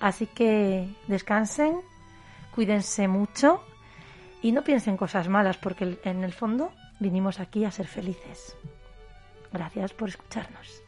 Así 0.00 0.26
que 0.26 0.88
descansen, 1.08 1.80
cuídense 2.54 3.08
mucho 3.08 3.62
y 4.42 4.52
no 4.52 4.62
piensen 4.64 4.96
cosas 4.96 5.28
malas, 5.28 5.56
porque 5.56 5.98
en 6.04 6.24
el 6.24 6.32
fondo 6.32 6.72
vinimos 7.00 7.40
aquí 7.40 7.64
a 7.64 7.70
ser 7.70 7.86
felices. 7.86 8.56
Gracias 9.52 9.92
por 9.92 10.08
escucharnos. 10.08 10.82